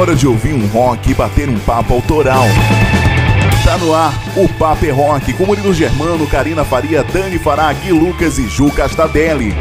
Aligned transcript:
hora 0.00 0.16
de 0.16 0.26
ouvir 0.26 0.54
um 0.54 0.66
rock 0.68 1.10
e 1.10 1.14
bater 1.14 1.46
um 1.46 1.58
papo 1.58 1.92
autoral. 1.92 2.46
Tá 3.62 3.76
no 3.76 3.94
ar 3.94 4.14
o 4.34 4.48
Papo 4.48 4.86
é 4.86 4.90
Rock 4.90 5.34
com 5.34 5.44
Murilo 5.44 5.74
Germano, 5.74 6.26
Karina 6.26 6.64
Faria, 6.64 7.04
Dani 7.04 7.38
Fará, 7.38 7.70
Gui 7.74 7.92
Lucas 7.92 8.38
e 8.38 8.48
Ju 8.48 8.70
Castadelli. 8.70 9.54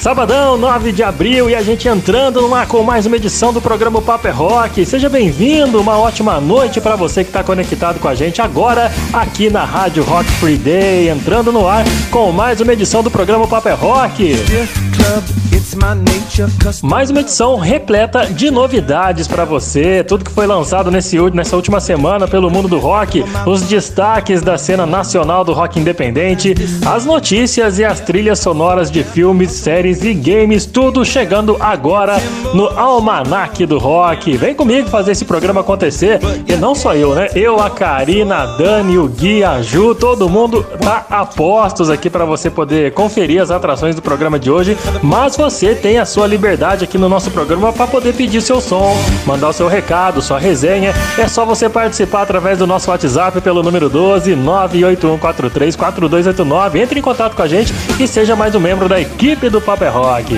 Sabadão, 0.00 0.58
9 0.58 0.92
de 0.92 1.02
abril, 1.02 1.48
e 1.48 1.54
a 1.54 1.62
gente 1.62 1.88
entrando 1.88 2.42
no 2.42 2.52
ar 2.52 2.66
com 2.66 2.82
mais 2.82 3.06
uma 3.06 3.16
edição 3.16 3.52
do 3.52 3.62
programa 3.62 4.02
Paper 4.02 4.32
é 4.32 4.34
Rock. 4.34 4.84
Seja 4.84 5.08
bem-vindo, 5.08 5.80
uma 5.80 5.96
ótima 5.96 6.40
noite 6.40 6.80
para 6.80 6.96
você 6.96 7.22
que 7.22 7.30
está 7.30 7.44
conectado 7.44 8.00
com 8.00 8.08
a 8.08 8.14
gente 8.14 8.42
agora 8.42 8.92
aqui 9.12 9.48
na 9.48 9.64
Rádio 9.64 10.02
Rock 10.02 10.28
Free 10.32 10.58
Day, 10.58 11.08
entrando 11.08 11.52
no 11.52 11.68
ar 11.68 11.84
com 12.10 12.32
mais 12.32 12.60
uma 12.60 12.72
edição 12.72 13.02
do 13.02 13.10
programa 13.10 13.46
Paper 13.46 13.72
é 13.72 13.76
Rock. 13.76 14.36
Mais 16.82 17.10
uma 17.10 17.20
edição 17.20 17.56
repleta 17.56 18.26
de 18.26 18.50
novidades 18.50 19.26
para 19.26 19.44
você, 19.44 20.04
tudo 20.04 20.24
que 20.24 20.30
foi 20.30 20.46
lançado 20.46 20.90
nesse, 20.90 21.18
nessa 21.32 21.56
última 21.56 21.80
semana 21.80 22.28
pelo 22.28 22.50
mundo 22.50 22.68
do 22.68 22.78
rock, 22.78 23.24
os 23.46 23.62
destaques 23.62 24.42
da 24.42 24.56
cena 24.56 24.86
nacional 24.86 25.44
do 25.44 25.52
rock 25.52 25.78
independente, 25.78 26.54
as 26.86 27.04
notícias 27.04 27.78
e 27.78 27.84
as 27.84 28.00
trilhas 28.00 28.38
sonoras 28.38 28.90
de 28.90 29.02
filmes, 29.02 29.52
séries 29.52 30.02
e 30.04 30.14
games, 30.14 30.66
tudo 30.66 31.04
chegando 31.04 31.56
agora 31.58 32.16
no 32.52 32.66
Almanac 32.78 33.64
do 33.66 33.78
Rock. 33.78 34.36
Vem 34.36 34.54
comigo 34.54 34.88
fazer 34.88 35.12
esse 35.12 35.24
programa 35.24 35.60
acontecer, 35.60 36.20
e 36.46 36.56
não 36.56 36.74
só 36.74 36.94
eu, 36.94 37.14
né? 37.14 37.28
Eu, 37.34 37.60
a 37.60 37.70
Karina, 37.70 38.36
a 38.36 38.46
Dani, 38.56 38.98
o 38.98 39.08
Gui, 39.08 39.42
a 39.42 39.60
Ju, 39.62 39.94
todo 39.94 40.28
mundo 40.28 40.64
tá 40.80 41.06
a 41.10 41.24
postos 41.24 41.90
aqui 41.90 42.08
para 42.08 42.24
você 42.24 42.50
poder 42.50 42.92
conferir 42.92 43.42
as 43.42 43.50
atrações 43.50 43.94
do 43.94 44.02
programa 44.02 44.38
de 44.38 44.50
hoje, 44.50 44.76
mas 45.02 45.36
você 45.36 45.63
tem 45.72 45.98
a 45.98 46.04
sua 46.04 46.26
liberdade 46.26 46.82
aqui 46.82 46.98
no 46.98 47.08
nosso 47.08 47.30
programa 47.30 47.72
para 47.72 47.86
poder 47.86 48.12
pedir 48.12 48.42
seu 48.42 48.60
som, 48.60 48.92
mandar 49.24 49.50
o 49.50 49.52
seu 49.52 49.68
recado, 49.68 50.20
sua 50.20 50.40
resenha. 50.40 50.92
É 51.16 51.28
só 51.28 51.44
você 51.44 51.68
participar 51.68 52.22
através 52.22 52.58
do 52.58 52.66
nosso 52.66 52.90
WhatsApp 52.90 53.40
pelo 53.40 53.62
número 53.62 53.88
12 53.88 54.34
981434289. 54.34 56.80
Entre 56.80 56.98
em 56.98 57.02
contato 57.02 57.36
com 57.36 57.42
a 57.42 57.46
gente 57.46 57.72
e 58.00 58.08
seja 58.08 58.34
mais 58.34 58.52
um 58.56 58.60
membro 58.60 58.88
da 58.88 59.00
equipe 59.00 59.48
do 59.48 59.60
Paper 59.60 59.92
Rock. 59.92 60.34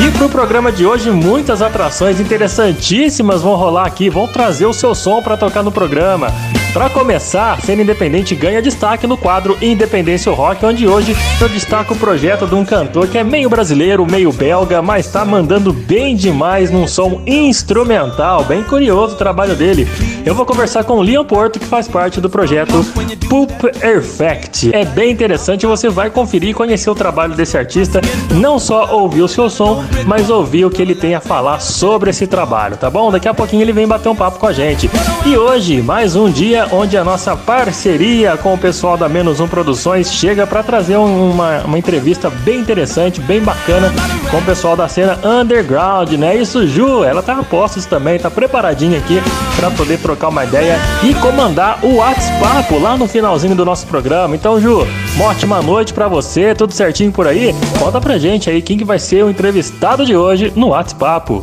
E 0.00 0.10
pro 0.12 0.28
programa 0.28 0.70
de 0.70 0.86
hoje, 0.86 1.10
muitas 1.10 1.60
atrações 1.60 2.20
interessantíssimas 2.20 3.42
vão 3.42 3.56
rolar 3.56 3.84
aqui, 3.84 4.08
vão 4.08 4.28
trazer 4.28 4.64
o 4.64 4.72
seu 4.72 4.94
som 4.94 5.20
para 5.20 5.36
tocar 5.36 5.62
no 5.62 5.72
programa. 5.72 6.32
Para 6.72 6.90
começar, 6.90 7.60
cena 7.62 7.82
independente 7.82 8.34
ganha 8.34 8.60
destaque 8.60 9.06
no 9.06 9.16
quadro 9.16 9.56
Independência 9.60 10.30
Rock, 10.30 10.64
onde 10.64 10.86
hoje 10.86 11.16
eu 11.40 11.48
destaco 11.48 11.94
o 11.94 11.96
projeto 11.96 12.46
de 12.46 12.54
um 12.54 12.64
cantor 12.64 13.08
que 13.08 13.16
é 13.16 13.24
meio 13.24 13.48
brasileiro, 13.48 14.06
meio 14.06 14.30
belga, 14.32 14.82
mas 14.82 15.10
tá 15.10 15.24
mandando 15.24 15.72
bem 15.72 16.14
demais 16.14 16.70
num 16.70 16.86
som 16.86 17.22
instrumental. 17.26 18.44
Bem 18.44 18.62
curioso 18.62 19.14
o 19.14 19.18
trabalho 19.18 19.56
dele. 19.56 19.88
Eu 20.26 20.34
vou 20.34 20.44
conversar 20.44 20.84
com 20.84 20.98
o 20.98 21.02
Leon 21.02 21.24
Porto, 21.24 21.58
que 21.58 21.64
faz 21.64 21.88
parte 21.88 22.20
do 22.20 22.28
projeto 22.28 22.84
Poop 23.30 23.52
Effect. 23.82 24.74
É 24.74 24.84
bem 24.84 25.10
interessante, 25.10 25.66
você 25.66 25.88
vai 25.88 26.10
conferir 26.10 26.50
e 26.50 26.54
conhecer 26.54 26.90
o 26.90 26.94
trabalho 26.94 27.34
desse 27.34 27.56
artista, 27.56 28.00
não 28.34 28.58
só 28.58 28.94
ouvir 28.94 29.22
o 29.22 29.28
seu 29.28 29.48
som, 29.48 29.84
mas 30.06 30.28
ouvir 30.28 30.66
o 30.66 30.70
que 30.70 30.82
ele 30.82 30.94
tem 30.94 31.14
a 31.14 31.20
falar 31.20 31.60
sobre 31.60 32.10
esse 32.10 32.26
trabalho, 32.26 32.76
tá 32.76 32.90
bom? 32.90 33.10
Daqui 33.10 33.26
a 33.26 33.32
pouquinho 33.32 33.62
ele 33.62 33.72
vem 33.72 33.88
bater 33.88 34.08
um 34.10 34.16
papo 34.16 34.38
com 34.38 34.46
a 34.46 34.52
gente. 34.52 34.90
E 35.24 35.36
hoje, 35.36 35.80
mais 35.80 36.14
um 36.14 36.30
dia 36.30 36.57
onde 36.72 36.96
a 36.96 37.04
nossa 37.04 37.36
parceria 37.36 38.36
com 38.36 38.54
o 38.54 38.58
pessoal 38.58 38.96
da 38.96 39.08
Menos 39.08 39.40
Um 39.40 39.48
Produções 39.48 40.12
chega 40.12 40.46
para 40.46 40.62
trazer 40.62 40.96
uma, 40.96 41.60
uma 41.60 41.78
entrevista 41.78 42.30
bem 42.30 42.60
interessante, 42.60 43.20
bem 43.20 43.40
bacana 43.40 43.92
com 44.30 44.38
o 44.38 44.42
pessoal 44.42 44.76
da 44.76 44.88
cena 44.88 45.18
underground, 45.24 46.12
né? 46.12 46.36
Isso, 46.36 46.66
Ju, 46.66 47.04
ela 47.04 47.22
tá 47.22 47.34
a 47.34 47.42
postos 47.42 47.86
também, 47.86 48.18
tá 48.18 48.30
preparadinha 48.30 48.98
aqui 48.98 49.20
para 49.56 49.70
poder 49.70 49.98
trocar 49.98 50.28
uma 50.28 50.44
ideia 50.44 50.78
e 51.02 51.14
comandar 51.14 51.78
o 51.82 51.96
WhatsApp 51.96 52.74
lá 52.78 52.96
no 52.96 53.06
finalzinho 53.06 53.54
do 53.54 53.64
nosso 53.64 53.86
programa. 53.86 54.34
Então, 54.34 54.60
Ju, 54.60 54.86
uma 55.16 55.26
ótima 55.26 55.60
noite 55.62 55.92
para 55.92 56.08
você, 56.08 56.54
tudo 56.54 56.72
certinho 56.72 57.12
por 57.12 57.26
aí? 57.26 57.54
Conta 57.78 58.00
pra 58.00 58.18
gente 58.18 58.48
aí 58.50 58.62
quem 58.62 58.76
que 58.78 58.84
vai 58.84 58.98
ser 58.98 59.24
o 59.24 59.30
entrevistado 59.30 60.04
de 60.04 60.16
hoje 60.16 60.52
no 60.56 60.68
WhatsApp. 60.68 61.40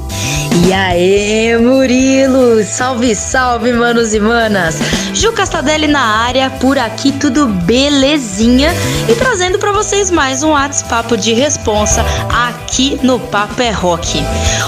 E 0.67 0.73
aí, 0.73 1.57
Murilo! 1.59 2.63
Salve, 2.63 3.13
salve, 3.13 3.73
manos 3.73 4.13
e 4.13 4.19
manas! 4.19 5.04
Ju 5.13 5.31
Castadelli 5.31 5.87
na 5.87 6.01
área, 6.01 6.49
por 6.49 6.77
aqui 6.77 7.11
tudo 7.11 7.47
belezinha 7.47 8.71
e 9.09 9.15
trazendo 9.15 9.59
para 9.59 9.71
vocês 9.71 10.09
mais 10.09 10.43
um 10.43 10.51
WhatsApp 10.51 11.15
de 11.17 11.33
responsa 11.33 12.03
aqui 12.47 12.99
no 13.03 13.19
Papo 13.19 13.61
é 13.61 13.71
Rock. 13.71 14.21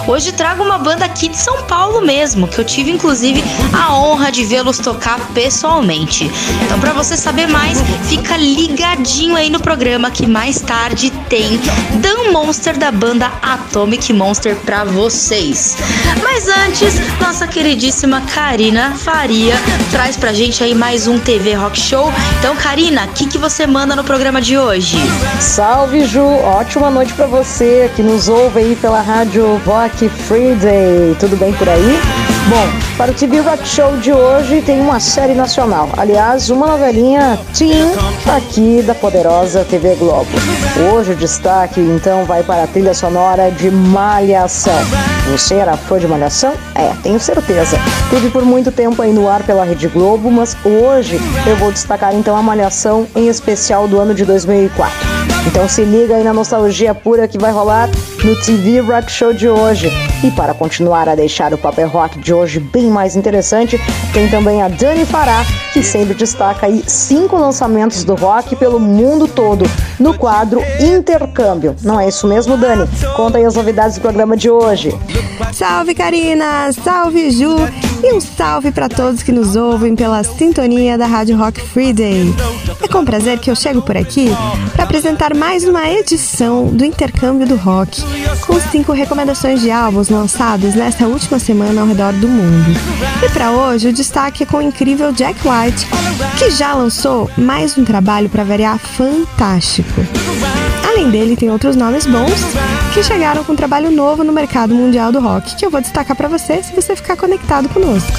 Hoje 0.08 0.32
trago 0.32 0.64
uma 0.64 0.78
banda 0.78 1.06
aqui 1.06 1.28
de 1.28 1.38
São 1.38 1.64
Paulo 1.64 2.02
mesmo, 2.02 2.48
que 2.48 2.60
eu 2.60 2.66
tive 2.66 2.92
inclusive 2.92 3.44
a 3.74 3.94
honra 3.96 4.32
de 4.32 4.46
vê-los 4.46 4.80
tocar 4.80 5.20
pessoalmente. 5.34 6.32
Então, 6.64 6.80
para 6.80 6.94
você 6.94 7.18
saber 7.18 7.48
mais, 7.48 7.82
fica 8.08 8.38
ligadinho 8.38 9.36
aí 9.36 9.50
no 9.50 9.60
programa 9.60 10.12
que 10.12 10.26
mais 10.26 10.62
tarde 10.62 11.12
tem 11.30 11.60
Dan 11.96 12.32
Monster 12.32 12.78
da 12.78 12.92
banda 12.92 13.32
Atomic 13.42 14.14
Monster 14.14 14.56
para 14.58 14.84
vocês. 14.86 15.78
Mas 16.24 16.48
antes, 16.48 16.96
nossa 17.20 17.48
queridíssima 17.48 18.22
Karina 18.22 18.94
Faria 18.96 19.56
traz 19.92 20.16
pra 20.16 20.27
gente 20.34 20.64
aí 20.64 20.74
mais 20.74 21.08
um 21.08 21.20
TV 21.20 21.54
Rock 21.54 21.80
Show. 21.80 22.12
Então, 22.40 22.56
Karina, 22.56 23.06
o 23.06 23.08
que, 23.10 23.28
que 23.28 23.38
você 23.38 23.66
manda 23.66 23.96
no 23.96 24.04
programa 24.04 24.42
de 24.42 24.58
hoje? 24.58 24.98
Salve, 25.40 26.06
Ju! 26.06 26.24
Ótima 26.24 26.90
noite 26.90 27.14
para 27.14 27.28
você 27.28 27.92
que 27.96 28.02
nos 28.02 28.28
ouve 28.28 28.60
aí 28.60 28.76
pela 28.76 29.02
rádio 29.02 29.62
Rock 29.66 30.10
Friday. 30.10 31.16
Tudo 31.20 31.38
bem 31.38 31.54
por 31.54 31.68
aí? 31.70 32.00
Bom, 32.50 32.96
para 32.98 33.12
o 33.12 33.14
TV 33.14 33.40
Rock 33.40 33.68
Show 33.68 33.98
de 33.98 34.14
hoje 34.14 34.62
tem 34.62 34.80
uma 34.80 35.02
série 35.02 35.34
nacional. 35.34 35.90
Aliás, 35.98 36.50
uma 36.50 36.68
novelinha 36.68 37.38
teen 37.54 37.92
aqui 38.36 38.82
da 38.82 38.96
poderosa 38.96 39.66
TV 39.66 39.96
Globo. 39.96 40.30
Hoje 40.94 41.12
o 41.12 41.16
destaque 41.16 41.82
então 41.82 42.24
vai 42.24 42.44
para 42.44 42.64
a 42.64 42.68
trilha 42.68 42.94
sonora 42.94 43.52
de 43.52 43.70
Malhação. 43.70 45.17
Você 45.32 45.56
era 45.56 45.76
fã 45.76 46.00
de 46.00 46.08
Malhação? 46.08 46.54
É, 46.74 46.94
tenho 47.04 47.20
certeza. 47.20 47.78
Teve 48.10 48.30
por 48.30 48.46
muito 48.46 48.72
tempo 48.72 49.02
aí 49.02 49.12
no 49.12 49.30
ar 49.30 49.44
pela 49.44 49.66
Rede 49.66 49.88
Globo, 49.90 50.32
mas 50.32 50.56
hoje 50.64 51.20
eu 51.46 51.56
vou 51.58 51.72
destacar 51.72 52.16
então 52.16 52.36
a 52.36 52.42
Malhação 52.42 53.06
em 53.14 53.28
especial 53.28 53.88
do 53.88 54.00
ano 54.00 54.14
de 54.14 54.24
2004. 54.24 54.96
Então 55.46 55.68
se 55.68 55.84
liga 55.84 56.16
aí 56.16 56.24
na 56.24 56.34
nostalgia 56.34 56.96
pura 56.96 57.28
que 57.28 57.38
vai 57.38 57.52
rolar 57.52 57.90
no 58.28 58.36
TV 58.36 58.82
Rock 58.82 59.10
Show 59.10 59.32
de 59.32 59.48
hoje. 59.48 59.90
E 60.22 60.30
para 60.32 60.54
continuar 60.54 61.08
a 61.08 61.16
deixar 61.16 61.54
o 61.54 61.58
Paper 61.58 61.88
Rock 61.88 62.20
de 62.20 62.34
hoje 62.34 62.60
bem 62.60 62.90
mais 62.90 63.16
interessante, 63.16 63.80
tem 64.12 64.28
também 64.28 64.62
a 64.62 64.68
Dani 64.68 65.06
Fará, 65.06 65.46
que 65.72 65.82
sempre 65.82 66.14
destaca 66.14 66.66
aí 66.66 66.84
cinco 66.86 67.38
lançamentos 67.38 68.04
do 68.04 68.16
rock 68.16 68.54
pelo 68.58 68.82
mundo 68.82 69.30
todo, 69.30 69.64
no 69.98 70.14
quadro 70.14 70.62
Intercâmbio. 70.78 71.74
Não 71.82 71.98
é 71.98 72.10
isso 72.10 72.28
mesmo, 72.28 72.58
Dani? 72.58 72.86
Conta 73.16 73.38
aí 73.38 73.46
as 73.46 73.56
novidades 73.56 73.96
do 73.96 74.02
programa 74.02 74.36
de 74.36 74.50
hoje. 74.50 74.94
Salve, 75.54 75.96
Karina! 75.96 76.70
Salve, 76.74 77.32
Ju! 77.32 77.56
E 78.04 78.14
um 78.14 78.22
salve 78.22 78.72
para 78.72 78.88
todos 78.88 79.24
que 79.24 79.32
nos 79.32 79.56
ouvem 79.56 79.96
pela 79.96 80.24
sintonia 80.24 80.98
da 80.98 81.06
Rádio 81.08 81.36
Rock 81.36 81.60
Free 81.60 81.94
Day. 81.94 82.34
É 82.82 82.88
com 82.88 83.04
prazer 83.04 83.40
que 83.40 83.50
eu 83.50 83.56
chego 83.56 83.82
por 83.82 83.98
aqui 83.98 84.30
para 84.74 84.84
apresentar 84.84 85.36
mais 85.36 85.64
uma 85.64 85.90
edição 85.90 86.68
do 86.68 86.86
Intercâmbio 86.86 87.48
do 87.48 87.56
Rock, 87.56 88.02
com 88.46 88.60
cinco 88.60 88.92
recomendações 88.92 89.62
de 89.62 89.72
álbuns 89.72 90.10
lançados 90.10 90.76
nesta 90.76 91.08
última 91.08 91.40
semana 91.40 91.82
ao 91.82 91.88
redor 91.88 92.14
do 92.14 92.28
mundo. 92.28 92.70
E 93.26 93.30
para 93.30 93.52
hoje, 93.52 93.90
o 93.90 93.94
destaque 93.94 94.44
é 94.44 94.46
com 94.46 94.58
o 94.58 94.62
incrível 94.62 95.12
Jack 95.12 95.40
White, 95.48 95.88
que 96.38 96.52
já 96.52 96.74
lançou 96.74 97.30
mais 97.38 97.78
um 97.78 97.84
trabalho 97.84 98.30
para 98.30 98.44
variar 98.44 98.78
fantástico. 98.78 100.02
Além 100.98 101.12
dele, 101.12 101.36
tem 101.36 101.52
outros 101.52 101.76
nomes 101.76 102.08
bons 102.08 102.34
que 102.92 103.04
chegaram 103.04 103.44
com 103.44 103.54
um 103.54 103.56
trabalho 103.56 103.92
novo 103.92 104.24
no 104.24 104.34
mercado 104.34 104.74
mundial 104.74 105.12
do 105.12 105.20
rock, 105.20 105.56
que 105.56 105.64
eu 105.64 105.70
vou 105.70 105.80
destacar 105.80 106.18
para 106.18 106.28
você 106.28 106.64
se 106.64 106.74
você 106.74 106.96
ficar 106.96 107.16
conectado 107.16 107.70
conosco. 107.70 108.12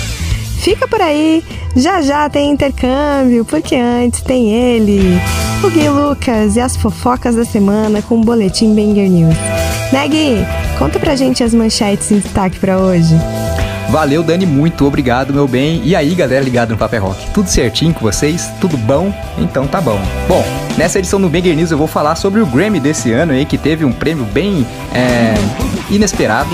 Fica 0.60 0.86
por 0.86 1.00
aí, 1.00 1.42
já 1.74 2.00
já 2.00 2.30
tem 2.30 2.52
intercâmbio, 2.52 3.44
porque 3.44 3.74
antes 3.74 4.22
tem 4.22 4.54
ele, 4.54 5.20
o 5.64 5.68
Gui 5.70 5.88
Lucas 5.88 6.54
e 6.54 6.60
as 6.60 6.76
fofocas 6.76 7.34
da 7.34 7.44
semana 7.44 8.00
com 8.00 8.14
o 8.20 8.24
boletim 8.24 8.72
Banger 8.72 9.10
News. 9.10 9.34
Né, 9.92 10.06
Gui? 10.06 10.46
Conta 10.78 11.00
pra 11.00 11.16
gente 11.16 11.42
as 11.42 11.52
manchetes 11.52 12.12
em 12.12 12.20
destaque 12.20 12.60
para 12.60 12.78
hoje. 12.78 13.12
Valeu, 13.90 14.22
Dani, 14.22 14.46
muito 14.46 14.86
obrigado, 14.86 15.34
meu 15.34 15.48
bem. 15.48 15.82
E 15.82 15.96
aí, 15.96 16.14
galera 16.14 16.44
ligada 16.44 16.70
no 16.70 16.78
Paper 16.78 17.02
Rock, 17.02 17.30
tudo 17.32 17.48
certinho 17.48 17.92
com 17.92 18.02
vocês? 18.02 18.48
Tudo 18.60 18.76
bom? 18.76 19.12
Então 19.36 19.66
tá 19.66 19.80
bom. 19.80 19.98
Bom, 20.28 20.44
nessa 20.78 21.00
edição 21.00 21.20
do 21.20 21.28
Banger 21.28 21.56
News 21.56 21.72
eu 21.72 21.76
vou 21.76 21.88
falar 21.88 22.14
sobre 22.14 22.40
o 22.40 22.46
Grammy 22.46 22.78
desse 22.78 23.10
ano 23.12 23.32
aí, 23.32 23.44
que 23.44 23.58
teve 23.58 23.84
um 23.84 23.90
prêmio 23.90 24.24
bem 24.24 24.64
é, 24.94 25.34
inesperado. 25.90 26.50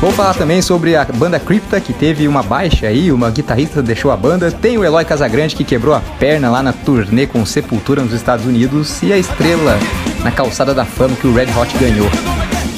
Vou 0.00 0.10
falar 0.10 0.34
também 0.34 0.60
sobre 0.60 0.96
a 0.96 1.04
banda 1.04 1.38
Crypta, 1.38 1.80
que 1.80 1.92
teve 1.92 2.26
uma 2.26 2.42
baixa 2.42 2.88
aí, 2.88 3.12
uma 3.12 3.30
guitarrista 3.30 3.80
deixou 3.80 4.10
a 4.10 4.16
banda. 4.16 4.50
Tem 4.50 4.76
o 4.76 4.84
Eloy 4.84 5.04
Casagrande, 5.04 5.54
que 5.54 5.62
quebrou 5.62 5.94
a 5.94 6.00
perna 6.18 6.50
lá 6.50 6.62
na 6.62 6.72
turnê 6.72 7.26
com 7.26 7.46
Sepultura 7.46 8.02
nos 8.02 8.12
Estados 8.12 8.44
Unidos. 8.44 9.00
E 9.02 9.12
a 9.12 9.18
estrela 9.18 9.78
na 10.24 10.32
calçada 10.32 10.74
da 10.74 10.84
fama 10.84 11.14
que 11.14 11.28
o 11.28 11.32
Red 11.32 11.48
Hot 11.56 11.72
ganhou. 11.78 12.10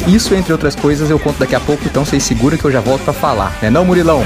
Isso, 0.06 0.34
entre 0.34 0.52
outras 0.52 0.74
coisas, 0.74 1.08
eu 1.08 1.18
conto 1.18 1.38
daqui 1.38 1.54
a 1.54 1.60
pouco, 1.60 1.82
então 1.86 2.04
vocês 2.04 2.22
seguram 2.22 2.58
que 2.58 2.64
eu 2.64 2.72
já 2.72 2.80
volto 2.80 3.02
para 3.02 3.14
falar, 3.14 3.56
né 3.62 3.70
não, 3.70 3.84
Murilão? 3.84 4.22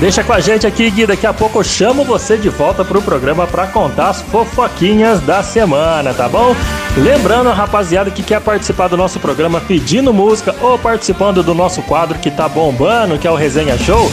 Deixa 0.00 0.24
com 0.24 0.32
a 0.32 0.40
gente 0.40 0.66
aqui, 0.66 0.90
Gui. 0.90 1.06
Daqui 1.06 1.26
a 1.26 1.32
pouco 1.32 1.60
eu 1.60 1.64
chamo 1.64 2.04
você 2.04 2.36
de 2.36 2.48
volta 2.48 2.84
pro 2.84 3.00
programa 3.00 3.46
para 3.46 3.66
contar 3.68 4.10
as 4.10 4.20
fofoquinhas 4.22 5.20
da 5.20 5.42
semana, 5.42 6.12
tá 6.12 6.28
bom? 6.28 6.54
Lembrando, 6.96 7.50
rapaziada, 7.50 8.10
que 8.10 8.22
quer 8.22 8.40
participar 8.40 8.88
do 8.88 8.96
nosso 8.96 9.20
programa 9.20 9.60
pedindo 9.60 10.12
música 10.12 10.54
ou 10.60 10.78
participando 10.78 11.42
do 11.42 11.54
nosso 11.54 11.80
quadro 11.82 12.18
que 12.18 12.30
tá 12.30 12.48
bombando, 12.48 13.18
que 13.18 13.26
é 13.26 13.30
o 13.30 13.36
Resenha 13.36 13.78
Show, 13.78 14.10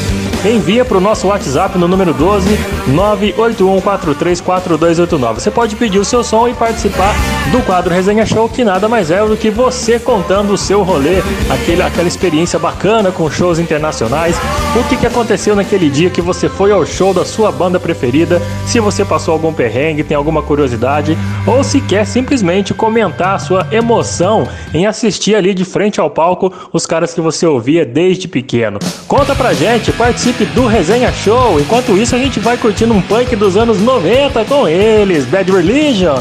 envia 0.50 0.84
pro 0.84 1.00
nosso 1.00 1.28
WhatsApp 1.28 1.78
no 1.78 1.88
número 1.88 2.14
12 2.14 2.50
981434289. 2.90 5.36
Você 5.36 5.52
pode 5.52 5.76
pedir 5.76 6.00
o 6.00 6.06
seu 6.06 6.24
som 6.24 6.48
e 6.48 6.54
participar 6.54 7.14
do 7.52 7.62
quadro 7.62 7.94
Resenha 7.94 8.26
Show, 8.26 8.50
que 8.50 8.64
nada 8.64 8.90
mais 8.90 9.12
é 9.12 9.24
do 9.26 9.38
que 9.38 9.52
você 9.52 10.00
contando 10.00 10.54
o 10.54 10.58
seu 10.58 10.82
rolê, 10.84 11.22
aquele, 11.50 11.82
aquela 11.82 12.08
experiência 12.08 12.58
bacana 12.58 13.12
com 13.12 13.30
shows 13.30 13.60
internacionais, 13.60 14.38
o 14.76 14.84
que, 14.90 14.98
que 14.98 15.06
aconteceu 15.06 15.56
naquele 15.56 15.90
dia 15.90 16.10
que 16.10 16.22
você 16.22 16.50
foi 16.50 16.72
ao 16.72 16.84
show 16.86 17.14
da 17.14 17.24
sua 17.24 17.52
banda 17.52 17.80
preferida, 17.80 18.42
se 18.66 18.80
você 18.80 19.06
passou 19.06 19.34
algum 19.34 19.54
perrengue, 19.54 20.04
tem 20.04 20.18
alguma 20.18 20.42
curiosidade, 20.42 21.16
ou 21.46 21.64
se 21.64 21.80
quer 21.82 22.06
simplesmente 22.06 22.74
comentar 22.74 23.36
a 23.36 23.40
sua 23.40 23.68
emoção 23.72 24.48
em 24.74 24.88
assistir 24.88 25.36
ali 25.36 25.54
de 25.54 25.66
frente 25.66 26.00
ao 26.00 26.10
palco 26.10 26.52
os 26.74 26.86
caras 26.86 27.14
que 27.14 27.20
você 27.22 27.46
ouvia 27.46 27.86
desde 27.86 28.28
pequeno. 28.28 28.80
Conta 29.08 29.36
pra 29.36 29.54
gente, 29.54 29.92
participe 29.92 30.31
do 30.54 30.66
Resenha 30.66 31.12
Show. 31.12 31.60
Enquanto 31.60 31.98
isso, 31.98 32.16
a 32.16 32.18
gente 32.18 32.40
vai 32.40 32.58
curtindo 32.58 32.94
um 32.94 33.02
punk 33.02 33.36
dos 33.36 33.58
anos 33.58 33.80
90 33.82 34.46
com 34.46 34.68
eles, 34.68 35.26
Bad 35.26 35.52
Religion. 35.52 36.16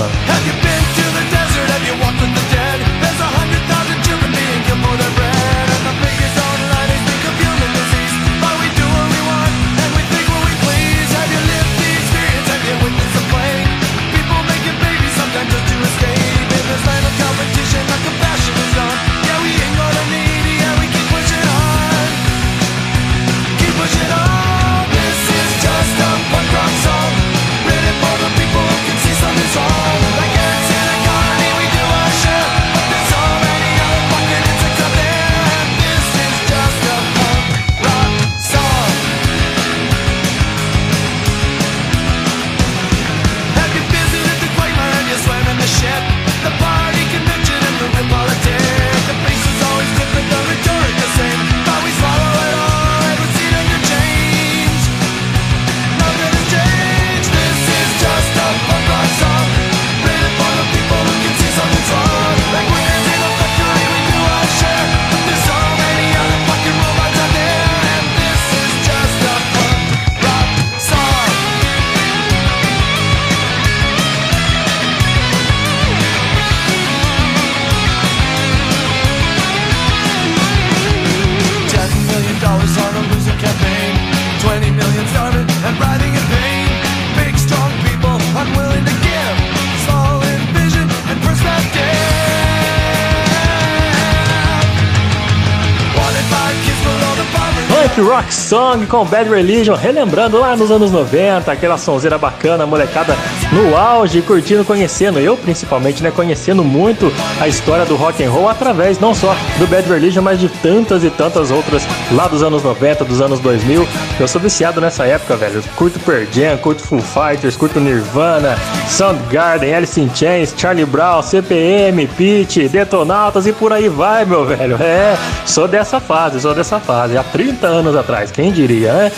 Rock 97.98 98.32
Song 98.32 98.86
com 98.86 99.04
Bad 99.04 99.28
Religion, 99.28 99.74
relembrando 99.74 100.38
lá 100.38 100.54
nos 100.56 100.70
anos 100.70 100.92
90, 100.92 101.50
aquela 101.50 101.76
sonzeira 101.76 102.16
bacana, 102.16 102.64
molecada 102.64 103.16
no 103.52 103.76
auge, 103.76 104.22
curtindo, 104.22 104.64
conhecendo, 104.64 105.18
eu 105.18 105.36
principalmente, 105.36 106.02
né, 106.02 106.10
conhecendo 106.10 106.62
muito 106.62 107.12
a 107.40 107.48
história 107.48 107.84
do 107.84 107.96
rock 107.96 108.22
and 108.22 108.30
roll 108.30 108.48
através 108.48 108.98
não 108.98 109.14
só 109.14 109.34
do 109.58 109.66
Bad 109.66 109.88
Religion, 109.88 110.22
mas 110.22 110.38
de 110.38 110.48
tantas 110.48 111.02
e 111.04 111.10
tantas 111.10 111.50
outras 111.50 111.86
lá 112.12 112.28
dos 112.28 112.42
anos 112.42 112.62
90, 112.62 113.04
dos 113.04 113.20
anos 113.20 113.40
2000. 113.40 113.86
Eu 114.18 114.28
sou 114.28 114.40
viciado 114.40 114.80
nessa 114.80 115.04
época, 115.06 115.36
velho. 115.36 115.62
Curto 115.76 115.98
Pearl 116.00 116.24
Jam, 116.32 116.56
curto 116.58 116.82
Foo 116.82 117.00
Fighters, 117.00 117.56
curto 117.56 117.80
Nirvana, 117.80 118.56
Soundgarden, 118.88 119.74
Alice 119.74 120.00
in 120.00 120.10
Chains, 120.14 120.54
Charlie 120.56 120.84
Brown, 120.84 121.22
CPM, 121.22 122.06
Pitch, 122.06 122.68
Detonautas 122.70 123.46
e 123.46 123.52
por 123.52 123.72
aí 123.72 123.88
vai, 123.88 124.24
meu 124.24 124.44
velho. 124.44 124.76
É, 124.80 125.16
sou 125.44 125.66
dessa 125.68 126.00
fase, 126.00 126.40
sou 126.40 126.54
dessa 126.54 126.78
fase. 126.78 127.16
Há 127.16 127.22
30 127.22 127.66
anos 127.66 127.89
atrás, 127.96 128.30
quem 128.30 128.52
diria, 128.52 128.92
né? 128.92 129.12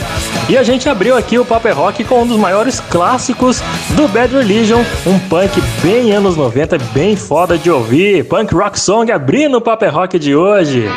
E 0.48 0.56
a 0.56 0.62
gente 0.62 0.88
abriu 0.88 1.16
aqui 1.16 1.38
o 1.38 1.44
Paper 1.44 1.76
Rock 1.76 2.04
com 2.04 2.22
um 2.22 2.26
dos 2.26 2.36
maiores 2.36 2.80
clássicos 2.80 3.60
do 3.96 4.08
Bad 4.08 4.34
Religion, 4.34 4.82
um 5.06 5.18
punk 5.18 5.60
bem 5.82 6.12
anos 6.12 6.36
90, 6.36 6.78
bem 6.92 7.16
foda 7.16 7.56
de 7.58 7.70
ouvir. 7.70 8.24
Punk 8.24 8.54
rock 8.54 8.78
song 8.78 9.10
abrindo 9.10 9.56
o 9.56 9.60
Paper 9.60 9.94
Rock 9.94 10.18
de 10.18 10.34
hoje. 10.34 10.88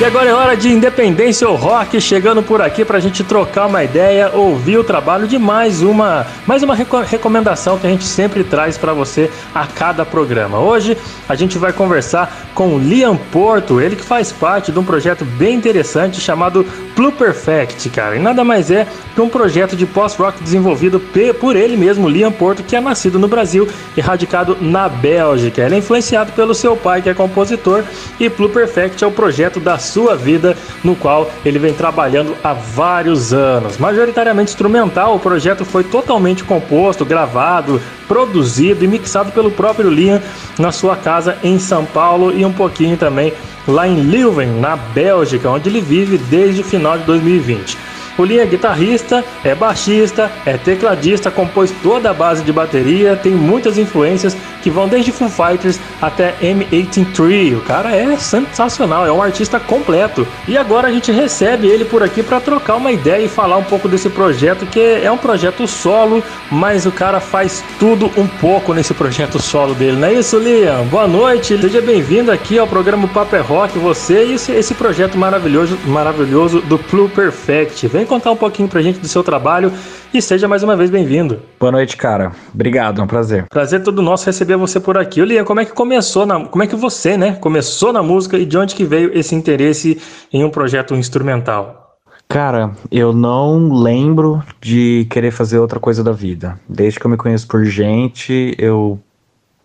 E 0.00 0.04
agora 0.04 0.30
é 0.30 0.32
hora 0.32 0.56
de 0.56 0.70
Independência 0.70 1.46
ou 1.46 1.56
Rock 1.56 2.00
chegando 2.00 2.42
por 2.42 2.62
aqui 2.62 2.86
para 2.86 2.96
a 2.96 3.00
gente 3.00 3.22
trocar 3.22 3.66
uma 3.66 3.84
ideia, 3.84 4.30
ouvir 4.32 4.78
o 4.78 4.82
trabalho 4.82 5.28
de 5.28 5.38
mais 5.38 5.82
uma, 5.82 6.26
mais 6.46 6.62
uma 6.62 6.74
recomendação 6.74 7.78
que 7.78 7.86
a 7.86 7.90
gente 7.90 8.04
sempre 8.04 8.42
traz 8.42 8.78
para 8.78 8.94
você 8.94 9.30
a 9.54 9.66
cada 9.66 10.02
programa. 10.06 10.58
Hoje 10.58 10.96
a 11.28 11.34
gente 11.34 11.58
vai 11.58 11.74
conversar 11.74 12.48
com 12.54 12.76
o 12.76 12.78
Liam 12.78 13.14
Porto, 13.14 13.78
ele 13.78 13.94
que 13.94 14.02
faz 14.02 14.32
parte 14.32 14.72
de 14.72 14.78
um 14.78 14.84
projeto 14.84 15.22
bem 15.22 15.54
interessante 15.54 16.18
chamado 16.18 16.64
Pluperfect, 16.96 17.90
cara. 17.90 18.16
E 18.16 18.18
nada 18.18 18.42
mais 18.42 18.70
é 18.70 18.86
que 19.14 19.20
um 19.20 19.28
projeto 19.28 19.76
de 19.76 19.84
post-rock 19.84 20.42
desenvolvido 20.42 20.98
por 21.38 21.56
ele 21.56 21.76
mesmo, 21.76 22.08
Liam 22.08 22.32
Porto, 22.32 22.62
que 22.62 22.74
é 22.74 22.80
nascido 22.80 23.18
no 23.18 23.28
Brasil 23.28 23.68
e 23.94 24.00
radicado 24.00 24.56
na 24.62 24.88
Bélgica. 24.88 25.60
Ele 25.60 25.74
é 25.74 25.78
influenciado 25.78 26.32
pelo 26.32 26.54
seu 26.54 26.74
pai, 26.74 27.02
que 27.02 27.10
é 27.10 27.14
compositor, 27.14 27.84
e 28.18 28.30
Pluperfect 28.30 29.04
é 29.04 29.06
o 29.06 29.12
projeto 29.12 29.60
da 29.60 29.78
sua 29.90 30.16
vida, 30.16 30.56
no 30.84 30.94
qual 30.94 31.30
ele 31.44 31.58
vem 31.58 31.74
trabalhando 31.74 32.36
há 32.42 32.52
vários 32.52 33.32
anos. 33.32 33.76
Majoritariamente 33.76 34.50
instrumental, 34.50 35.16
o 35.16 35.20
projeto 35.20 35.64
foi 35.64 35.82
totalmente 35.84 36.44
composto, 36.44 37.04
gravado, 37.04 37.80
produzido 38.06 38.84
e 38.84 38.88
mixado 38.88 39.32
pelo 39.32 39.50
próprio 39.50 39.90
Liam 39.90 40.20
na 40.58 40.70
sua 40.70 40.96
casa 40.96 41.36
em 41.42 41.58
São 41.58 41.84
Paulo 41.84 42.32
e 42.32 42.44
um 42.44 42.52
pouquinho 42.52 42.96
também 42.96 43.32
lá 43.66 43.86
em 43.86 44.02
Leuven, 44.02 44.48
na 44.60 44.76
Bélgica, 44.76 45.50
onde 45.50 45.68
ele 45.68 45.80
vive 45.80 46.18
desde 46.18 46.60
o 46.60 46.64
final 46.64 46.96
de 46.96 47.04
2020. 47.04 47.76
O 48.18 48.22
Lee 48.22 48.38
é 48.38 48.44
guitarrista, 48.44 49.24
é 49.42 49.54
baixista, 49.54 50.30
é 50.44 50.58
tecladista, 50.58 51.30
compôs 51.30 51.72
toda 51.82 52.10
a 52.10 52.14
base 52.14 52.42
de 52.42 52.52
bateria, 52.52 53.16
tem 53.16 53.32
muitas 53.32 53.78
influências 53.78 54.36
que 54.62 54.70
vão 54.70 54.88
desde 54.88 55.12
Foo 55.12 55.28
Fighters 55.28 55.78
até 56.00 56.34
M83. 56.40 57.56
O 57.56 57.60
cara 57.60 57.94
é 57.94 58.16
sensacional, 58.16 59.06
é 59.06 59.12
um 59.12 59.22
artista 59.22 59.58
completo. 59.58 60.26
E 60.46 60.56
agora 60.56 60.88
a 60.88 60.92
gente 60.92 61.12
recebe 61.12 61.66
ele 61.66 61.84
por 61.84 62.02
aqui 62.02 62.22
para 62.22 62.40
trocar 62.40 62.76
uma 62.76 62.92
ideia 62.92 63.24
e 63.24 63.28
falar 63.28 63.56
um 63.56 63.64
pouco 63.64 63.88
desse 63.88 64.08
projeto, 64.08 64.66
que 64.66 64.80
é 64.80 65.10
um 65.10 65.18
projeto 65.18 65.66
solo, 65.66 66.22
mas 66.50 66.86
o 66.86 66.92
cara 66.92 67.20
faz 67.20 67.62
tudo 67.78 68.10
um 68.16 68.26
pouco 68.26 68.72
nesse 68.72 68.94
projeto 68.94 69.40
solo 69.40 69.74
dele, 69.74 69.96
não 69.96 70.08
é 70.08 70.14
isso, 70.14 70.38
Liam? 70.38 70.84
Boa 70.86 71.06
noite, 71.06 71.58
seja 71.58 71.80
bem-vindo 71.80 72.30
aqui 72.30 72.58
ao 72.58 72.66
programa 72.66 73.08
Paper 73.08 73.44
Rock, 73.44 73.78
você 73.78 74.24
e 74.24 74.34
esse, 74.34 74.52
esse 74.52 74.74
projeto 74.74 75.16
maravilhoso, 75.16 75.78
maravilhoso 75.86 76.60
do 76.60 76.78
Blue 76.78 77.08
Perfect. 77.08 77.86
Vem 77.88 78.06
contar 78.06 78.30
um 78.30 78.36
pouquinho 78.36 78.68
pra 78.68 78.82
gente 78.82 78.98
do 78.98 79.08
seu 79.08 79.22
trabalho 79.22 79.72
e 80.12 80.20
seja 80.20 80.48
mais 80.48 80.62
uma 80.62 80.76
vez 80.76 80.90
bem-vindo. 80.90 81.40
Boa 81.58 81.72
noite, 81.72 81.96
cara. 81.96 82.32
Obrigado, 82.52 83.00
é 83.00 83.04
um 83.04 83.06
prazer. 83.06 83.46
Prazer 83.48 83.82
todo 83.82 84.02
nosso 84.02 84.26
receber 84.26 84.56
você 84.56 84.80
por 84.80 84.98
aqui. 84.98 85.22
Lian, 85.22 85.44
como 85.44 85.60
é 85.60 85.64
que 85.64 85.72
começou 85.72 86.26
na, 86.26 86.44
como 86.46 86.62
é 86.62 86.66
que 86.66 86.76
você, 86.76 87.16
né, 87.16 87.32
começou 87.34 87.92
na 87.92 88.02
música 88.02 88.36
e 88.36 88.44
de 88.44 88.58
onde 88.58 88.74
que 88.74 88.84
veio 88.84 89.16
esse 89.16 89.34
interesse 89.34 90.00
em 90.32 90.44
um 90.44 90.50
projeto 90.50 90.94
instrumental? 90.94 91.98
Cara, 92.28 92.70
eu 92.92 93.12
não 93.12 93.72
lembro 93.72 94.42
de 94.60 95.06
querer 95.10 95.32
fazer 95.32 95.58
outra 95.58 95.80
coisa 95.80 96.04
da 96.04 96.12
vida. 96.12 96.60
Desde 96.68 97.00
que 97.00 97.06
eu 97.06 97.10
me 97.10 97.16
conheço 97.16 97.46
por 97.48 97.64
gente, 97.64 98.54
eu 98.56 99.00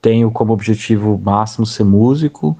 tenho 0.02 0.32
como 0.32 0.54
objetivo 0.54 1.20
máximo 1.24 1.66
ser 1.66 1.84
músico 1.84 2.58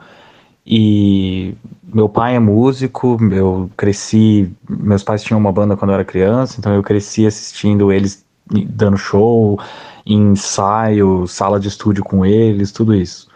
e 0.66 1.56
meu 1.96 2.10
pai 2.10 2.36
é 2.36 2.40
músico, 2.40 3.18
eu 3.32 3.72
cresci, 3.78 4.52
meus 4.70 5.02
pais 5.02 5.24
tinham 5.24 5.40
uma 5.40 5.50
banda 5.50 5.78
quando 5.78 5.92
eu 5.92 5.96
era 5.96 6.04
criança, 6.04 6.58
então 6.60 6.76
eu 6.76 6.84
cresci 6.84 7.26
assistindo 7.26 7.90
eles 7.90 8.26
dando 8.68 8.98
show, 8.98 9.58
ensaio, 10.06 11.26
sala 11.26 11.58
de 11.58 11.70
estúdio 11.70 12.04
com 12.04 12.26
eles, 12.26 12.74
tudo 12.74 12.94
isso. 12.94 13.30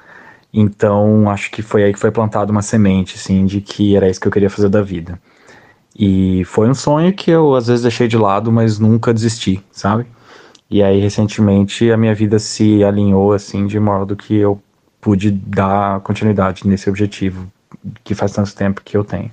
Então, 0.53 1.29
acho 1.29 1.49
que 1.51 1.61
foi 1.61 1.85
aí 1.85 1.93
que 1.93 1.99
foi 1.99 2.11
plantada 2.11 2.51
uma 2.51 2.61
semente, 2.61 3.15
assim, 3.15 3.45
de 3.45 3.61
que 3.61 3.95
era 3.95 4.09
isso 4.09 4.19
que 4.19 4.27
eu 4.27 4.31
queria 4.31 4.49
fazer 4.49 4.67
da 4.67 4.81
vida. 4.81 5.17
E 5.97 6.43
foi 6.43 6.69
um 6.69 6.75
sonho 6.75 7.13
que 7.13 7.31
eu 7.31 7.55
às 7.55 7.67
vezes 7.67 7.83
deixei 7.83 8.09
de 8.09 8.17
lado, 8.17 8.51
mas 8.51 8.77
nunca 8.77 9.13
desisti, 9.13 9.63
sabe? 9.71 10.05
E 10.69 10.83
aí, 10.83 10.99
recentemente, 10.99 11.89
a 11.91 11.95
minha 11.95 12.13
vida 12.13 12.37
se 12.39 12.83
alinhou, 12.83 13.31
assim, 13.31 13.67
de 13.67 13.79
modo 13.79 14.17
que 14.17 14.35
eu 14.35 14.61
pude 14.99 15.31
dar 15.31 16.01
continuidade 16.01 16.67
nesse 16.67 16.89
objetivo 16.89 17.47
que 18.03 18.15
faz 18.15 18.31
tanto 18.31 18.53
tempo 18.55 18.81
que 18.83 18.95
eu 18.95 19.03
tenho. 19.03 19.31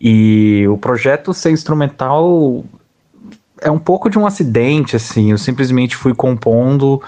E 0.00 0.66
o 0.68 0.76
projeto 0.76 1.32
ser 1.32 1.50
instrumental 1.50 2.64
é 3.60 3.70
um 3.70 3.78
pouco 3.78 4.10
de 4.10 4.18
um 4.18 4.26
acidente, 4.26 4.96
assim. 4.96 5.30
Eu 5.30 5.38
simplesmente 5.38 5.96
fui 5.96 6.14
compondo 6.14 7.00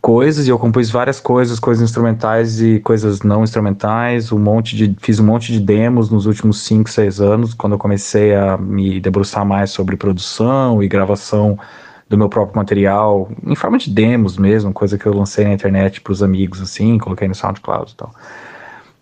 coisas 0.00 0.46
e 0.46 0.50
eu 0.50 0.58
compus 0.58 0.90
várias 0.90 1.20
coisas, 1.20 1.60
coisas 1.60 1.82
instrumentais 1.84 2.60
e 2.60 2.80
coisas 2.80 3.22
não 3.22 3.44
instrumentais. 3.44 4.32
Um 4.32 4.38
monte 4.38 4.74
de, 4.74 4.96
fiz 5.00 5.20
um 5.20 5.24
monte 5.24 5.52
de 5.52 5.60
demos 5.60 6.10
nos 6.10 6.26
últimos 6.26 6.62
5, 6.62 6.90
6 6.90 7.20
anos, 7.20 7.54
quando 7.54 7.74
eu 7.74 7.78
comecei 7.78 8.34
a 8.34 8.56
me 8.56 8.98
debruçar 9.00 9.44
mais 9.44 9.70
sobre 9.70 9.96
produção 9.96 10.82
e 10.82 10.88
gravação 10.88 11.58
do 12.08 12.18
meu 12.18 12.28
próprio 12.28 12.56
material, 12.56 13.30
em 13.46 13.54
forma 13.54 13.78
de 13.78 13.88
demos 13.88 14.36
mesmo, 14.36 14.72
coisa 14.72 14.98
que 14.98 15.06
eu 15.06 15.14
lancei 15.14 15.44
na 15.44 15.52
internet 15.52 16.00
para 16.00 16.12
os 16.12 16.24
amigos, 16.24 16.60
assim, 16.60 16.98
coloquei 16.98 17.28
no 17.28 17.36
SoundCloud 17.36 17.92
e 17.92 17.94
tal. 17.94 18.12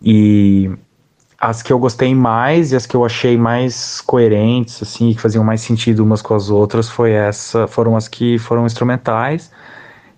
E 0.02 0.71
as 1.40 1.62
que 1.62 1.73
eu 1.73 1.78
gostei 1.78 2.14
mais 2.14 2.73
e 2.73 2.76
as 2.76 2.87
que 2.87 2.97
eu 2.97 3.05
achei 3.05 3.37
mais 3.37 4.00
coerentes, 4.00 4.83
assim, 4.83 5.12
que 5.12 5.21
faziam 5.21 5.45
mais 5.45 5.61
sentido 5.61 6.00
umas 6.00 6.21
com 6.21 6.35
as 6.35 6.50
outras, 6.50 6.88
foi 6.88 7.12
essa, 7.12 7.67
foram 7.69 7.97
as 7.97 8.09
que 8.09 8.38
foram 8.38 8.67
instrumentais. 8.67 9.50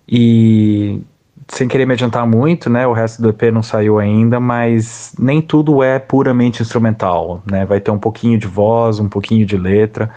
E 0.07 1.01
sem 1.47 1.67
querer 1.67 1.85
me 1.85 1.93
adiantar 1.93 2.25
muito, 2.25 2.69
né? 2.69 2.87
O 2.87 2.93
resto 2.93 3.21
do 3.21 3.29
EP 3.29 3.43
não 3.51 3.61
saiu 3.61 3.99
ainda, 3.99 4.39
mas 4.39 5.13
nem 5.19 5.41
tudo 5.41 5.83
é 5.83 5.99
puramente 5.99 6.61
instrumental, 6.61 7.43
né? 7.49 7.65
Vai 7.65 7.79
ter 7.79 7.91
um 7.91 7.99
pouquinho 7.99 8.39
de 8.39 8.47
voz, 8.47 8.99
um 8.99 9.09
pouquinho 9.09 9.45
de 9.45 9.57
letra. 9.57 10.09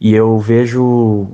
E 0.00 0.14
eu 0.14 0.38
vejo 0.38 1.28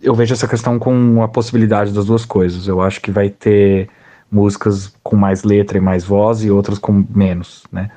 eu 0.00 0.14
vejo 0.14 0.32
essa 0.32 0.46
questão 0.46 0.78
com 0.78 1.22
a 1.22 1.28
possibilidade 1.28 1.92
das 1.92 2.06
duas 2.06 2.24
coisas. 2.24 2.68
Eu 2.68 2.80
acho 2.80 3.00
que 3.00 3.10
vai 3.10 3.28
ter 3.28 3.88
músicas 4.30 4.92
com 5.02 5.16
mais 5.16 5.42
letra 5.42 5.78
e 5.78 5.80
mais 5.80 6.04
voz 6.04 6.44
e 6.44 6.50
outras 6.50 6.78
com 6.78 7.04
menos, 7.14 7.64
né? 7.72 7.90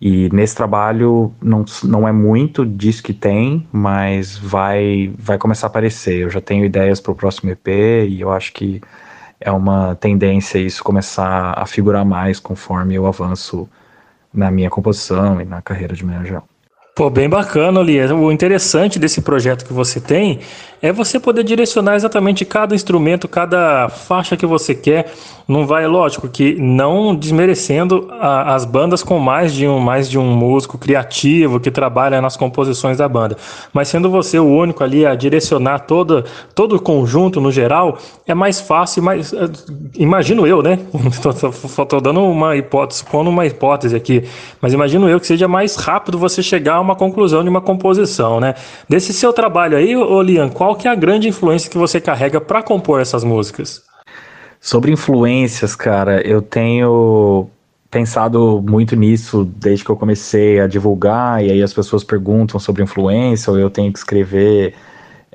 E 0.00 0.28
nesse 0.32 0.54
trabalho 0.54 1.32
não, 1.40 1.64
não 1.82 2.06
é 2.06 2.12
muito 2.12 2.66
disso 2.66 3.02
que 3.02 3.14
tem, 3.14 3.66
mas 3.72 4.36
vai 4.36 5.12
vai 5.18 5.38
começar 5.38 5.66
a 5.66 5.68
aparecer. 5.68 6.20
Eu 6.20 6.30
já 6.30 6.40
tenho 6.40 6.64
ideias 6.64 7.00
para 7.00 7.12
o 7.12 7.14
próximo 7.14 7.50
EP 7.50 7.68
e 8.08 8.20
eu 8.20 8.30
acho 8.30 8.52
que 8.52 8.80
é 9.40 9.50
uma 9.50 9.94
tendência 9.94 10.58
isso 10.58 10.82
começar 10.82 11.54
a 11.56 11.66
figurar 11.66 12.04
mais 12.04 12.38
conforme 12.38 12.94
eu 12.94 13.06
avanço 13.06 13.68
na 14.32 14.50
minha 14.50 14.68
composição 14.68 15.40
e 15.40 15.44
na 15.44 15.62
carreira 15.62 15.94
de 15.94 16.04
maneira. 16.04 16.42
Pô, 16.94 17.10
bem 17.10 17.28
bacana, 17.28 17.80
Lia. 17.80 18.14
O 18.14 18.30
interessante 18.30 19.00
desse 19.00 19.20
projeto 19.20 19.64
que 19.64 19.72
você 19.72 20.00
tem 20.00 20.38
é 20.84 20.92
você 20.92 21.18
poder 21.18 21.44
direcionar 21.44 21.94
exatamente 21.96 22.44
cada 22.44 22.74
instrumento, 22.74 23.26
cada 23.26 23.88
faixa 23.88 24.36
que 24.36 24.44
você 24.44 24.74
quer. 24.74 25.10
Não 25.48 25.66
vai, 25.66 25.86
lógico, 25.86 26.26
que 26.28 26.54
não 26.56 27.14
desmerecendo 27.14 28.08
a, 28.20 28.54
as 28.54 28.66
bandas 28.66 29.02
com 29.02 29.18
mais 29.18 29.54
de 29.54 29.66
um 29.66 29.78
mais 29.78 30.08
de 30.08 30.18
um 30.18 30.24
músico 30.24 30.78
criativo 30.78 31.60
que 31.60 31.70
trabalha 31.70 32.20
nas 32.20 32.34
composições 32.34 32.96
da 32.96 33.06
banda, 33.06 33.36
mas 33.72 33.88
sendo 33.88 34.10
você 34.10 34.38
o 34.38 34.46
único 34.46 34.82
ali 34.82 35.04
a 35.04 35.14
direcionar 35.14 35.80
todo 35.80 36.24
todo 36.54 36.76
o 36.76 36.80
conjunto 36.80 37.42
no 37.42 37.52
geral, 37.52 37.98
é 38.26 38.32
mais 38.32 38.58
fácil, 38.58 39.02
mais 39.02 39.34
eh, 39.34 39.50
imagino 39.98 40.46
eu, 40.46 40.62
né? 40.62 40.78
Tô 41.88 42.00
dando 42.00 42.24
uma 42.24 42.56
hipótese, 42.56 43.04
pondo 43.04 43.28
uma 43.28 43.44
hipótese 43.44 43.94
aqui, 43.94 44.24
mas 44.62 44.72
imagino 44.72 45.10
eu 45.10 45.20
que 45.20 45.26
seja 45.26 45.46
mais 45.46 45.76
rápido 45.76 46.16
você 46.18 46.42
chegar 46.42 46.76
a 46.76 46.80
uma 46.80 46.96
conclusão 46.96 47.42
de 47.42 47.50
uma 47.50 47.60
composição, 47.60 48.40
né? 48.40 48.54
Desse 48.88 49.12
seu 49.12 49.30
trabalho 49.30 49.76
aí, 49.76 49.94
ô 49.94 50.22
Lian, 50.22 50.48
qual 50.48 50.73
qual 50.74 50.76
que 50.76 50.88
é 50.88 50.90
a 50.90 50.94
grande 50.96 51.28
influência 51.28 51.70
que 51.70 51.78
você 51.78 52.00
carrega 52.00 52.40
para 52.40 52.60
compor 52.60 53.00
essas 53.00 53.22
músicas? 53.22 53.82
Sobre 54.60 54.90
influências, 54.90 55.76
cara, 55.76 56.20
eu 56.26 56.42
tenho 56.42 57.48
pensado 57.90 58.60
muito 58.66 58.96
nisso 58.96 59.44
desde 59.44 59.84
que 59.84 59.90
eu 59.90 59.96
comecei 59.96 60.58
a 60.58 60.66
divulgar, 60.66 61.44
e 61.44 61.52
aí 61.52 61.62
as 61.62 61.72
pessoas 61.72 62.02
perguntam 62.02 62.58
sobre 62.58 62.82
influência, 62.82 63.52
ou 63.52 63.58
eu 63.58 63.70
tenho 63.70 63.92
que 63.92 63.98
escrever 63.98 64.74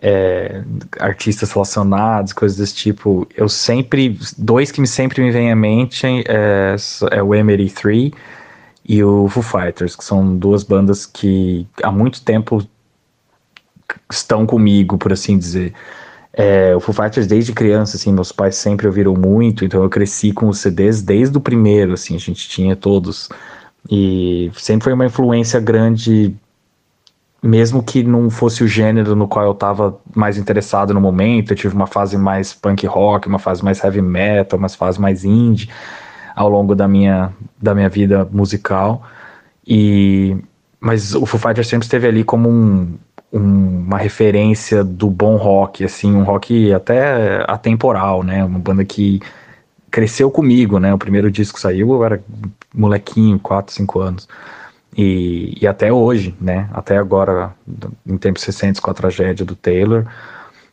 é, 0.01 0.61
artistas 0.99 1.51
relacionados, 1.53 2.33
coisas 2.33 2.57
desse 2.57 2.75
tipo. 2.75 3.25
Eu 3.33 3.47
sempre. 3.47 4.19
Dois 4.37 4.71
que 4.71 4.85
sempre 4.85 5.21
me 5.23 5.31
vêm 5.31 5.51
à 5.51 5.55
mente 5.55 6.05
é, 6.27 6.75
é 7.11 7.23
o 7.23 7.29
M83 7.29 8.13
e 8.83 9.03
o 9.03 9.29
Foo 9.29 9.43
Fighters, 9.43 9.95
que 9.95 10.03
são 10.03 10.35
duas 10.35 10.63
bandas 10.63 11.05
que 11.05 11.65
há 11.81 11.91
muito 11.91 12.21
tempo 12.23 12.67
estão 14.09 14.45
comigo, 14.45 14.97
por 14.97 15.13
assim 15.13 15.37
dizer. 15.37 15.73
É, 16.31 16.75
o 16.75 16.79
Foo 16.79 16.93
Fighters 16.93 17.27
desde 17.27 17.51
criança, 17.53 17.97
assim, 17.97 18.13
meus 18.13 18.31
pais 18.31 18.55
sempre 18.55 18.87
ouviram 18.87 19.13
muito, 19.13 19.65
então 19.65 19.83
eu 19.83 19.89
cresci 19.89 20.31
com 20.31 20.47
os 20.47 20.59
CDs 20.59 21.01
desde 21.01 21.37
o 21.37 21.41
primeiro, 21.41 21.93
assim, 21.93 22.15
a 22.15 22.19
gente 22.19 22.47
tinha 22.47 22.75
todos. 22.75 23.29
E 23.89 24.51
sempre 24.55 24.85
foi 24.85 24.93
uma 24.93 25.05
influência 25.05 25.59
grande, 25.59 26.35
mesmo 27.41 27.81
que 27.83 28.03
não 28.03 28.29
fosse 28.29 28.63
o 28.63 28.67
gênero 28.67 29.15
no 29.15 29.27
qual 29.27 29.45
eu 29.45 29.51
estava 29.51 29.99
mais 30.15 30.37
interessado 30.37 30.93
no 30.93 31.01
momento. 31.01 31.51
Eu 31.51 31.57
tive 31.57 31.75
uma 31.75 31.87
fase 31.87 32.17
mais 32.17 32.53
punk 32.53 32.85
rock, 32.85 33.27
uma 33.27 33.39
fase 33.39 33.63
mais 33.63 33.83
heavy 33.83 34.01
metal, 34.01 34.59
uma 34.59 34.69
fase 34.69 34.99
mais 34.99 35.23
indie 35.25 35.69
ao 36.35 36.49
longo 36.49 36.75
da 36.75 36.87
minha, 36.87 37.33
da 37.61 37.73
minha 37.73 37.89
vida 37.89 38.27
musical. 38.31 39.03
E 39.65 40.37
mas 40.79 41.13
o 41.13 41.25
Foo 41.25 41.39
Fighters 41.39 41.67
sempre 41.67 41.85
esteve 41.85 42.07
ali 42.07 42.23
como 42.23 42.49
um, 42.49 42.97
um, 43.31 43.83
uma 43.85 43.97
referência 43.97 44.83
do 44.83 45.09
bom 45.09 45.35
rock, 45.35 45.83
assim, 45.83 46.13
um 46.13 46.23
rock 46.23 46.73
até 46.73 47.43
atemporal, 47.47 48.23
né? 48.23 48.43
Uma 48.43 48.59
banda 48.59 48.83
que 48.83 49.21
cresceu 49.89 50.29
comigo, 50.31 50.79
né? 50.79 50.93
O 50.93 50.97
primeiro 50.97 51.31
disco 51.31 51.59
saiu, 51.59 51.91
eu 51.93 52.03
era 52.03 52.23
molequinho, 52.73 53.39
4, 53.39 53.73
5 53.73 53.99
anos. 53.99 54.27
E, 54.97 55.57
e 55.61 55.67
até 55.67 55.91
hoje, 55.91 56.35
né? 56.41 56.69
Até 56.73 56.97
agora, 56.97 57.53
em 58.05 58.17
tempos 58.17 58.43
recentes, 58.43 58.79
com 58.79 58.91
a 58.91 58.93
tragédia 58.93 59.45
do 59.45 59.55
Taylor, 59.55 60.05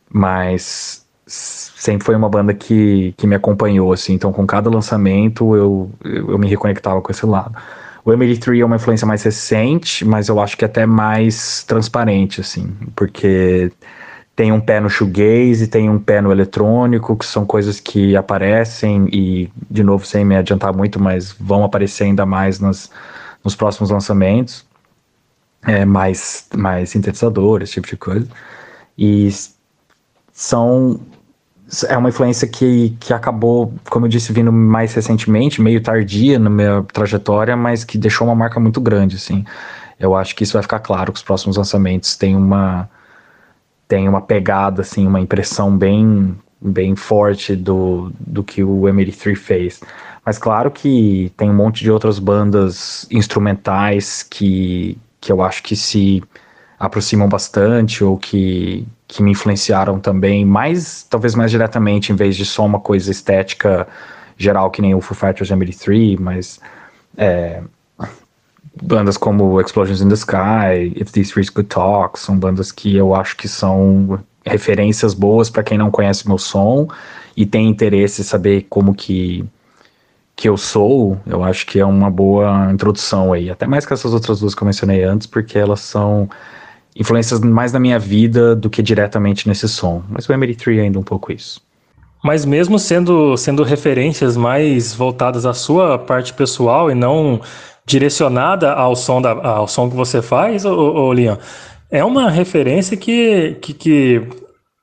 mas 0.09 1.05
sempre 1.27 2.05
foi 2.05 2.15
uma 2.15 2.29
banda 2.29 2.53
que, 2.53 3.13
que 3.17 3.27
me 3.27 3.35
acompanhou, 3.35 3.91
assim. 3.93 4.13
Então, 4.13 4.31
com 4.31 4.45
cada 4.47 4.69
lançamento, 4.69 5.55
eu, 5.55 5.91
eu, 6.03 6.31
eu 6.31 6.37
me 6.37 6.47
reconectava 6.47 7.01
com 7.01 7.11
esse 7.11 7.25
lado. 7.25 7.55
O 8.07 8.13
Emily 8.13 8.37
3 8.37 8.61
é 8.61 8.65
uma 8.65 8.77
influência 8.77 9.05
mais 9.05 9.21
recente, 9.21 10.05
mas 10.05 10.29
eu 10.29 10.39
acho 10.39 10.55
que 10.55 10.63
até 10.63 10.85
mais 10.85 11.65
transparente, 11.65 12.39
assim, 12.39 12.73
porque 12.95 13.69
tem 14.33 14.49
um 14.49 14.61
pé 14.61 14.79
no 14.79 14.89
shoegaze 14.89 15.67
tem 15.67 15.89
um 15.89 15.99
pé 15.99 16.21
no 16.21 16.31
eletrônico, 16.31 17.17
que 17.17 17.25
são 17.25 17.45
coisas 17.45 17.81
que 17.81 18.15
aparecem 18.15 19.09
e, 19.11 19.51
de 19.69 19.83
novo, 19.83 20.05
sem 20.05 20.23
me 20.23 20.37
adiantar 20.37 20.73
muito, 20.73 21.01
mas 21.01 21.33
vão 21.37 21.65
aparecer 21.65 22.05
ainda 22.05 22.25
mais 22.25 22.61
nos, 22.61 22.89
nos 23.43 23.57
próximos 23.57 23.89
lançamentos. 23.89 24.65
É, 25.63 25.83
mais, 25.83 26.47
mais 26.55 26.91
sintetizadores, 26.91 27.67
esse 27.67 27.73
tipo 27.73 27.87
de 27.89 27.97
coisa. 27.97 28.27
E 28.97 29.29
são 30.31 31.01
é 31.87 31.97
uma 31.97 32.09
influência 32.09 32.47
que, 32.47 32.95
que 32.99 33.13
acabou, 33.13 33.73
como 33.89 34.05
eu 34.05 34.09
disse, 34.09 34.31
vindo 34.31 34.51
mais 34.51 34.93
recentemente, 34.93 35.61
meio 35.61 35.81
tardia 35.81 36.39
na 36.39 36.49
minha 36.49 36.83
trajetória, 36.93 37.57
mas 37.57 37.83
que 37.83 37.97
deixou 37.97 38.27
uma 38.27 38.35
marca 38.35 38.59
muito 38.59 38.79
grande, 38.79 39.17
assim. 39.17 39.43
Eu 39.99 40.15
acho 40.15 40.35
que 40.35 40.43
isso 40.43 40.53
vai 40.53 40.61
ficar 40.61 40.79
claro 40.79 41.11
que 41.11 41.17
os 41.17 41.23
próximos 41.23 41.57
lançamentos 41.57 42.15
têm 42.15 42.35
uma 42.35 42.89
tem 43.87 44.07
uma 44.09 44.21
pegada, 44.21 44.81
assim, 44.81 45.07
uma 45.07 45.19
impressão 45.19 45.75
bem 45.77 46.37
bem 46.61 46.95
forte 46.95 47.55
do, 47.55 48.11
do 48.19 48.43
que 48.43 48.63
o 48.63 48.81
M83 48.81 49.35
fez. 49.35 49.81
Mas 50.25 50.37
claro 50.37 50.71
que 50.71 51.31
tem 51.37 51.49
um 51.49 51.53
monte 51.53 51.83
de 51.83 51.91
outras 51.91 52.19
bandas 52.19 53.07
instrumentais 53.11 54.23
que, 54.23 54.97
que 55.21 55.31
eu 55.31 55.41
acho 55.41 55.63
que 55.63 55.75
se 55.75 56.23
aproximam 56.79 57.29
bastante 57.29 58.03
ou 58.03 58.17
que, 58.17 58.85
que 59.07 59.23
me 59.23 59.31
influenciaram 59.31 59.99
também, 59.99 60.43
mais 60.45 61.03
talvez 61.09 61.33
mais 61.33 61.49
diretamente, 61.49 62.11
em 62.11 62.15
vez 62.15 62.35
de 62.35 62.45
só 62.45 62.65
uma 62.65 62.79
coisa 62.79 63.09
estética 63.09 63.87
geral 64.37 64.69
que 64.69 64.81
nem 64.81 64.93
o 64.93 65.01
Foo 65.01 65.15
Fighters 65.15 65.49
MD3, 65.49 66.19
mas 66.19 66.59
é, 67.17 67.61
bandas 68.83 69.17
como 69.17 69.59
Explosions 69.59 70.01
in 70.01 70.09
the 70.09 70.15
Sky, 70.15 70.93
If 70.95 71.11
These 71.11 71.31
Trees 71.31 71.49
Could 71.49 71.69
Talk, 71.69 72.19
são 72.19 72.37
bandas 72.37 72.71
que 72.71 72.95
eu 72.95 73.15
acho 73.15 73.37
que 73.37 73.47
são 73.47 74.19
referências 74.45 75.13
boas 75.13 75.49
para 75.49 75.63
quem 75.63 75.77
não 75.77 75.89
conhece 75.89 76.27
meu 76.27 76.37
som 76.37 76.87
e 77.35 77.45
tem 77.45 77.67
interesse 77.67 78.21
em 78.21 78.25
saber 78.25 78.65
como 78.69 78.93
que 78.93 79.45
que 80.35 80.47
eu 80.47 80.55
sou, 80.55 81.19
eu 81.25 81.43
acho 81.43 81.65
que 81.65 81.79
é 81.79 81.85
uma 81.85 82.11
boa 82.11 82.71
introdução 82.71 83.33
aí, 83.33 83.49
até 83.49 83.65
mais 83.65 83.87
que 83.87 83.93
essas 83.93 84.13
outras 84.13 84.39
duas 84.39 84.53
que 84.53 84.61
eu 84.61 84.67
mencionei 84.67 85.03
antes, 85.03 85.25
porque 85.25 85.57
elas 85.57 85.79
são 85.79 86.29
influências 86.99 87.39
mais 87.39 87.71
na 87.71 87.79
minha 87.79 87.99
vida 87.99 88.55
do 88.55 88.69
que 88.69 88.81
diretamente 88.81 89.47
nesse 89.47 89.67
som. 89.67 90.03
Mas 90.09 90.27
o 90.27 90.33
Emery 90.33 90.55
3 90.55 90.79
é 90.79 90.81
ainda 90.83 90.99
um 90.99 91.03
pouco 91.03 91.31
isso. 91.31 91.61
Mas 92.23 92.45
mesmo 92.45 92.79
sendo, 92.79 93.37
sendo 93.37 93.63
referências 93.63 94.35
mais 94.35 94.93
voltadas 94.93 95.45
à 95.45 95.53
sua 95.53 95.99
parte 95.99 96.33
pessoal 96.33 96.89
e 96.89 96.95
não 96.95 97.39
direcionada 97.85 98.73
ao 98.73 98.95
som, 98.95 99.21
da, 99.21 99.31
ao 99.31 99.67
som 99.67 99.89
que 99.89 99.95
você 99.95 100.21
faz, 100.21 100.65
ô, 100.65 101.11
ô, 101.11 101.13
é 101.89 102.03
uma 102.03 102.29
referência 102.29 102.97
que, 102.97 103.55
que, 103.61 103.73
que 103.73 104.27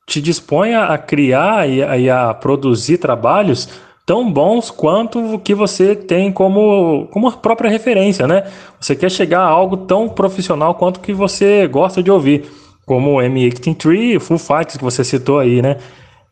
te 0.07 0.21
dispõe 0.21 0.75
a 0.75 0.97
criar 0.97 1.69
e 1.69 1.81
e 1.81 2.11
a 2.11 2.33
produzir 2.33 2.99
trabalhos 2.99 3.69
tão 4.07 4.31
bons 4.31 4.71
quanto 4.71 5.35
o 5.35 5.39
que 5.39 5.55
você 5.55 5.97
tem 5.97 6.31
como, 6.31 7.09
como 7.11 7.33
própria 7.39 7.71
referência, 7.71 8.27
né? 8.27 8.45
Você 8.81 8.95
quer 8.95 9.11
chegar 9.11 9.41
a 9.41 9.49
algo 9.49 9.77
tão 9.79 10.09
profissional 10.09 10.75
quanto 10.75 11.01
que 11.01 11.13
você 11.13 11.67
gosta 11.67 12.03
de 12.03 12.11
ouvir, 12.11 12.45
como 12.85 13.19
o 13.19 13.23
M83, 13.23 14.21
Full 14.21 14.39
Fighters 14.39 14.77
que 14.77 14.85
você 14.85 15.03
citou 15.03 15.39
aí, 15.39 15.63
né? 15.63 15.79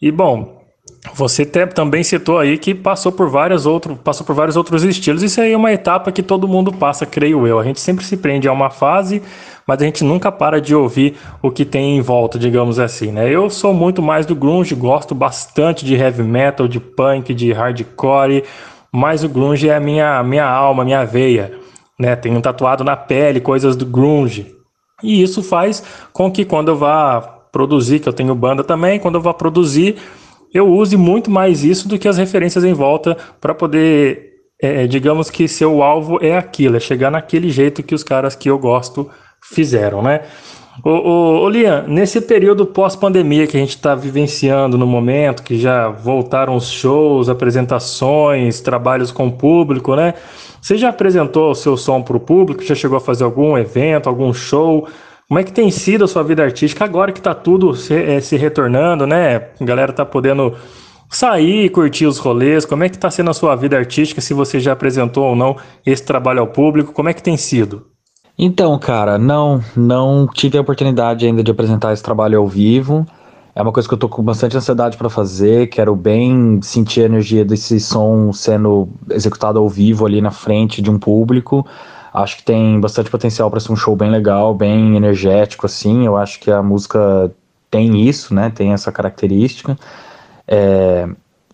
E 0.00 0.11
bom, 0.11 0.61
você 1.14 1.45
te, 1.45 1.67
também 1.67 2.05
citou 2.05 2.38
aí 2.38 2.59
que 2.59 2.75
passou 2.75 3.11
por 3.11 3.29
vários 3.29 3.67
outros, 3.67 3.97
passou 4.05 4.26
por 4.26 4.35
vários 4.35 4.57
outros 4.57 4.85
estilos. 4.85 5.23
Isso 5.23 5.41
aí 5.41 5.52
é 5.52 5.57
uma 5.57 5.73
etapa 5.73 6.12
que 6.12 6.23
todo 6.23 6.47
mundo 6.47 6.73
passa, 6.73 7.07
creio 7.07 7.47
eu. 7.47 7.59
A 7.59 7.64
gente 7.64 7.81
sempre 7.81 8.05
se 8.05 8.17
prende 8.17 8.47
a 8.47 8.52
uma 8.52 8.71
fase 8.71 9.23
mas 9.66 9.81
a 9.81 9.85
gente 9.85 10.04
nunca 10.04 10.31
para 10.31 10.61
de 10.61 10.75
ouvir 10.75 11.16
o 11.40 11.50
que 11.50 11.64
tem 11.64 11.97
em 11.97 12.00
volta, 12.00 12.38
digamos 12.38 12.78
assim, 12.78 13.12
né? 13.12 13.31
Eu 13.31 13.49
sou 13.50 13.73
muito 13.73 14.02
mais 14.02 14.26
do 14.26 14.35
grunge, 14.35 14.75
gosto 14.75 15.14
bastante 15.14 15.85
de 15.85 15.95
heavy 15.95 16.23
metal, 16.23 16.66
de 16.66 16.81
punk, 16.81 17.33
de 17.35 17.52
hardcore, 17.52 18.45
mas 18.92 19.25
o 19.25 19.28
grunge 19.28 19.69
é 19.69 19.75
a 19.75 19.81
minha, 19.81 20.23
minha 20.23 20.47
alma, 20.47 20.85
minha 20.85 21.04
veia, 21.04 21.52
né? 21.99 22.16
Tenho 22.16 22.40
tatuado 22.40 22.85
na 22.85 22.97
pele 22.97 23.40
coisas 23.40 23.76
do 23.76 23.87
grunge. 23.87 24.54
E 25.02 25.23
isso 25.23 25.42
faz 25.42 25.83
com 26.12 26.31
que 26.31 26.45
quando 26.45 26.69
eu 26.69 26.76
vá 26.76 27.21
produzir, 27.50 28.00
que 28.00 28.09
eu 28.09 28.12
tenho 28.12 28.35
banda 28.35 28.64
também, 28.64 28.99
quando 28.99 29.16
eu 29.16 29.21
vá 29.21 29.35
produzir, 29.35 29.97
eu 30.52 30.69
use 30.69 30.97
muito 30.97 31.31
mais 31.31 31.64
isso 31.64 31.88
do 31.88 31.99
que 31.99 32.09
as 32.09 32.19
referências 32.19 32.64
em 32.64 32.73
volta 32.73 33.16
para 33.40 33.54
poder, 33.54 34.33
é, 34.61 34.87
digamos 34.87 35.31
que 35.31 35.49
seu 35.49 35.83
alvo 35.83 36.19
é 36.23 36.37
aquilo, 36.37 36.76
é 36.76 36.81
chegar 36.81 37.11
naquele 37.11 37.50
jeito 37.50 37.83
que 37.83 37.95
os 37.95 38.04
caras 38.04 38.37
que 38.37 38.49
eu 38.50 38.59
gosto 38.59 39.11
fizeram, 39.43 40.03
né? 40.03 40.23
Ô, 40.83 40.91
ô, 40.91 41.43
ô 41.43 41.49
Lian, 41.51 41.85
nesse 41.87 42.21
período 42.21 42.65
pós-pandemia 42.65 43.47
que 43.47 43.57
a 43.57 43.61
gente 43.61 43.77
está 43.77 43.95
vivenciando 43.95 44.79
no 44.79 44.87
momento, 44.87 45.43
que 45.43 45.59
já 45.59 45.89
voltaram 45.89 46.57
os 46.57 46.71
shows, 46.71 47.29
apresentações, 47.29 48.61
trabalhos 48.61 49.13
com 49.13 49.27
o 49.27 49.33
público, 49.33 49.95
né? 49.95 50.15
Você 50.61 50.79
já 50.79 50.89
apresentou 50.89 51.51
o 51.51 51.55
seu 51.55 51.77
som 51.77 52.01
para 52.01 52.17
o 52.17 52.21
público? 52.21 52.63
Já 52.63 52.75
chegou 52.75 52.97
a 52.97 53.01
fazer 53.01 53.25
algum 53.25 53.59
evento, 53.59 54.09
algum 54.09 54.33
show? 54.33 54.89
Como 55.29 55.39
é 55.39 55.45
que 55.45 55.53
tem 55.53 55.71
sido 55.71 56.05
a 56.05 56.09
sua 56.09 56.23
vida 56.23 56.43
artística 56.43 56.85
agora 56.85 57.13
que 57.13 57.21
está 57.21 57.35
tudo 57.35 57.75
se, 57.75 57.95
é, 57.95 58.21
se, 58.21 58.37
retornando, 58.37 59.07
né? 59.07 59.49
A 59.61 59.65
galera 59.65 59.91
está 59.91 60.07
podendo 60.07 60.55
sair, 61.11 61.69
curtir 61.69 62.07
os 62.07 62.19
rolês. 62.19 62.65
Como 62.65 62.83
é 62.83 62.89
que 62.89 62.97
está 62.97 63.11
sendo 63.11 63.31
a 63.31 63.35
sua 63.35 63.55
vida 63.57 63.77
artística? 63.77 64.21
Se 64.23 64.33
você 64.33 64.59
já 64.59 64.73
apresentou 64.73 65.25
ou 65.25 65.37
não 65.37 65.57
esse 65.85 66.03
trabalho 66.03 66.41
ao 66.41 66.47
público, 66.47 66.93
como 66.93 67.11
é 67.11 67.15
que 67.15 67.23
tem 67.23 67.37
sido? 67.37 67.92
Então, 68.39 68.79
cara, 68.79 69.19
não, 69.19 69.62
não 69.77 70.27
tive 70.27 70.59
a 70.59 70.61
oportunidade 70.61 71.27
ainda 71.27 71.43
de 71.43 71.51
apresentar 71.51 71.93
esse 71.93 72.03
trabalho 72.03 72.39
ao 72.39 72.49
vivo. 72.49 73.07
É 73.55 73.61
uma 73.61 73.73
coisa 73.73 73.87
que 73.87 73.95
eu 73.95 73.99
tô 73.99 74.09
com 74.09 74.23
bastante 74.23 74.57
ansiedade 74.57 74.97
para 74.97 75.11
fazer. 75.11 75.69
Quero 75.69 75.95
bem 75.95 76.61
sentir 76.62 77.03
a 77.03 77.05
energia 77.05 77.45
desse 77.45 77.79
som 77.79 78.33
sendo 78.33 78.89
executado 79.11 79.59
ao 79.59 79.69
vivo 79.69 80.07
ali 80.07 80.21
na 80.23 80.31
frente 80.31 80.81
de 80.81 80.91
um 80.91 80.99
público. 80.99 81.67
Acho 82.15 82.38
que 82.38 82.45
tem 82.45 82.81
bastante 82.81 83.11
potencial 83.11 83.51
para 83.51 83.61
ser 83.61 83.73
um 83.73 83.77
show 83.77 83.95
bem 83.95 84.11
legal, 84.11 84.55
bem 84.55 84.97
energético, 84.97 85.66
assim. 85.66 86.07
Eu 86.07 86.16
acho 86.16 86.40
que 86.40 86.51
a 86.51 86.62
música 86.62 87.31
tem 87.71 88.07
isso, 88.09 88.35
né? 88.35 88.51
Tem 88.51 88.73
essa 88.73 88.90
característica. 88.90 89.79
É, 90.49 91.09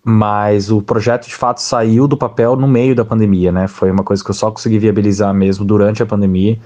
mas 0.05 0.71
o 0.71 0.81
projeto 0.81 1.27
de 1.27 1.35
fato 1.35 1.61
saiu 1.61 2.07
do 2.07 2.17
papel 2.17 2.57
no 2.57 2.69
meio 2.69 2.95
da 2.95 3.05
pandemia, 3.05 3.53
né? 3.53 3.69
Foi 3.69 3.91
uma 3.91 4.05
coisa 4.05 4.23
que 4.23 4.31
eu 4.31 4.35
só 4.35 4.51
consegui 4.51 4.79
viabilizar 4.79 5.33
mesmo 5.35 5.65
durante 5.65 6.03
a 6.03 6.07
pandemia. 6.07 6.59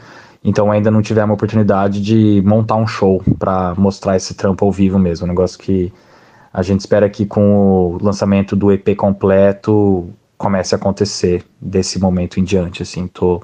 Então 0.45 0.71
ainda 0.73 0.91
não 0.91 1.03
tivemos 1.03 1.31
a 1.31 1.35
oportunidade 1.35 2.01
de 2.03 2.43
montar 2.45 2.77
um 2.77 2.87
show 2.87 3.23
para 3.39 3.75
mostrar 3.77 4.17
esse 4.17 4.35
trampo 4.35 4.65
ao 4.65 4.73
vivo 4.73 4.99
mesmo. 4.99 5.27
Um 5.27 5.29
negócio 5.29 5.59
que 5.59 5.93
a 6.53 6.63
gente 6.63 6.81
espera 6.81 7.09
que 7.09 7.25
com 7.25 7.95
o 7.95 7.99
lançamento 8.03 8.55
do 8.55 8.73
EP 8.73 8.97
completo 8.97 10.09
comece 10.37 10.75
a 10.75 10.79
acontecer 10.79 11.45
desse 11.61 11.99
momento 11.99 12.41
em 12.41 12.45
diante. 12.45 12.83
Assim, 12.83 13.07
tô 13.07 13.43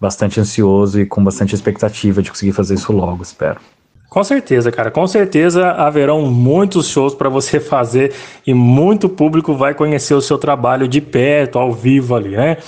bastante 0.00 0.40
ansioso 0.40 1.00
e 1.00 1.06
com 1.06 1.22
bastante 1.22 1.54
expectativa 1.54 2.20
de 2.20 2.30
conseguir 2.30 2.52
fazer 2.52 2.74
isso 2.74 2.92
logo, 2.92 3.22
espero. 3.22 3.60
Com 4.08 4.22
certeza, 4.22 4.70
cara. 4.70 4.90
Com 4.90 5.06
certeza 5.06 5.70
haverão 5.70 6.22
muitos 6.22 6.88
shows 6.88 7.14
para 7.14 7.28
você 7.28 7.58
fazer 7.60 8.12
e 8.46 8.54
muito 8.54 9.08
público 9.08 9.54
vai 9.54 9.74
conhecer 9.74 10.14
o 10.14 10.20
seu 10.20 10.38
trabalho 10.38 10.86
de 10.86 11.00
perto, 11.00 11.58
ao 11.58 11.72
vivo 11.72 12.14
ali, 12.14 12.30
né? 12.30 12.58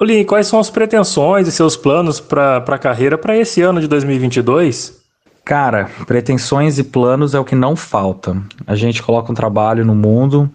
Oli, 0.00 0.24
quais 0.24 0.48
são 0.48 0.58
as 0.58 0.68
pretensões 0.68 1.46
e 1.46 1.52
seus 1.52 1.76
planos 1.76 2.18
para 2.18 2.56
a 2.56 2.78
carreira 2.78 3.16
para 3.16 3.36
esse 3.36 3.62
ano 3.62 3.80
de 3.80 3.86
2022? 3.86 5.00
Cara, 5.44 5.88
pretensões 6.06 6.78
e 6.78 6.84
planos 6.84 7.34
é 7.34 7.38
o 7.38 7.44
que 7.44 7.54
não 7.54 7.74
falta. 7.76 8.36
A 8.66 8.74
gente 8.74 9.02
coloca 9.02 9.30
um 9.30 9.34
trabalho 9.34 9.84
no 9.84 9.94
mundo, 9.94 10.50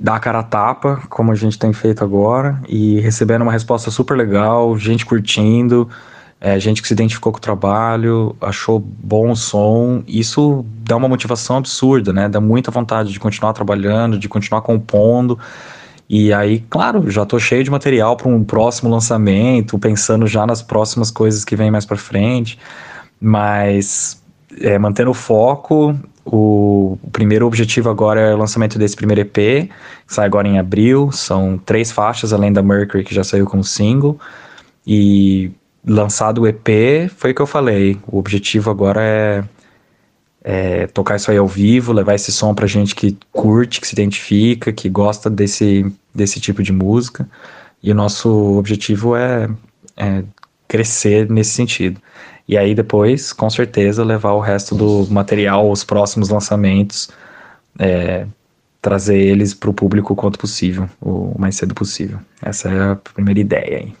dá 0.00 0.16
a 0.16 0.20
cara 0.20 0.40
a 0.40 0.42
tapa, 0.42 1.02
como 1.08 1.30
a 1.30 1.34
gente 1.34 1.58
tem 1.58 1.72
feito 1.72 2.02
agora, 2.02 2.60
e 2.68 2.98
recebendo 3.00 3.42
uma 3.42 3.52
resposta 3.52 3.90
super 3.90 4.16
legal, 4.16 4.76
gente 4.78 5.04
curtindo, 5.04 5.88
é, 6.40 6.58
gente 6.58 6.80
que 6.80 6.88
se 6.88 6.94
identificou 6.94 7.32
com 7.32 7.38
o 7.38 7.40
trabalho, 7.40 8.34
achou 8.40 8.78
bom 8.80 9.30
o 9.30 9.36
som, 9.36 10.02
isso 10.08 10.64
dá 10.82 10.96
uma 10.96 11.08
motivação 11.08 11.58
absurda, 11.58 12.14
né? 12.14 12.30
Dá 12.30 12.40
muita 12.40 12.70
vontade 12.70 13.12
de 13.12 13.20
continuar 13.20 13.52
trabalhando, 13.52 14.18
de 14.18 14.26
continuar 14.26 14.62
compondo. 14.62 15.38
E 16.08 16.32
aí, 16.32 16.64
claro, 16.70 17.10
já 17.10 17.26
tô 17.26 17.38
cheio 17.38 17.62
de 17.62 17.70
material 17.70 18.16
para 18.16 18.28
um 18.28 18.42
próximo 18.42 18.90
lançamento, 18.90 19.78
pensando 19.78 20.26
já 20.26 20.46
nas 20.46 20.62
próximas 20.62 21.10
coisas 21.10 21.44
que 21.44 21.54
vêm 21.54 21.70
mais 21.70 21.84
para 21.84 21.96
frente. 21.98 22.58
Mas 23.20 24.20
é, 24.60 24.78
mantendo 24.78 25.10
o 25.10 25.14
foco, 25.14 25.94
o, 26.24 26.98
o, 27.02 27.10
primeiro 27.10 27.46
objetivo 27.46 27.90
agora 27.90 28.20
é 28.20 28.34
o 28.34 28.38
lançamento 28.38 28.78
desse 28.78 28.96
primeiro 28.96 29.20
EP, 29.20 29.34
que 29.34 29.70
sai 30.06 30.24
agora 30.24 30.48
em 30.48 30.58
abril. 30.58 31.12
São 31.12 31.58
três 31.58 31.92
faixas, 31.92 32.32
além 32.32 32.50
da 32.50 32.62
Mercury, 32.62 33.04
que 33.04 33.14
já 33.14 33.22
saiu 33.22 33.46
como 33.46 33.62
single. 33.62 34.18
E 34.86 35.52
lançado 35.84 36.42
o 36.42 36.46
EP, 36.46 37.10
foi 37.16 37.32
o 37.32 37.34
que 37.34 37.42
eu 37.42 37.46
falei. 37.46 37.98
O 38.06 38.18
objetivo 38.18 38.70
agora 38.70 39.00
é, 39.02 39.44
é, 40.42 40.86
tocar 40.88 41.16
isso 41.16 41.30
aí 41.30 41.36
ao 41.36 41.46
vivo, 41.46 41.92
levar 41.92 42.14
esse 42.14 42.32
som 42.32 42.54
pra 42.54 42.66
gente 42.66 42.94
que 42.94 43.16
curte, 43.32 43.80
que 43.80 43.86
se 43.86 43.94
identifica, 43.94 44.72
que 44.72 44.88
gosta 44.88 45.28
desse, 45.28 45.90
desse 46.14 46.40
tipo 46.40 46.62
de 46.62 46.72
música. 46.72 47.28
E 47.82 47.90
o 47.90 47.94
nosso 47.94 48.30
objetivo 48.58 49.16
é, 49.16 49.48
é 49.96 50.22
crescer 50.68 51.28
nesse 51.30 51.50
sentido. 51.50 52.00
E 52.46 52.58
aí 52.58 52.74
depois, 52.74 53.32
com 53.32 53.48
certeza, 53.48 54.04
levar 54.04 54.32
o 54.32 54.40
resto 54.40 54.74
do 54.74 55.06
material, 55.10 55.70
os 55.70 55.84
próximos 55.84 56.28
lançamentos, 56.28 57.08
é, 57.78 58.26
trazer 58.82 59.18
eles 59.18 59.54
para 59.54 59.70
o 59.70 59.74
público 59.74 60.12
o 60.12 60.16
quanto 60.16 60.38
possível, 60.38 60.88
o 61.00 61.34
mais 61.38 61.56
cedo 61.56 61.74
possível. 61.74 62.18
Essa 62.42 62.68
é 62.68 62.90
a 62.90 62.96
primeira 62.96 63.40
ideia 63.40 63.78
aí. 63.78 63.94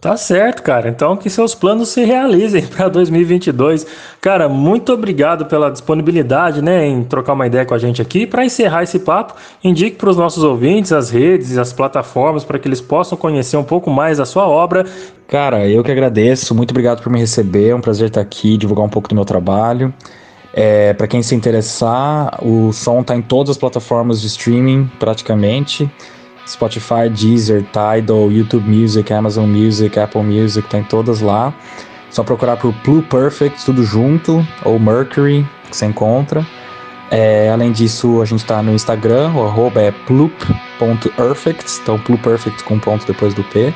Tá 0.00 0.16
certo, 0.16 0.62
cara. 0.62 0.88
Então 0.88 1.16
que 1.16 1.28
seus 1.28 1.54
planos 1.56 1.88
se 1.88 2.04
realizem 2.04 2.64
para 2.68 2.88
2022. 2.88 3.86
Cara, 4.20 4.48
muito 4.48 4.92
obrigado 4.92 5.46
pela 5.46 5.70
disponibilidade, 5.70 6.62
né, 6.62 6.86
em 6.86 7.02
trocar 7.02 7.32
uma 7.32 7.46
ideia 7.46 7.64
com 7.64 7.74
a 7.74 7.78
gente 7.78 8.00
aqui. 8.00 8.26
Para 8.26 8.44
encerrar 8.44 8.84
esse 8.84 9.00
papo, 9.00 9.34
indique 9.62 9.96
para 9.96 10.10
os 10.10 10.16
nossos 10.16 10.44
ouvintes 10.44 10.92
as 10.92 11.10
redes 11.10 11.52
e 11.52 11.60
as 11.60 11.72
plataformas 11.72 12.44
para 12.44 12.58
que 12.58 12.68
eles 12.68 12.80
possam 12.80 13.18
conhecer 13.18 13.56
um 13.56 13.64
pouco 13.64 13.90
mais 13.90 14.18
da 14.18 14.24
sua 14.24 14.46
obra. 14.46 14.86
Cara, 15.26 15.68
eu 15.68 15.82
que 15.82 15.90
agradeço. 15.90 16.54
Muito 16.54 16.70
obrigado 16.70 17.02
por 17.02 17.10
me 17.10 17.18
receber. 17.18 17.70
É 17.70 17.74
um 17.74 17.80
prazer 17.80 18.08
estar 18.08 18.20
aqui, 18.20 18.56
divulgar 18.56 18.84
um 18.84 18.88
pouco 18.88 19.08
do 19.08 19.14
meu 19.14 19.24
trabalho. 19.24 19.92
É, 20.54 20.92
para 20.94 21.06
quem 21.06 21.22
se 21.22 21.34
interessar, 21.34 22.38
o 22.42 22.72
som 22.72 23.00
está 23.00 23.14
em 23.14 23.22
todas 23.22 23.50
as 23.50 23.56
plataformas 23.58 24.20
de 24.20 24.28
streaming, 24.28 24.90
praticamente. 24.98 25.90
Spotify, 26.48 27.08
Deezer, 27.10 27.64
Tidal, 27.64 28.32
YouTube 28.32 28.68
Music, 28.68 29.12
Amazon 29.12 29.48
Music, 29.48 29.98
Apple 29.98 30.22
Music, 30.22 30.68
tem 30.68 30.82
todas 30.82 31.20
lá. 31.20 31.52
Só 32.10 32.22
procurar 32.22 32.56
por 32.56 32.72
Blue 32.84 33.02
Perfect, 33.02 33.64
tudo 33.64 33.84
junto, 33.84 34.46
ou 34.64 34.78
Mercury, 34.78 35.46
que 35.70 35.76
você 35.76 35.86
encontra. 35.86 36.44
É, 37.10 37.48
além 37.50 37.72
disso, 37.72 38.20
a 38.20 38.24
gente 38.24 38.40
está 38.40 38.62
no 38.62 38.72
Instagram, 38.72 39.32
o 39.32 39.46
arroba 39.46 39.80
é 39.80 39.90
plup.perfect, 39.90 41.80
então 41.82 41.98
pluperfect 41.98 42.62
com 42.64 42.78
ponto 42.78 43.06
depois 43.06 43.34
do 43.34 43.42
P. 43.44 43.72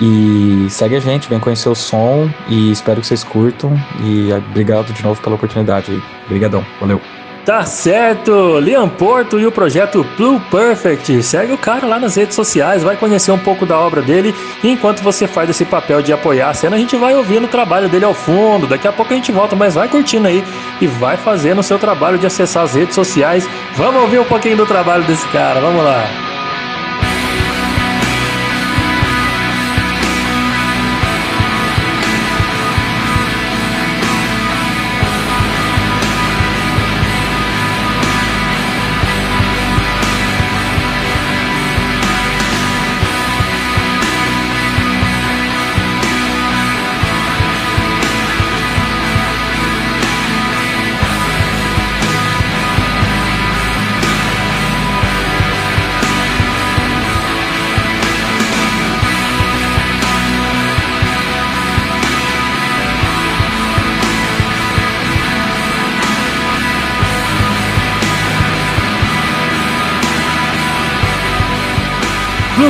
E 0.00 0.66
segue 0.70 0.96
a 0.96 1.00
gente, 1.00 1.28
vem 1.28 1.38
conhecer 1.38 1.68
o 1.68 1.74
som 1.74 2.28
e 2.48 2.72
espero 2.72 3.00
que 3.00 3.06
vocês 3.06 3.22
curtam. 3.22 3.78
E 4.02 4.32
obrigado 4.32 4.92
de 4.92 5.02
novo 5.02 5.22
pela 5.22 5.36
oportunidade. 5.36 6.02
Obrigadão, 6.26 6.64
valeu. 6.80 7.00
Tá 7.44 7.62
certo, 7.66 8.58
Liam 8.58 8.88
Porto 8.88 9.38
e 9.38 9.46
o 9.46 9.52
projeto 9.52 10.02
Blue 10.16 10.40
Perfect. 10.50 11.22
Segue 11.22 11.52
o 11.52 11.58
cara 11.58 11.86
lá 11.86 12.00
nas 12.00 12.16
redes 12.16 12.34
sociais, 12.34 12.82
vai 12.82 12.96
conhecer 12.96 13.32
um 13.32 13.38
pouco 13.38 13.66
da 13.66 13.78
obra 13.78 14.00
dele. 14.00 14.34
E 14.62 14.70
enquanto 14.70 15.02
você 15.02 15.26
faz 15.26 15.50
esse 15.50 15.62
papel 15.66 16.00
de 16.00 16.10
apoiar 16.10 16.48
a 16.48 16.54
cena, 16.54 16.76
a 16.76 16.78
gente 16.78 16.96
vai 16.96 17.14
ouvindo 17.14 17.44
o 17.44 17.48
trabalho 17.48 17.86
dele 17.86 18.06
ao 18.06 18.14
fundo. 18.14 18.66
Daqui 18.66 18.88
a 18.88 18.92
pouco 18.92 19.12
a 19.12 19.16
gente 19.16 19.30
volta, 19.30 19.54
mas 19.54 19.74
vai 19.74 19.88
curtindo 19.88 20.26
aí 20.26 20.42
e 20.80 20.86
vai 20.86 21.18
fazendo 21.18 21.58
o 21.58 21.62
seu 21.62 21.78
trabalho 21.78 22.18
de 22.18 22.26
acessar 22.26 22.62
as 22.62 22.74
redes 22.74 22.94
sociais. 22.94 23.46
Vamos 23.76 24.00
ouvir 24.00 24.20
um 24.20 24.24
pouquinho 24.24 24.56
do 24.56 24.64
trabalho 24.64 25.04
desse 25.04 25.28
cara, 25.28 25.60
vamos 25.60 25.84
lá. 25.84 26.33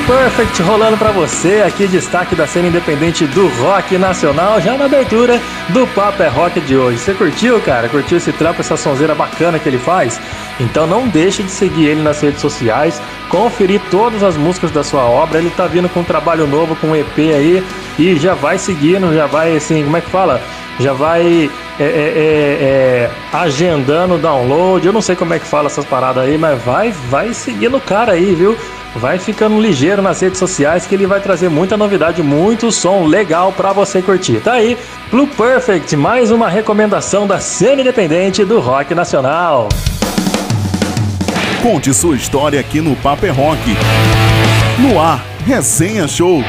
Perfect 0.06 0.60
rolando 0.62 0.98
para 0.98 1.10
você, 1.12 1.62
aqui 1.66 1.86
destaque 1.86 2.34
da 2.34 2.46
cena 2.46 2.68
independente 2.68 3.26
do 3.26 3.48
rock 3.62 3.96
nacional, 3.96 4.60
já 4.60 4.76
na 4.76 4.84
abertura 4.84 5.40
do 5.70 5.86
Papo 5.88 6.22
é 6.22 6.28
Rock 6.28 6.60
de 6.60 6.76
hoje. 6.76 6.98
Você 6.98 7.14
curtiu, 7.14 7.58
cara? 7.62 7.88
Curtiu 7.88 8.18
esse 8.18 8.30
trampo, 8.30 8.60
essa 8.60 8.76
sonzeira 8.76 9.14
bacana 9.14 9.58
que 9.58 9.66
ele 9.66 9.78
faz? 9.78 10.20
Então 10.60 10.86
não 10.86 11.08
deixe 11.08 11.42
de 11.42 11.50
seguir 11.50 11.86
ele 11.86 12.02
nas 12.02 12.20
redes 12.20 12.42
sociais, 12.42 13.00
conferir 13.30 13.80
todas 13.90 14.22
as 14.22 14.36
músicas 14.36 14.70
da 14.70 14.84
sua 14.84 15.04
obra. 15.04 15.38
Ele 15.38 15.50
tá 15.50 15.66
vindo 15.66 15.88
com 15.88 16.00
um 16.00 16.04
trabalho 16.04 16.46
novo, 16.46 16.76
com 16.76 16.88
um 16.88 16.96
EP 16.96 17.18
aí, 17.18 17.64
e 17.98 18.16
já 18.16 18.34
vai 18.34 18.58
seguindo, 18.58 19.14
já 19.14 19.26
vai 19.26 19.56
assim, 19.56 19.84
como 19.84 19.96
é 19.96 20.02
que 20.02 20.10
fala? 20.10 20.38
Já 20.78 20.92
vai 20.92 21.50
é, 21.78 21.84
é, 21.84 21.86
é, 21.86 21.90
é, 21.90 23.10
agendando 23.32 24.18
download. 24.18 24.86
Eu 24.86 24.92
não 24.92 25.02
sei 25.02 25.16
como 25.16 25.34
é 25.34 25.38
que 25.38 25.46
fala 25.46 25.66
essas 25.66 25.84
paradas 25.84 26.24
aí, 26.24 26.38
mas 26.38 26.62
vai, 26.62 26.92
vai 27.10 27.34
seguindo 27.34 27.76
o 27.76 27.80
cara 27.80 28.12
aí, 28.12 28.34
viu? 28.34 28.56
vai 28.96 29.18
ficando 29.18 29.60
ligeiro 29.60 30.00
nas 30.00 30.20
redes 30.20 30.38
sociais 30.38 30.86
que 30.86 30.94
ele 30.94 31.06
vai 31.06 31.20
trazer 31.20 31.48
muita 31.48 31.76
novidade, 31.76 32.22
muito 32.22 32.70
som 32.70 33.06
legal 33.06 33.52
para 33.52 33.72
você 33.72 34.00
curtir. 34.00 34.40
Tá 34.40 34.54
aí, 34.54 34.78
Blue 35.10 35.26
Perfect, 35.26 35.96
mais 35.96 36.30
uma 36.30 36.48
recomendação 36.48 37.26
da 37.26 37.40
cena 37.40 37.80
independente 37.80 38.44
do 38.44 38.60
rock 38.60 38.94
nacional. 38.94 39.68
Conte 41.62 41.92
sua 41.94 42.14
história 42.14 42.60
aqui 42.60 42.80
no 42.80 42.94
Paper 42.96 43.34
Rock. 43.34 43.76
No 44.78 45.00
ar, 45.00 45.24
Resenha 45.46 46.06
Show. 46.06 46.42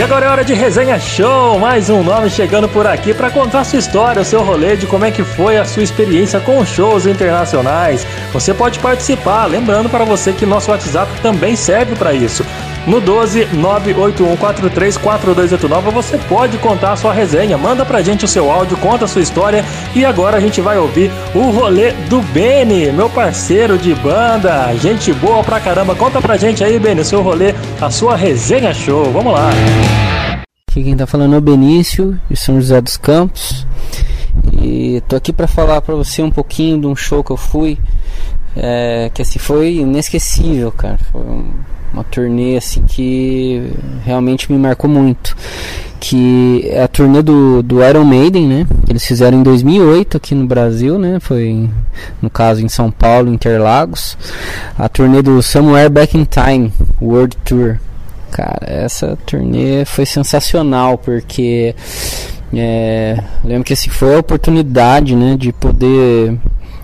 E 0.00 0.02
agora 0.02 0.24
é 0.24 0.28
hora 0.30 0.42
de 0.42 0.54
resenha 0.54 0.98
show, 0.98 1.58
mais 1.58 1.90
um 1.90 2.02
nome 2.02 2.30
chegando 2.30 2.66
por 2.66 2.86
aqui 2.86 3.12
para 3.12 3.30
contar 3.30 3.64
sua 3.64 3.78
história, 3.78 4.22
o 4.22 4.24
seu 4.24 4.42
rolê 4.42 4.74
de 4.74 4.86
como 4.86 5.04
é 5.04 5.10
que 5.10 5.22
foi 5.22 5.58
a 5.58 5.64
sua 5.66 5.82
experiência 5.82 6.40
com 6.40 6.64
shows 6.64 7.04
internacionais. 7.04 8.06
Você 8.32 8.54
pode 8.54 8.78
participar, 8.78 9.44
lembrando 9.44 9.90
para 9.90 10.06
você 10.06 10.32
que 10.32 10.46
nosso 10.46 10.70
WhatsApp 10.70 11.20
também 11.20 11.54
serve 11.54 11.96
para 11.96 12.14
isso. 12.14 12.46
No 12.86 13.00
12 13.00 13.46
981434289 13.46 15.90
você 15.92 16.16
pode 16.18 16.56
contar 16.58 16.92
a 16.92 16.96
sua 16.96 17.12
resenha. 17.12 17.58
Manda 17.58 17.84
pra 17.84 18.00
gente 18.02 18.24
o 18.24 18.28
seu 18.28 18.50
áudio, 18.50 18.76
conta 18.78 19.04
a 19.04 19.08
sua 19.08 19.20
história. 19.20 19.64
E 19.94 20.04
agora 20.04 20.38
a 20.38 20.40
gente 20.40 20.60
vai 20.60 20.78
ouvir 20.78 21.10
o 21.34 21.50
rolê 21.50 21.92
do 22.08 22.22
Beni, 22.22 22.92
meu 22.92 23.10
parceiro 23.10 23.76
de 23.76 23.94
banda. 23.96 24.74
Gente 24.76 25.12
boa 25.12 25.42
pra 25.44 25.60
caramba. 25.60 25.94
Conta 25.94 26.20
pra 26.20 26.36
gente 26.36 26.64
aí, 26.64 26.78
Beni, 26.78 27.02
o 27.02 27.04
seu 27.04 27.22
rolê, 27.22 27.54
a 27.80 27.90
sua 27.90 28.16
resenha 28.16 28.72
show. 28.72 29.04
Vamos 29.12 29.32
lá. 29.32 29.50
Aqui 30.68 30.84
quem 30.84 30.96
tá 30.96 31.06
falando 31.06 31.34
é 31.34 31.38
o 31.38 31.42
Benício, 31.42 32.18
de 32.30 32.36
São 32.36 32.60
José 32.60 32.80
dos 32.80 32.96
Campos. 32.96 33.66
E 34.62 35.02
tô 35.08 35.16
aqui 35.16 35.32
para 35.32 35.46
falar 35.46 35.80
para 35.82 35.94
você 35.94 36.22
um 36.22 36.30
pouquinho 36.30 36.80
de 36.80 36.86
um 36.86 36.96
show 36.96 37.22
que 37.22 37.30
eu 37.30 37.36
fui. 37.36 37.78
É, 38.56 39.10
que 39.12 39.20
assim 39.20 39.38
foi 39.38 39.74
inesquecível, 39.76 40.72
cara. 40.72 40.98
Foi 41.12 41.20
um 41.20 41.50
uma 41.92 42.04
turnê 42.04 42.56
assim 42.56 42.82
que 42.82 43.72
realmente 44.04 44.50
me 44.50 44.58
marcou 44.58 44.88
muito 44.88 45.36
que 46.00 46.66
é 46.66 46.82
a 46.82 46.88
turnê 46.88 47.20
do, 47.20 47.62
do 47.62 47.84
Iron 47.84 48.04
Maiden, 48.04 48.48
né? 48.48 48.66
Eles 48.88 49.04
fizeram 49.04 49.38
em 49.38 49.42
2008 49.42 50.16
aqui 50.16 50.34
no 50.34 50.46
Brasil, 50.46 50.98
né? 50.98 51.20
Foi 51.20 51.68
no 52.22 52.30
caso 52.30 52.64
em 52.64 52.68
São 52.68 52.90
Paulo, 52.90 53.32
Interlagos. 53.32 54.16
A 54.78 54.88
turnê 54.88 55.20
do 55.20 55.42
Somewhere 55.42 55.90
Back 55.90 56.16
in 56.16 56.24
Time 56.24 56.72
World 57.00 57.36
Tour. 57.44 57.78
Cara, 58.30 58.60
essa 58.62 59.18
turnê 59.26 59.84
foi 59.84 60.06
sensacional 60.06 60.96
porque 60.96 61.74
é, 62.54 63.22
lembro 63.44 63.64
que 63.64 63.74
assim, 63.74 63.90
foi 63.90 64.14
a 64.14 64.18
oportunidade, 64.18 65.14
né, 65.14 65.36
de 65.36 65.52
poder 65.52 66.36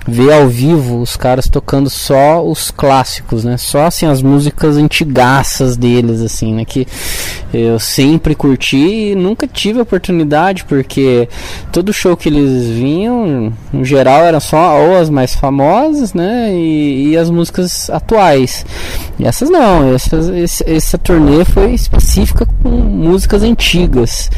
ver 0.06 0.32
ao 0.32 0.48
vivo 0.48 1.00
os 1.00 1.16
caras 1.16 1.48
tocando 1.48 1.90
só 1.90 2.44
os 2.44 2.70
clássicos, 2.70 3.44
né? 3.44 3.56
Só 3.56 3.86
assim 3.86 4.06
as 4.06 4.22
músicas 4.22 4.76
antigaças 4.76 5.76
deles, 5.76 6.20
assim, 6.20 6.54
né? 6.54 6.64
Que 6.64 6.86
eu 7.52 7.78
sempre 7.78 8.34
curti 8.34 9.12
e 9.12 9.14
nunca 9.14 9.46
tive 9.46 9.80
oportunidade, 9.80 10.64
porque 10.64 11.28
todo 11.72 11.92
show 11.92 12.16
que 12.16 12.28
eles 12.28 12.66
vinham, 12.68 13.52
no 13.72 13.84
geral, 13.84 14.24
eram 14.24 14.40
só 14.40 14.78
ou 14.80 14.96
as 14.96 15.10
mais 15.10 15.34
famosas, 15.34 16.14
né? 16.14 16.52
E, 16.54 17.10
e 17.10 17.16
as 17.16 17.30
músicas 17.30 17.90
atuais. 17.90 18.64
E 19.18 19.24
essas 19.24 19.50
não, 19.50 19.94
essas, 19.94 20.28
esse, 20.28 20.68
essa 20.68 20.98
turnê 20.98 21.44
foi 21.44 21.72
específica 21.72 22.46
com 22.62 22.68
músicas 22.68 23.42
antigas. 23.42 24.30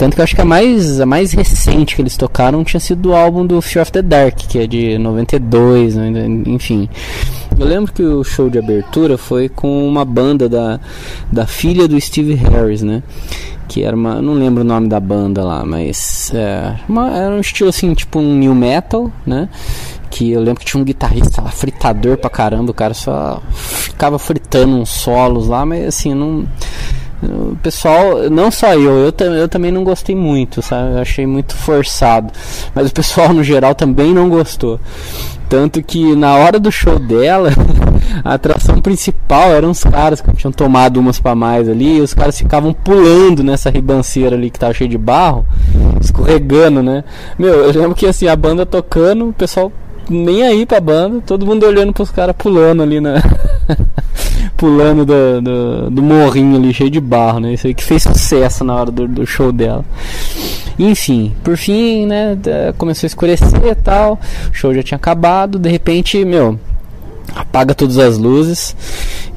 Tanto 0.00 0.14
que 0.14 0.20
eu 0.20 0.24
acho 0.24 0.34
que 0.34 0.40
a 0.40 0.46
mais, 0.46 0.98
a 0.98 1.04
mais 1.04 1.32
recente 1.32 1.94
que 1.94 2.00
eles 2.00 2.16
tocaram 2.16 2.64
tinha 2.64 2.80
sido 2.80 3.02
do 3.02 3.14
álbum 3.14 3.44
do 3.44 3.60
Fear 3.60 3.82
of 3.82 3.92
the 3.92 4.00
Dark, 4.00 4.34
que 4.34 4.58
é 4.58 4.66
de 4.66 4.96
92, 5.10 5.96
né? 5.96 6.26
enfim. 6.46 6.88
Eu 7.58 7.66
lembro 7.66 7.92
que 7.92 8.02
o 8.02 8.24
show 8.24 8.48
de 8.48 8.58
abertura 8.58 9.18
foi 9.18 9.48
com 9.48 9.86
uma 9.86 10.04
banda 10.04 10.48
da, 10.48 10.80
da 11.30 11.46
filha 11.46 11.86
do 11.86 12.00
Steve 12.00 12.34
Harris, 12.34 12.82
né? 12.82 13.02
Que 13.68 13.82
era 13.82 13.94
uma. 13.94 14.22
Não 14.22 14.34
lembro 14.34 14.62
o 14.62 14.66
nome 14.66 14.88
da 14.88 14.98
banda 14.98 15.44
lá, 15.44 15.64
mas. 15.64 16.32
É, 16.34 16.76
uma, 16.88 17.10
era 17.16 17.34
um 17.34 17.40
estilo 17.40 17.68
assim, 17.68 17.92
tipo 17.92 18.18
um 18.18 18.34
new 18.34 18.54
metal, 18.54 19.12
né? 19.26 19.48
Que 20.10 20.32
eu 20.32 20.40
lembro 20.40 20.60
que 20.60 20.66
tinha 20.66 20.80
um 20.80 20.84
guitarrista 20.84 21.42
lá, 21.42 21.50
fritador 21.50 22.16
pra 22.16 22.30
caramba, 22.30 22.70
o 22.70 22.74
cara 22.74 22.94
só 22.94 23.42
ficava 23.52 24.18
fritando 24.18 24.76
uns 24.76 24.88
solos 24.88 25.46
lá, 25.46 25.64
mas 25.64 25.86
assim, 25.86 26.14
não 26.14 26.48
o 27.22 27.56
pessoal, 27.62 28.30
não 28.30 28.50
só 28.50 28.74
eu, 28.74 29.12
eu, 29.18 29.32
eu 29.34 29.48
também 29.48 29.70
não 29.70 29.84
gostei 29.84 30.14
muito, 30.16 30.62
sabe? 30.62 30.92
Eu 30.92 30.98
achei 30.98 31.26
muito 31.26 31.54
forçado. 31.54 32.32
Mas 32.74 32.90
o 32.90 32.94
pessoal 32.94 33.32
no 33.32 33.44
geral 33.44 33.74
também 33.74 34.14
não 34.14 34.28
gostou. 34.28 34.80
Tanto 35.48 35.82
que 35.82 36.14
na 36.14 36.36
hora 36.36 36.60
do 36.60 36.70
show 36.70 36.98
dela, 36.98 37.50
a 38.24 38.34
atração 38.34 38.80
principal 38.80 39.50
eram 39.50 39.70
os 39.70 39.82
caras 39.82 40.20
que 40.20 40.32
tinham 40.36 40.52
tomado 40.52 40.98
umas 40.98 41.18
para 41.18 41.34
mais 41.34 41.68
ali, 41.68 41.96
e 41.96 42.00
os 42.00 42.14
caras 42.14 42.38
ficavam 42.38 42.72
pulando 42.72 43.42
nessa 43.42 43.68
ribanceira 43.68 44.36
ali 44.36 44.48
que 44.48 44.58
tava 44.58 44.72
cheio 44.72 44.88
de 44.88 44.96
barro, 44.96 45.44
escorregando, 46.00 46.82
né? 46.82 47.02
Meu, 47.38 47.64
eu 47.64 47.80
lembro 47.80 47.96
que 47.96 48.06
assim, 48.06 48.28
a 48.28 48.36
banda 48.36 48.64
tocando, 48.64 49.28
o 49.28 49.32
pessoal 49.32 49.72
nem 50.10 50.42
aí 50.42 50.66
pra 50.66 50.80
banda, 50.80 51.22
todo 51.24 51.46
mundo 51.46 51.64
olhando 51.64 51.92
pros 51.92 52.10
caras 52.10 52.34
pulando 52.36 52.82
ali 52.82 53.00
na. 53.00 53.22
pulando 54.56 55.06
do, 55.06 55.40
do, 55.40 55.90
do, 55.90 56.02
morrinho 56.02 56.56
ali, 56.56 56.74
cheio 56.74 56.90
de 56.90 57.00
barro, 57.00 57.40
né? 57.40 57.54
Isso 57.54 57.66
aí 57.66 57.72
que 57.72 57.82
fez 57.82 58.02
sucesso 58.02 58.62
na 58.62 58.74
hora 58.74 58.90
do, 58.90 59.08
do 59.08 59.26
show 59.26 59.50
dela. 59.52 59.84
Enfim, 60.78 61.34
por 61.42 61.56
fim, 61.56 62.06
né? 62.06 62.36
Começou 62.76 63.06
a 63.06 63.08
escurecer 63.08 63.64
e 63.64 63.74
tal, 63.74 64.18
o 64.50 64.54
show 64.54 64.74
já 64.74 64.82
tinha 64.82 64.96
acabado, 64.96 65.58
de 65.58 65.70
repente, 65.70 66.24
meu, 66.24 66.58
apaga 67.34 67.74
todas 67.74 67.98
as 67.98 68.18
luzes 68.18 68.74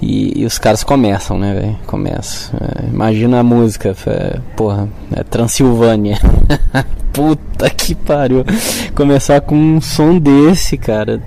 e, 0.01 0.41
e 0.41 0.45
os 0.45 0.57
caras 0.57 0.83
começam, 0.83 1.37
né, 1.37 1.53
velho? 1.53 1.79
Começam. 1.87 2.59
É, 2.59 2.87
imagina 2.87 3.39
a 3.39 3.43
música, 3.43 3.95
é, 4.07 4.39
porra, 4.55 4.87
é 5.15 5.23
Transilvânia. 5.23 6.19
Puta 7.13 7.69
que 7.69 7.93
pariu. 7.93 8.43
Começar 8.95 9.39
com 9.41 9.55
um 9.55 9.79
som 9.79 10.17
desse, 10.17 10.77
cara. 10.77 11.21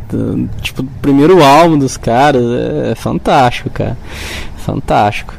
Tipo, 0.60 0.82
o 0.82 0.86
primeiro 1.00 1.42
álbum 1.44 1.78
dos 1.78 1.96
caras 1.96 2.42
é, 2.42 2.90
é 2.90 2.94
fantástico, 2.96 3.70
cara. 3.70 3.96
Fantástico. 4.66 5.32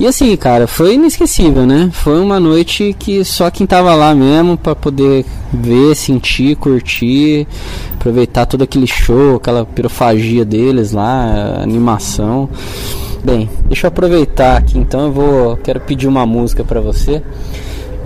E 0.00 0.06
assim, 0.06 0.34
cara, 0.34 0.66
foi 0.66 0.94
inesquecível, 0.94 1.66
né? 1.66 1.90
Foi 1.92 2.18
uma 2.18 2.40
noite 2.40 2.96
que 2.98 3.22
só 3.22 3.50
quem 3.50 3.66
tava 3.66 3.94
lá 3.94 4.14
mesmo 4.14 4.56
para 4.56 4.74
poder 4.74 5.26
ver, 5.52 5.94
sentir, 5.94 6.56
curtir, 6.56 7.46
aproveitar 7.94 8.46
todo 8.46 8.62
aquele 8.62 8.86
show, 8.86 9.36
aquela 9.36 9.66
pirofagia 9.66 10.42
deles 10.42 10.92
lá, 10.92 11.60
animação. 11.62 12.48
Bem, 13.22 13.48
deixa 13.66 13.86
eu 13.86 13.88
aproveitar 13.88 14.56
aqui 14.56 14.78
então, 14.78 15.02
eu 15.02 15.12
vou 15.12 15.56
quero 15.58 15.78
pedir 15.80 16.08
uma 16.08 16.24
música 16.24 16.64
para 16.64 16.80
você. 16.80 17.22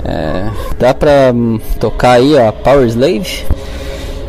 É, 0.05 0.51
dá 0.81 0.93
pra 0.93 1.33
hum, 1.33 1.61
tocar 1.79 2.15
aí, 2.15 2.35
ó, 2.35 2.51
Power 2.51 2.89
Slave? 2.89 3.45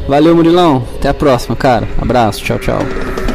Valeu, 0.08 0.36
Murilão. 0.36 0.84
Até 0.98 1.10
a 1.10 1.14
próxima, 1.16 1.56
cara. 1.56 1.88
Abraço, 2.00 2.44
tchau, 2.44 2.60
tchau. 2.60 3.27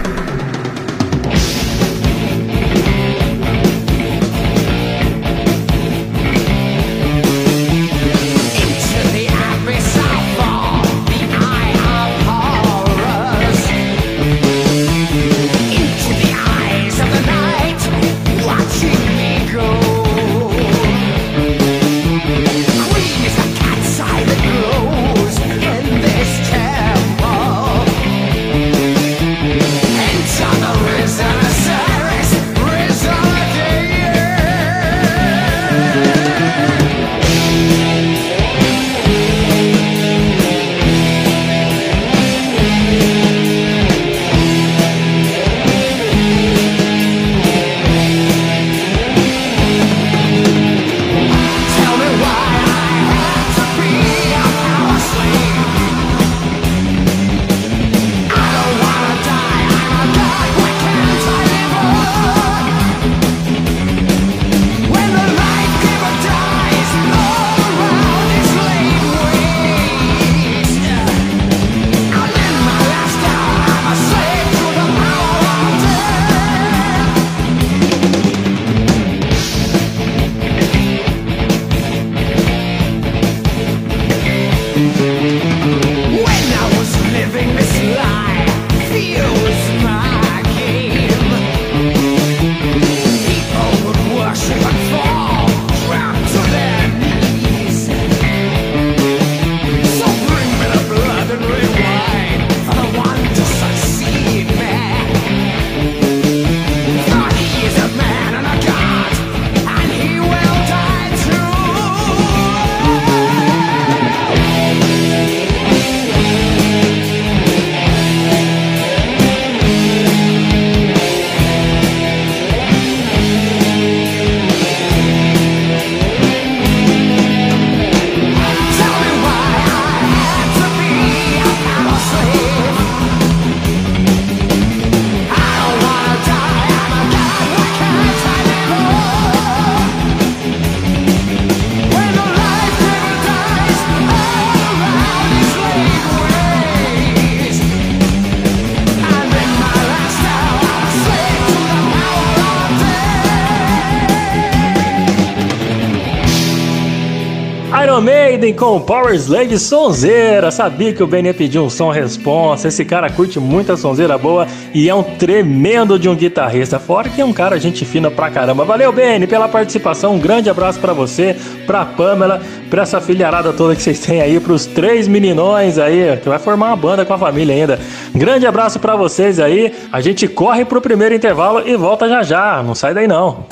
Com 158.73 158.81
Power 158.81 159.15
Slave 159.15 159.59
Sonzeira. 159.59 160.51
Sabia 160.51 160.95
que 160.95 161.03
o 161.03 161.07
Ben 161.07 161.27
ia 161.27 161.35
pedir 161.35 161.59
um 161.59 161.69
som 161.69 161.91
responsa. 161.91 162.69
Esse 162.69 162.87
cara 162.87 163.11
curte 163.11 163.39
muita 163.39 163.77
sonzeira 163.77 164.17
boa 164.17 164.47
e 164.73 164.89
é 164.89 164.95
um 164.95 165.03
tremendo 165.03 165.99
de 165.99 166.09
um 166.09 166.15
guitarrista. 166.15 166.79
Fora 166.79 167.11
que 167.11 167.21
é 167.21 167.25
um 167.25 167.35
cara 167.35 167.61
gente 167.61 167.85
fina 167.85 168.11
pra 168.11 168.31
caramba. 168.31 168.65
Valeu, 168.65 168.91
Ben, 168.91 169.27
pela 169.27 169.47
participação. 169.47 170.15
Um 170.15 170.19
grande 170.19 170.49
abraço 170.49 170.81
para 170.81 170.95
você, 170.95 171.37
pra 171.67 171.85
Pamela, 171.85 172.41
pra 172.71 172.85
essa 172.85 172.99
filharada 172.99 173.53
toda 173.53 173.77
que 173.77 173.83
vocês 173.83 174.01
têm 174.01 174.23
aí, 174.23 174.41
pros 174.41 174.65
três 174.65 175.07
meninões 175.07 175.77
aí, 175.77 176.17
que 176.17 176.31
vai 176.31 176.39
formar 176.39 176.69
uma 176.69 176.77
banda 176.77 177.05
com 177.05 177.13
a 177.13 177.19
família 177.19 177.55
ainda. 177.55 177.79
Grande 178.15 178.47
abraço 178.47 178.81
para 178.81 178.97
vocês 178.97 179.39
aí. 179.39 179.71
A 179.93 180.01
gente 180.01 180.27
corre 180.27 180.65
pro 180.65 180.81
primeiro 180.81 181.15
intervalo 181.15 181.61
e 181.69 181.77
volta 181.77 182.09
já 182.09 182.23
já. 182.23 182.63
Não 182.63 182.75
sai 182.75 182.95
daí 182.95 183.07
não. 183.07 183.52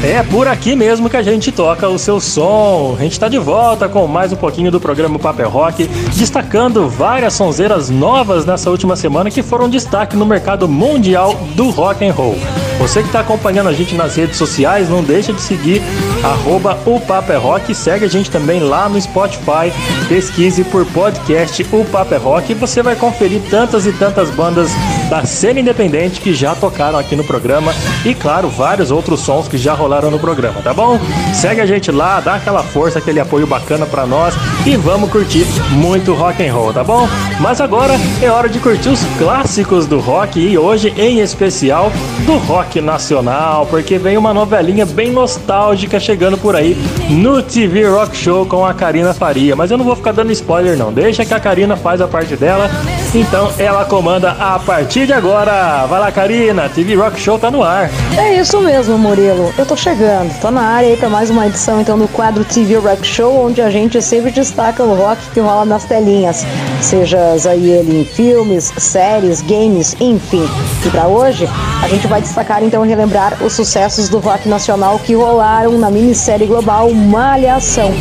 É 0.07 0.21
por 0.21 0.47
aqui 0.47 0.75
mesmo 0.75 1.09
que 1.09 1.17
a 1.17 1.23
gente 1.23 1.51
toca 1.51 1.89
o 1.89 1.97
seu 1.97 2.19
som. 2.19 2.95
A 2.95 3.01
gente 3.01 3.13
está 3.13 3.27
de 3.27 3.39
volta 3.39 3.89
com 3.89 4.05
mais 4.05 4.31
um 4.31 4.35
pouquinho 4.35 4.69
do 4.69 4.79
programa 4.79 5.17
Papel 5.17 5.49
Rock, 5.49 5.87
destacando 6.15 6.87
várias 6.87 7.33
sonzeiras 7.33 7.89
novas 7.89 8.45
nessa 8.45 8.69
última 8.69 8.95
semana 8.95 9.31
que 9.31 9.41
foram 9.41 9.67
destaque 9.67 10.15
no 10.15 10.23
mercado 10.23 10.67
mundial 10.67 11.33
do 11.55 11.71
rock 11.71 12.05
and 12.05 12.13
roll. 12.13 12.35
Você 12.77 13.01
que 13.01 13.07
está 13.07 13.21
acompanhando 13.21 13.69
a 13.69 13.73
gente 13.73 13.95
nas 13.95 14.15
redes 14.15 14.37
sociais, 14.37 14.89
não 14.89 15.03
deixa 15.03 15.33
de 15.33 15.41
seguir 15.41 15.81
arroba 16.23 16.77
o 16.85 16.99
Papo 16.99 17.33
Rock. 17.39 17.73
Segue 17.73 18.05
a 18.05 18.09
gente 18.09 18.29
também 18.29 18.59
lá 18.59 18.87
no 18.87 19.01
Spotify. 19.01 19.73
Pesquise 20.07 20.63
por 20.65 20.85
podcast 20.85 21.65
O 21.71 21.83
Papo 21.83 22.15
Rock 22.17 22.51
e 22.51 22.55
você 22.55 22.83
vai 22.83 22.95
conferir 22.95 23.41
tantas 23.49 23.87
e 23.87 23.93
tantas 23.93 24.29
bandas 24.29 24.69
da 25.09 25.25
cena 25.25 25.59
independente 25.59 26.19
que 26.19 26.33
já 26.33 26.55
tocaram 26.55 26.97
aqui 26.97 27.15
no 27.15 27.23
programa 27.23 27.73
e, 28.03 28.13
claro, 28.13 28.49
vários 28.49 28.91
outros 28.91 29.21
sons 29.21 29.47
que 29.47 29.57
já 29.57 29.73
rolaram 29.73 30.09
no 30.09 30.19
programa, 30.19 30.61
tá 30.61 30.73
bom? 30.73 30.99
Segue 31.33 31.61
a 31.61 31.65
gente 31.65 31.91
lá, 31.91 32.19
dá 32.19 32.35
aquela 32.35 32.63
força, 32.63 32.99
aquele 32.99 33.19
apoio 33.19 33.45
bacana 33.45 33.85
para 33.85 34.05
nós 34.05 34.33
e 34.65 34.75
vamos 34.75 35.09
curtir 35.09 35.45
muito 35.71 36.13
rock 36.13 36.45
and 36.45 36.53
roll, 36.53 36.73
tá 36.73 36.83
bom? 36.83 37.07
Mas 37.39 37.61
agora 37.61 37.93
é 38.21 38.29
hora 38.29 38.49
de 38.49 38.59
curtir 38.59 38.89
os 38.89 39.03
clássicos 39.17 39.85
do 39.85 39.99
rock 39.99 40.39
e 40.39 40.57
hoje 40.57 40.93
em 40.97 41.19
especial 41.19 41.91
do 42.25 42.37
rock 42.37 42.81
nacional, 42.81 43.65
porque 43.67 43.97
vem 43.97 44.17
uma 44.17 44.33
novelinha 44.33 44.85
bem 44.85 45.11
nostálgica 45.11 45.99
chegando 45.99 46.37
por 46.37 46.55
aí 46.55 46.75
no 47.09 47.41
TV 47.41 47.87
Rock 47.87 48.15
Show 48.15 48.45
com 48.45 48.65
a 48.65 48.73
Karina 48.73 49.13
Faria. 49.13 49.55
Mas 49.55 49.71
eu 49.71 49.77
não 49.77 49.85
vou 49.85 49.95
ficar 49.95 50.11
dando 50.11 50.31
spoiler 50.31 50.77
não, 50.77 50.91
deixa 50.91 51.25
que 51.25 51.33
a 51.33 51.39
Karina 51.39 51.75
faz 51.75 52.01
a 52.01 52.07
parte 52.07 52.35
dela. 52.35 52.69
Então 53.13 53.51
ela 53.57 53.85
comanda 53.85 54.31
a 54.31 54.59
partir 54.59 54.94
de 55.03 55.12
agora. 55.12 55.86
Vai 55.88 55.99
lá, 55.99 56.12
Karina, 56.12 56.69
TV 56.69 56.95
Rock 56.95 57.19
Show 57.19 57.38
tá 57.38 57.51
no 57.51 57.62
ar. 57.62 57.89
É 58.17 58.39
isso 58.39 58.62
mesmo, 58.62 58.97
Murilo. 58.97 59.53
Eu 59.58 59.65
tô 59.65 59.75
chegando, 59.75 60.34
tô 60.39 60.49
na 60.49 60.62
área 60.62 60.88
aí 60.88 60.95
pra 60.95 61.10
mais 61.10 61.29
uma 61.29 61.45
edição 61.47 61.81
então 61.81 61.97
do 61.99 62.08
quadro 62.08 62.45
TV 62.45 62.75
Rock 62.75 63.05
Show, 63.05 63.45
onde 63.45 63.62
a 63.62 63.69
gente 63.69 64.01
sempre 64.01 64.31
destaca 64.31 64.84
o 64.84 64.95
rock 64.95 65.21
que 65.34 65.39
rola 65.41 65.65
nas 65.65 65.84
telinhas, 65.84 66.45
seja 66.81 67.19
aí 67.49 67.71
ele 67.71 68.01
em 68.01 68.05
filmes, 68.05 68.71
séries, 68.77 69.41
games, 69.41 69.97
enfim. 69.99 70.47
E 70.86 70.89
para 70.89 71.08
hoje, 71.08 71.49
a 71.84 71.88
gente 71.89 72.08
vai 72.08 72.21
destacar 72.21 72.63
então 72.63 72.84
relembrar 72.84 73.43
os 73.43 73.51
sucessos 73.51 74.08
do 74.08 74.19
rock 74.19 74.47
nacional 74.47 74.97
que 74.99 75.13
rolaram 75.13 75.77
na 75.77 75.91
minissérie 75.91 76.47
global 76.47 76.89
Malhação. 76.93 77.91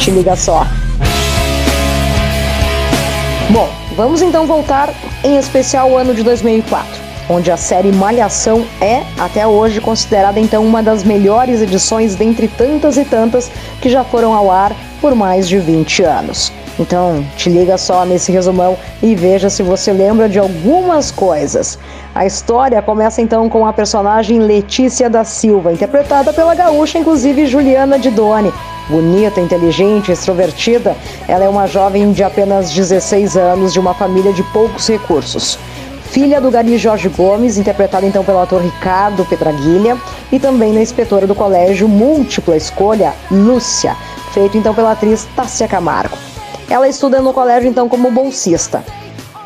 Te 0.00 0.10
liga 0.10 0.34
só. 0.34 0.66
Bom, 3.50 3.79
vamos 4.00 4.22
então 4.22 4.46
voltar 4.46 4.88
em 5.22 5.36
especial 5.36 5.90
ao 5.90 5.98
ano 5.98 6.14
de 6.14 6.22
2004, 6.22 6.88
onde 7.28 7.52
a 7.52 7.56
série 7.58 7.92
Malhação 7.92 8.64
é, 8.80 9.02
até 9.18 9.46
hoje, 9.46 9.78
considerada 9.78 10.40
então 10.40 10.64
uma 10.64 10.82
das 10.82 11.04
melhores 11.04 11.60
edições 11.60 12.14
dentre 12.14 12.48
tantas 12.48 12.96
e 12.96 13.04
tantas 13.04 13.50
que 13.78 13.90
já 13.90 14.02
foram 14.02 14.32
ao 14.32 14.50
ar 14.50 14.74
por 15.02 15.14
mais 15.14 15.46
de 15.46 15.58
20 15.58 16.02
anos. 16.02 16.50
Então, 16.78 17.22
te 17.36 17.50
liga 17.50 17.76
só 17.76 18.06
nesse 18.06 18.32
resumão 18.32 18.78
e 19.02 19.14
veja 19.14 19.50
se 19.50 19.62
você 19.62 19.92
lembra 19.92 20.30
de 20.30 20.38
algumas 20.38 21.10
coisas. 21.10 21.78
A 22.14 22.24
história 22.24 22.80
começa 22.80 23.20
então 23.20 23.50
com 23.50 23.66
a 23.66 23.72
personagem 23.74 24.38
Letícia 24.38 25.10
da 25.10 25.24
Silva, 25.24 25.74
interpretada 25.74 26.32
pela 26.32 26.54
gaúcha, 26.54 26.98
inclusive 26.98 27.44
Juliana 27.44 27.98
Didoni. 27.98 28.50
Bonita, 28.90 29.40
inteligente, 29.40 30.10
extrovertida, 30.10 30.96
ela 31.28 31.44
é 31.44 31.48
uma 31.48 31.68
jovem 31.68 32.10
de 32.10 32.24
apenas 32.24 32.72
16 32.72 33.36
anos, 33.36 33.72
de 33.72 33.78
uma 33.78 33.94
família 33.94 34.32
de 34.32 34.42
poucos 34.42 34.88
recursos. 34.88 35.56
Filha 36.10 36.40
do 36.40 36.50
Gari 36.50 36.76
Jorge 36.76 37.08
Gomes, 37.08 37.56
interpretada 37.56 38.04
então 38.04 38.24
pelo 38.24 38.40
ator 38.40 38.60
Ricardo 38.60 39.24
Pedraguilha, 39.24 39.96
e 40.32 40.40
também 40.40 40.74
da 40.74 40.80
inspetora 40.80 41.24
do 41.24 41.36
colégio 41.36 41.86
Múltipla 41.86 42.56
Escolha, 42.56 43.14
Lúcia, 43.30 43.96
feito 44.32 44.58
então 44.58 44.74
pela 44.74 44.90
atriz 44.90 45.24
Tássia 45.36 45.68
Camargo. 45.68 46.18
Ela 46.68 46.88
estuda 46.88 47.20
no 47.20 47.32
colégio 47.32 47.70
então 47.70 47.88
como 47.88 48.10
bolsista. 48.10 48.84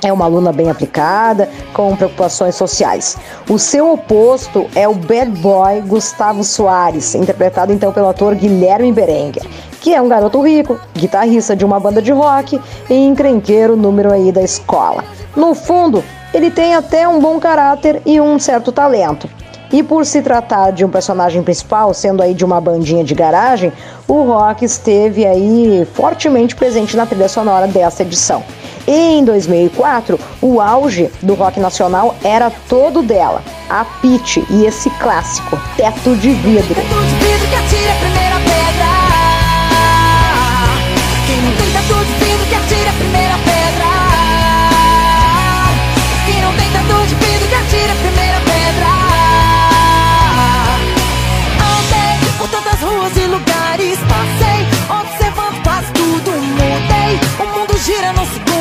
É 0.04 0.12
uma 0.12 0.26
aluna 0.26 0.52
bem 0.52 0.70
aplicada, 0.70 1.48
com 1.72 1.96
preocupações 1.96 2.54
sociais. 2.54 3.16
O 3.48 3.58
seu 3.58 3.90
oposto 3.90 4.66
é 4.74 4.86
o 4.86 4.92
bad 4.92 5.30
boy 5.40 5.80
Gustavo 5.80 6.44
Soares, 6.44 7.14
interpretado 7.14 7.72
então 7.72 7.90
pelo 7.90 8.10
ator 8.10 8.34
Guilherme 8.34 8.92
Berenguer, 8.92 9.42
que 9.80 9.94
é 9.94 10.02
um 10.02 10.08
garoto 10.08 10.42
rico, 10.42 10.78
guitarrista 10.92 11.56
de 11.56 11.64
uma 11.64 11.80
banda 11.80 12.02
de 12.02 12.12
rock 12.12 12.60
e 12.90 12.94
encrenqueiro 12.94 13.76
número 13.76 14.12
aí 14.12 14.30
da 14.30 14.42
escola. 14.42 15.02
No 15.34 15.54
fundo, 15.54 16.04
ele 16.34 16.50
tem 16.50 16.74
até 16.74 17.08
um 17.08 17.18
bom 17.18 17.40
caráter 17.40 18.02
e 18.04 18.20
um 18.20 18.38
certo 18.38 18.70
talento. 18.70 19.26
E 19.72 19.82
por 19.82 20.04
se 20.04 20.20
tratar 20.20 20.70
de 20.70 20.84
um 20.84 20.90
personagem 20.90 21.42
principal, 21.42 21.94
sendo 21.94 22.22
aí 22.22 22.34
de 22.34 22.44
uma 22.44 22.60
bandinha 22.60 23.02
de 23.02 23.14
garagem, 23.14 23.72
o 24.06 24.22
rock 24.22 24.66
esteve 24.66 25.24
aí 25.24 25.88
fortemente 25.94 26.54
presente 26.54 26.94
na 26.94 27.06
trilha 27.06 27.28
sonora 27.28 27.66
dessa 27.66 28.02
edição. 28.02 28.44
Em 28.86 29.24
2004, 29.24 30.20
o 30.42 30.60
auge 30.60 31.10
do 31.22 31.32
rock 31.34 31.58
nacional 31.58 32.14
era 32.22 32.50
todo 32.68 33.02
dela, 33.02 33.42
a 33.70 33.82
Pete 33.84 34.44
e 34.50 34.66
esse 34.66 34.90
clássico, 34.90 35.58
Teto 35.76 36.14
de 36.16 36.32
Vidro. 36.34 36.74
Que 36.74 36.80
não 41.40 41.52
tem 41.56 41.72
teto 41.72 41.94
de 42.04 42.12
vidro 42.24 42.44
que 42.46 42.54
atira 42.54 42.90
a 42.90 42.92
primeira 42.92 43.38
pedra. 43.38 43.84
Não 46.42 46.52
tem 46.52 46.68
teto 46.70 47.06
de 47.06 47.14
vidro 47.14 47.48
que 47.48 47.54
atira 47.54 47.92
a 47.92 47.96
primeira 47.96 48.40
pedra. 48.40 48.88
Andei 51.72 52.18
por 52.36 52.48
tantas 52.48 52.80
ruas 52.82 53.16
e 53.16 53.26
lugares, 53.26 53.98
passei 54.00 54.66
observando 54.90 55.62
tudo. 55.94 56.30
O 57.40 57.46
mundo 57.58 57.78
gira 57.78 58.12
no 58.12 58.24
segundo, 58.26 58.53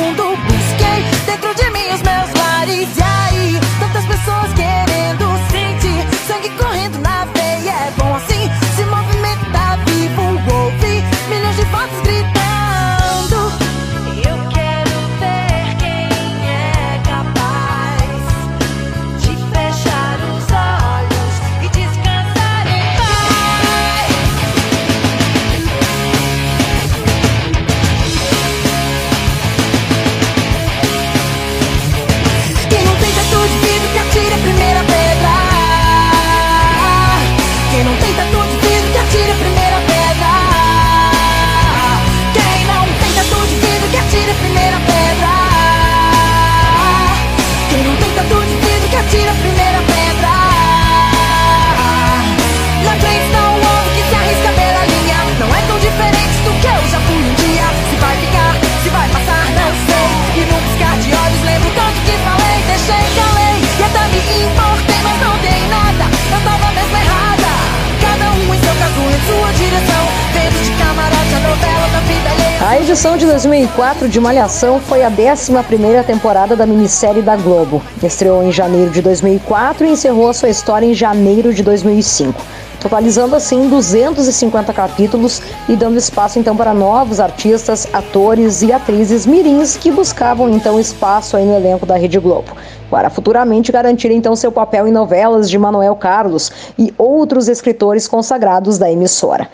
A 72.74 72.80
edição 72.80 73.16
de 73.16 73.24
2004 73.24 74.08
de 74.08 74.18
Malhação 74.18 74.80
foi 74.80 75.04
a 75.04 75.08
11ª 75.08 76.04
temporada 76.04 76.56
da 76.56 76.66
minissérie 76.66 77.22
da 77.22 77.36
Globo. 77.36 77.80
Estreou 78.02 78.42
em 78.42 78.50
janeiro 78.50 78.90
de 78.90 79.00
2004 79.00 79.86
e 79.86 79.90
encerrou 79.90 80.34
sua 80.34 80.48
história 80.48 80.84
em 80.84 80.92
janeiro 80.92 81.54
de 81.54 81.62
2005 81.62 82.42
totalizando 82.80 83.34
assim 83.34 83.66
250 83.66 84.70
capítulos 84.74 85.40
e 85.66 85.74
dando 85.74 85.96
espaço 85.96 86.38
então 86.38 86.54
para 86.54 86.74
novos 86.74 87.18
artistas, 87.18 87.88
atores 87.94 88.60
e 88.60 88.74
atrizes 88.74 89.24
mirins 89.24 89.74
que 89.74 89.90
buscavam 89.90 90.50
então 90.50 90.78
espaço 90.78 91.34
aí 91.34 91.46
no 91.46 91.56
elenco 91.56 91.86
da 91.86 91.96
Rede 91.96 92.18
Globo, 92.18 92.54
para 92.94 93.10
futuramente 93.10 93.72
garantir 93.72 94.12
então 94.12 94.36
seu 94.36 94.52
papel 94.52 94.86
em 94.86 94.92
novelas 94.92 95.50
de 95.50 95.58
Manuel 95.58 95.96
Carlos 95.96 96.52
e 96.78 96.94
outros 96.96 97.48
escritores 97.48 98.06
consagrados 98.06 98.78
da 98.78 98.88
emissora. 98.88 99.48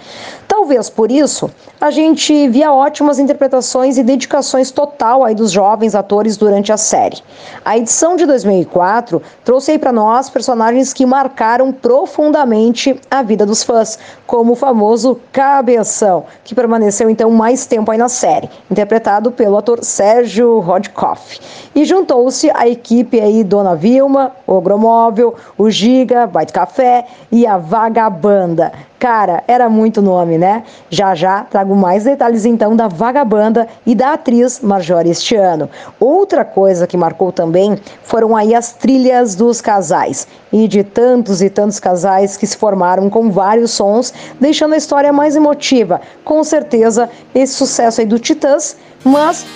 Talvez 0.46 0.90
por 0.90 1.10
isso 1.10 1.50
a 1.80 1.90
gente 1.90 2.46
via 2.48 2.70
ótimas 2.70 3.18
interpretações 3.18 3.96
e 3.96 4.02
dedicações 4.02 4.70
total 4.70 5.24
aí 5.24 5.34
dos 5.34 5.50
jovens 5.50 5.94
atores 5.94 6.36
durante 6.36 6.70
a 6.70 6.76
série. 6.76 7.22
A 7.64 7.78
edição 7.78 8.14
de 8.14 8.26
2004 8.26 9.22
trouxe 9.42 9.70
aí 9.70 9.78
para 9.78 9.90
nós 9.90 10.28
personagens 10.28 10.92
que 10.92 11.06
marcaram 11.06 11.72
profundamente 11.72 13.00
a 13.10 13.22
vida 13.22 13.46
dos 13.46 13.62
fãs, 13.62 13.98
como 14.26 14.52
o 14.52 14.56
famoso 14.56 15.18
Cabeção, 15.32 16.24
que 16.44 16.54
permaneceu 16.54 17.08
então 17.08 17.30
mais 17.30 17.64
tempo 17.64 17.90
aí 17.90 17.96
na 17.96 18.10
série, 18.10 18.50
interpretado 18.70 19.32
pelo 19.32 19.56
ator 19.56 19.82
Sérgio 19.82 20.58
Rodkoff. 20.58 21.40
E 21.74 21.86
juntou-se 21.86 22.50
a 22.54 22.68
equipe 22.68 23.18
aí 23.30 23.44
Dona 23.44 23.74
Vilma, 23.74 24.32
o 24.46 24.54
Ogromóvel, 24.54 25.34
o 25.56 25.70
Giga, 25.70 26.26
Bite 26.26 26.52
Café 26.52 27.06
e 27.30 27.46
a 27.46 27.56
Vagabanda. 27.56 28.72
Cara, 28.98 29.42
era 29.48 29.68
muito 29.70 30.02
nome, 30.02 30.36
né? 30.36 30.64
Já 30.90 31.14
já 31.14 31.42
trago 31.44 31.74
mais 31.74 32.04
detalhes 32.04 32.44
então 32.44 32.76
da 32.76 32.86
Vagabanda 32.86 33.66
e 33.86 33.94
da 33.94 34.12
atriz 34.12 34.60
Marjorie 34.60 35.12
este 35.12 35.36
ano. 35.36 35.70
Outra 35.98 36.44
coisa 36.44 36.86
que 36.86 36.98
marcou 36.98 37.32
também 37.32 37.78
foram 38.02 38.36
aí 38.36 38.54
as 38.54 38.72
trilhas 38.72 39.34
dos 39.34 39.60
casais 39.60 40.28
e 40.52 40.68
de 40.68 40.84
tantos 40.84 41.40
e 41.40 41.48
tantos 41.48 41.80
casais 41.80 42.36
que 42.36 42.46
se 42.46 42.56
formaram 42.56 43.08
com 43.08 43.30
vários 43.30 43.70
sons, 43.70 44.12
deixando 44.38 44.74
a 44.74 44.76
história 44.76 45.12
mais 45.12 45.34
emotiva. 45.34 46.00
Com 46.22 46.44
certeza, 46.44 47.08
esse 47.34 47.54
sucesso 47.54 48.02
aí 48.02 48.06
do 48.06 48.18
Titãs, 48.18 48.76
mas 49.02 49.46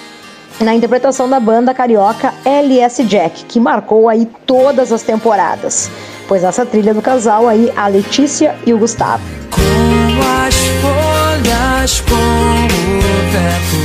na 0.61 0.75
interpretação 0.75 1.29
da 1.29 1.41
banda 1.41 1.75
carioca 1.75 2.33
LS 2.45 3.05
Jack, 3.05 3.45
que 3.45 3.59
marcou 3.59 4.09
aí 4.09 4.27
todas 4.47 4.93
as 4.93 5.03
temporadas. 5.03 5.91
Pois 6.29 6.43
nessa 6.43 6.65
trilha 6.65 6.95
do 6.95 7.03
casal 7.03 7.49
aí, 7.49 7.73
a 7.77 7.89
Letícia 7.89 8.55
e 8.67 8.73
o 8.73 8.79
Gustavo. 8.79 9.23
Como 9.51 10.23
as 10.47 10.55
folhas, 10.81 12.01
como 12.01 12.19
o 12.19 13.01
vento, 13.31 13.77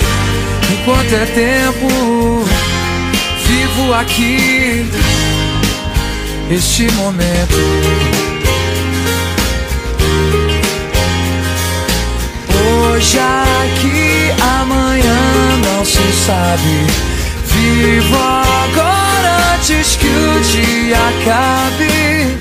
enquanto 0.71 1.13
é 1.13 1.25
tempo, 1.25 1.87
vivo 3.45 3.93
aqui, 3.93 4.89
este 6.49 6.91
momento. 6.93 7.96
Hoje 12.97 13.19
aqui, 13.19 14.33
amanhã 14.59 15.61
não 15.63 15.85
se 15.85 16.01
sabe. 16.25 16.87
Vivo 17.45 18.17
agora 18.17 19.53
antes 19.53 19.95
que 19.97 20.07
o 20.07 20.39
dia 20.41 20.97
acabe. 20.97 22.39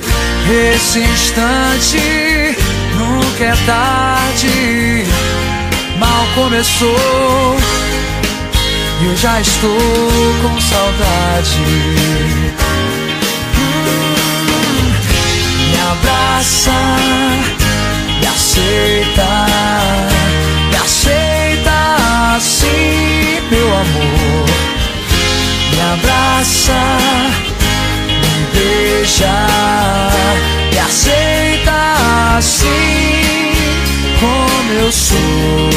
Esse 0.74 1.00
instante 1.00 2.56
nunca 2.96 3.44
é 3.44 3.54
tarde. 3.66 5.04
Mal 5.98 6.26
começou 6.34 7.56
e 9.02 9.04
eu 9.04 9.16
já 9.16 9.38
estou 9.38 9.78
com 10.40 10.58
saudade. 10.58 11.60
Hum, 13.58 14.90
me 15.70 15.78
abraça, 15.92 16.72
me 18.20 18.26
aceita 18.26 19.66
assim, 22.36 23.40
meu 23.50 23.66
amor. 23.66 24.46
Me 25.72 25.80
abraça, 25.94 26.80
me 28.20 28.46
beija, 28.52 29.36
me 30.70 30.78
aceita 30.78 32.36
assim, 32.36 33.52
como 34.20 34.72
eu 34.72 34.92
sou. 34.92 35.70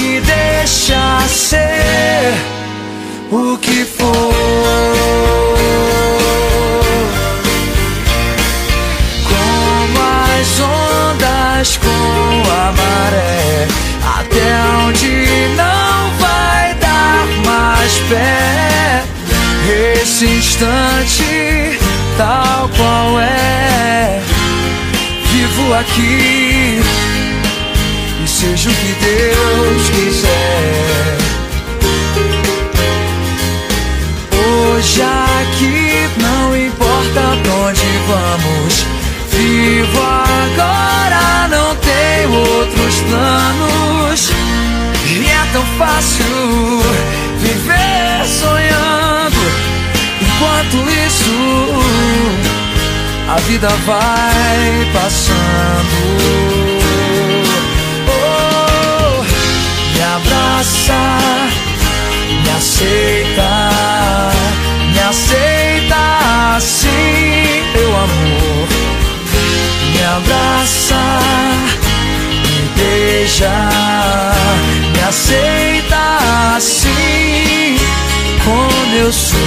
E 0.00 0.20
deixa 0.20 1.20
ser 1.28 2.34
o 3.32 3.58
que 3.58 3.84
for. 3.84 5.47
Maré 13.08 13.66
Até 14.18 14.46
onde 14.86 15.26
não 15.56 16.10
vai 16.18 16.74
dar 16.74 17.26
mais 17.44 17.92
pé. 18.08 19.04
Esse 20.00 20.24
instante 20.26 21.78
tal 22.16 22.68
qual 22.76 23.20
é. 23.20 24.20
Vivo 25.30 25.74
aqui. 25.74 26.80
E 28.24 28.28
seja 28.28 28.70
o 28.70 28.74
que 28.74 28.92
Deus 29.04 29.90
quiser. 29.90 31.18
Hoje 34.32 35.02
aqui 35.02 35.27
fácil 45.78 46.82
viver 47.38 48.26
sonhando. 48.26 49.40
Enquanto 50.20 50.76
isso, 51.06 51.38
a 53.28 53.36
vida 53.46 53.68
vai 53.86 54.90
passando. 54.92 55.98
Oh, 58.08 59.22
me 59.94 60.02
abraça, 60.02 61.00
me 62.42 62.50
aceita, 62.50 63.50
me 64.92 65.00
aceita 65.00 66.56
assim, 66.56 67.62
meu 67.72 67.96
amor 67.96 68.68
me 69.92 70.04
abraça, 70.04 70.96
beija, 72.78 73.50
me 74.92 75.00
aceita 75.08 76.56
assim 76.56 77.76
como 78.44 78.94
eu 78.96 79.12
sou. 79.12 79.38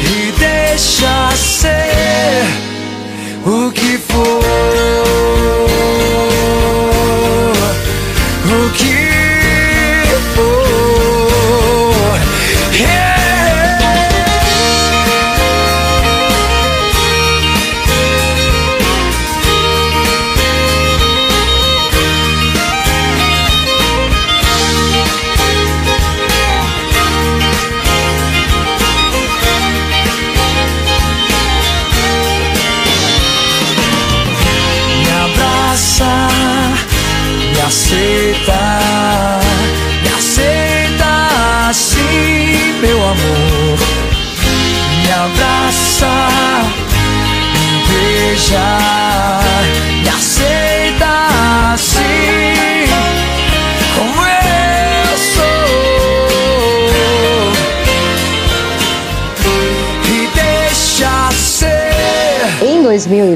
E 0.00 0.32
deixa 0.38 1.30
ser 1.36 2.44
o 3.46 3.72
que 3.72 3.98
for. 3.98 5.07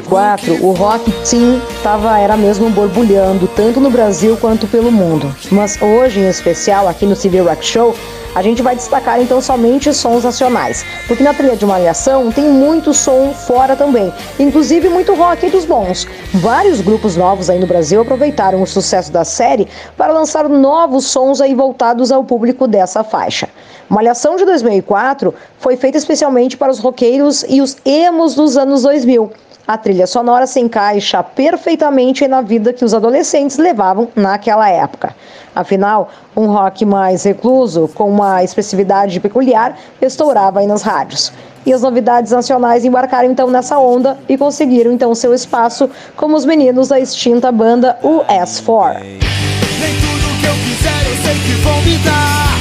2004, 0.02 0.64
o 0.64 0.72
rock 0.72 1.10
team 1.28 1.60
tava, 1.82 2.18
era 2.18 2.36
mesmo 2.36 2.68
borbulhando, 2.70 3.46
tanto 3.48 3.80
no 3.80 3.90
Brasil 3.90 4.36
quanto 4.36 4.66
pelo 4.66 4.90
mundo. 4.90 5.34
Mas 5.50 5.80
hoje, 5.80 6.20
em 6.20 6.28
especial, 6.28 6.88
aqui 6.88 7.06
no 7.06 7.16
CV 7.16 7.40
Rock 7.40 7.64
Show, 7.64 7.94
a 8.34 8.42
gente 8.42 8.62
vai 8.62 8.74
destacar 8.74 9.20
então 9.20 9.40
somente 9.40 9.92
sons 9.92 10.24
nacionais, 10.24 10.84
porque 11.06 11.22
na 11.22 11.34
trilha 11.34 11.54
de 11.54 11.66
Malhação 11.66 12.32
tem 12.32 12.44
muito 12.44 12.94
som 12.94 13.32
fora 13.34 13.76
também, 13.76 14.12
inclusive 14.38 14.88
muito 14.88 15.14
rock 15.14 15.50
dos 15.50 15.66
bons. 15.66 16.08
Vários 16.34 16.80
grupos 16.80 17.14
novos 17.14 17.50
aí 17.50 17.58
no 17.58 17.66
Brasil 17.66 18.00
aproveitaram 18.00 18.62
o 18.62 18.66
sucesso 18.66 19.12
da 19.12 19.24
série 19.24 19.68
para 19.98 20.12
lançar 20.12 20.48
novos 20.48 21.06
sons 21.06 21.40
aí 21.40 21.54
voltados 21.54 22.10
ao 22.10 22.24
público 22.24 22.66
dessa 22.66 23.04
faixa. 23.04 23.48
Malhação 23.88 24.36
de 24.36 24.46
2004 24.46 25.34
foi 25.58 25.76
feita 25.76 25.98
especialmente 25.98 26.56
para 26.56 26.72
os 26.72 26.78
roqueiros 26.78 27.44
e 27.46 27.60
os 27.60 27.76
emos 27.84 28.34
dos 28.34 28.56
anos 28.56 28.82
2000. 28.82 29.30
A 29.72 29.78
trilha 29.78 30.06
sonora 30.06 30.46
se 30.46 30.60
encaixa 30.60 31.22
perfeitamente 31.22 32.28
na 32.28 32.42
vida 32.42 32.74
que 32.74 32.84
os 32.84 32.92
adolescentes 32.92 33.56
levavam 33.56 34.06
naquela 34.14 34.68
época. 34.68 35.16
Afinal, 35.56 36.10
um 36.36 36.44
rock 36.44 36.84
mais 36.84 37.22
recluso, 37.22 37.88
com 37.94 38.10
uma 38.10 38.44
expressividade 38.44 39.18
peculiar, 39.18 39.78
estourava 40.02 40.60
aí 40.60 40.66
nas 40.66 40.82
rádios. 40.82 41.32
E 41.64 41.72
as 41.72 41.80
novidades 41.80 42.32
nacionais 42.32 42.84
embarcaram 42.84 43.30
então 43.30 43.48
nessa 43.48 43.78
onda 43.78 44.18
e 44.28 44.36
conseguiram 44.36 44.92
então 44.92 45.14
seu 45.14 45.32
espaço 45.32 45.88
como 46.16 46.36
os 46.36 46.44
meninos 46.44 46.88
da 46.88 47.00
extinta 47.00 47.50
banda 47.50 47.98
US4. 48.04 49.00
Nem 49.00 49.20
tudo 49.22 50.38
que 50.38 50.48
eu 50.48 50.52
eu 50.52 51.16
sei 51.24 51.34
que 51.34 51.88
me 51.88 51.96
dar. 52.04 52.58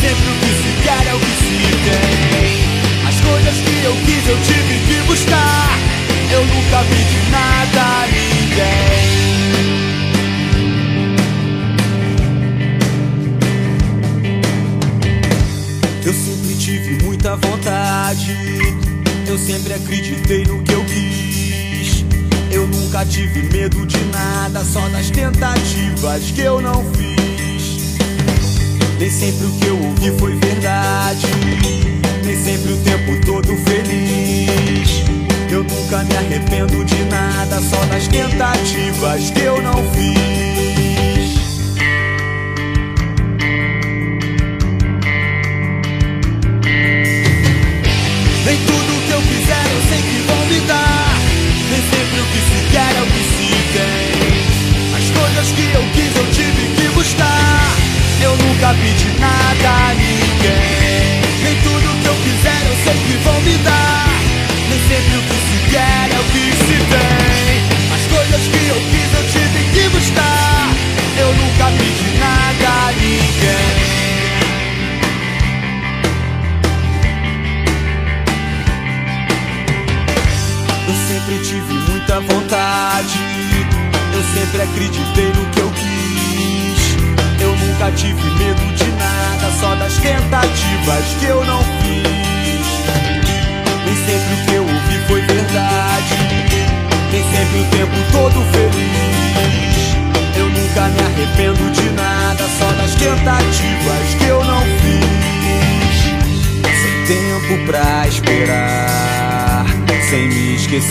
Sempre 0.00 0.30
o 0.30 0.38
que 0.38 0.52
se 0.62 0.70
quer 0.84 1.10
é 1.10 1.12
o 1.12 1.18
que 1.18 1.26
se 1.26 1.56
tem. 1.90 3.08
As 3.08 3.20
coisas 3.20 3.54
que 3.64 3.84
eu 3.84 3.92
quis 4.04 4.28
eu 4.28 4.36
tive 4.44 4.78
que 4.86 5.06
buscar. 5.08 5.85
Eu 6.30 6.44
nunca 6.44 6.84
pedi 6.84 7.30
nada 7.30 7.82
a 7.82 8.06
ninguém. 8.06 9.16
Eu 16.04 16.12
sempre 16.12 16.54
tive 16.56 17.02
muita 17.04 17.36
vontade. 17.36 18.36
Eu 19.26 19.38
sempre 19.38 19.74
acreditei 19.74 20.44
no 20.44 20.62
que 20.62 20.72
eu 20.72 20.84
quis. 20.84 22.04
Eu 22.50 22.66
nunca 22.68 23.04
tive 23.04 23.42
medo 23.50 23.84
de 23.86 23.98
nada, 24.06 24.64
só 24.64 24.88
das 24.88 25.10
tentativas 25.10 26.30
que 26.30 26.40
eu 26.40 26.60
não 26.60 26.84
fiz. 26.94 27.96
Nem 28.98 29.10
sempre 29.10 29.46
o 29.46 29.50
que 29.58 29.66
eu 29.66 29.78
ouvi 29.78 30.10
foi 30.18 30.36
verdade. 30.36 31.26
Nem 32.24 32.44
sempre 32.44 32.72
o 32.72 32.76
tempo 32.78 33.26
todo 33.26 33.48
feliz. 33.64 33.85
Nunca 35.88 36.02
me 36.02 36.16
arrependo 36.16 36.84
de 36.84 37.04
nada, 37.04 37.60
só 37.60 37.76
das 37.86 38.08
tentativas 38.08 39.30
que 39.30 39.40
eu 39.40 39.62
não 39.62 39.74
fiz. 39.92 40.16
Nem 48.44 48.56
tudo 48.66 48.85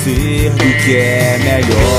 esquecer 0.06 0.52
do 0.52 0.84
que 0.84 0.98
é 0.98 1.38
melhor 1.40 1.95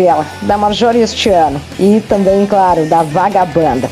dela, 0.00 0.26
da 0.42 0.56
Marjorie 0.56 1.02
este 1.02 1.28
ano 1.28 1.60
e 1.78 2.00
também, 2.08 2.46
claro, 2.46 2.86
da 2.86 3.02
Vagabanda. 3.02 3.90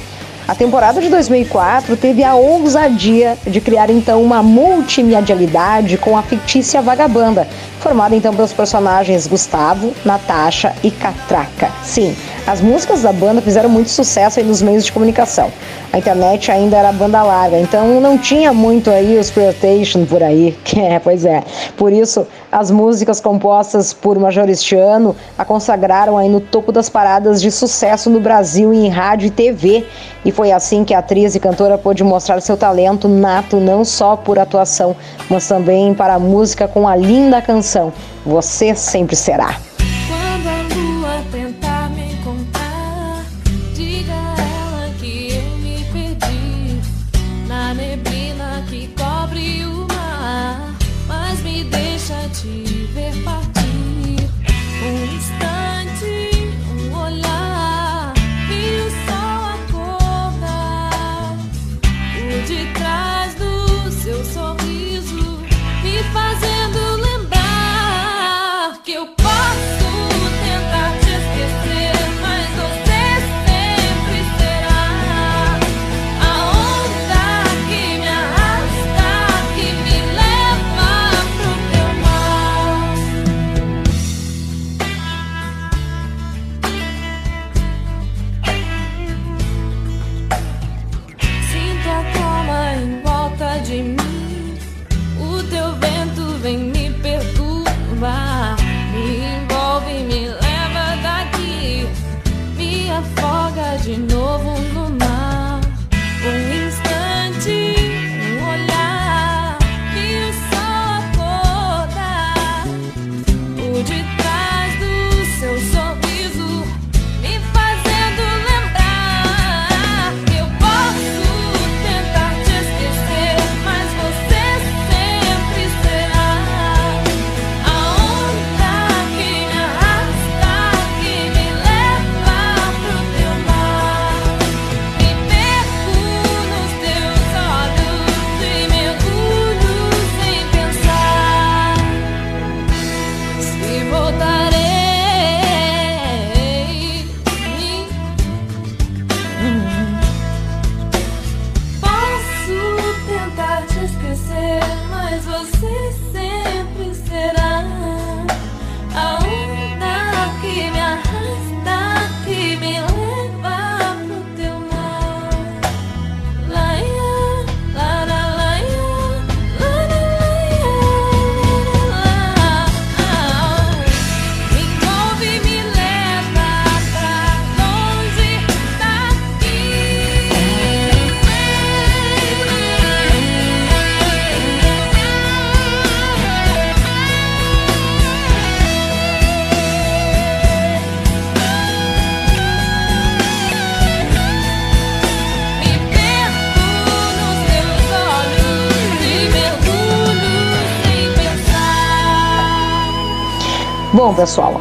A 0.48 0.54
temporada 0.54 0.98
de 0.98 1.11
2004 1.11 1.94
teve 1.98 2.24
a 2.24 2.34
ousadia 2.34 3.36
de 3.46 3.61
criar 3.61 3.90
então 3.90 4.22
uma 4.22 4.42
multimedialidade 4.42 5.98
com 5.98 6.16
a 6.16 6.22
fictícia 6.22 6.80
Vagabanda, 6.80 7.46
formada 7.80 8.16
então 8.16 8.34
pelos 8.34 8.54
personagens 8.54 9.26
Gustavo, 9.26 9.92
Natasha 10.06 10.74
e 10.82 10.90
Catraca. 10.90 11.70
Sim, 11.84 12.16
as 12.46 12.62
músicas 12.62 13.02
da 13.02 13.12
banda 13.12 13.42
fizeram 13.42 13.68
muito 13.68 13.90
sucesso 13.90 14.40
aí 14.40 14.46
nos 14.46 14.62
meios 14.62 14.86
de 14.86 14.92
comunicação. 14.92 15.52
A 15.92 15.98
internet 15.98 16.50
ainda 16.50 16.78
era 16.78 16.92
banda 16.92 17.22
larga, 17.22 17.59
então 17.59 18.00
não 18.00 18.16
tinha 18.16 18.50
muito 18.50 18.90
aí 18.90 19.18
os 19.18 19.28
Exploitation 19.28 20.06
por 20.06 20.22
aí. 20.22 20.56
É, 20.78 20.98
pois 20.98 21.26
é. 21.26 21.42
Por 21.76 21.92
isso, 21.92 22.26
as 22.51 22.70
músicas 22.70 23.20
compostas 23.20 23.92
por 23.92 24.18
Major 24.18 24.49
este 24.49 24.74
ano 24.74 25.14
a 25.36 25.44
consagraram 25.44 26.16
aí 26.16 26.28
no 26.28 26.40
topo 26.40 26.72
das 26.72 26.88
paradas 26.88 27.40
de 27.40 27.51
sucesso 27.51 28.09
no 28.09 28.20
Brasil 28.20 28.72
em 28.72 28.88
rádio 28.88 29.26
e 29.26 29.30
TV. 29.30 29.86
E 30.24 30.32
foi 30.32 30.51
assim 30.51 30.84
que 30.84 30.94
a 30.94 30.99
atriz 30.99 31.34
e 31.34 31.40
cantora 31.40 31.78
pôde 31.78 32.03
mostrar 32.03 32.40
seu 32.40 32.57
talento 32.57 33.09
nato 33.09 33.57
não 33.59 33.84
só 33.84 34.16
por 34.16 34.38
atuação, 34.38 34.96
mas 35.28 35.46
também 35.46 35.94
para 35.94 36.14
a 36.14 36.18
música 36.18 36.66
com 36.66 36.88
a 36.88 36.96
linda 36.96 37.40
canção 37.42 37.92
Você 38.24 38.74
Sempre 38.74 39.16
Será. 39.16 39.68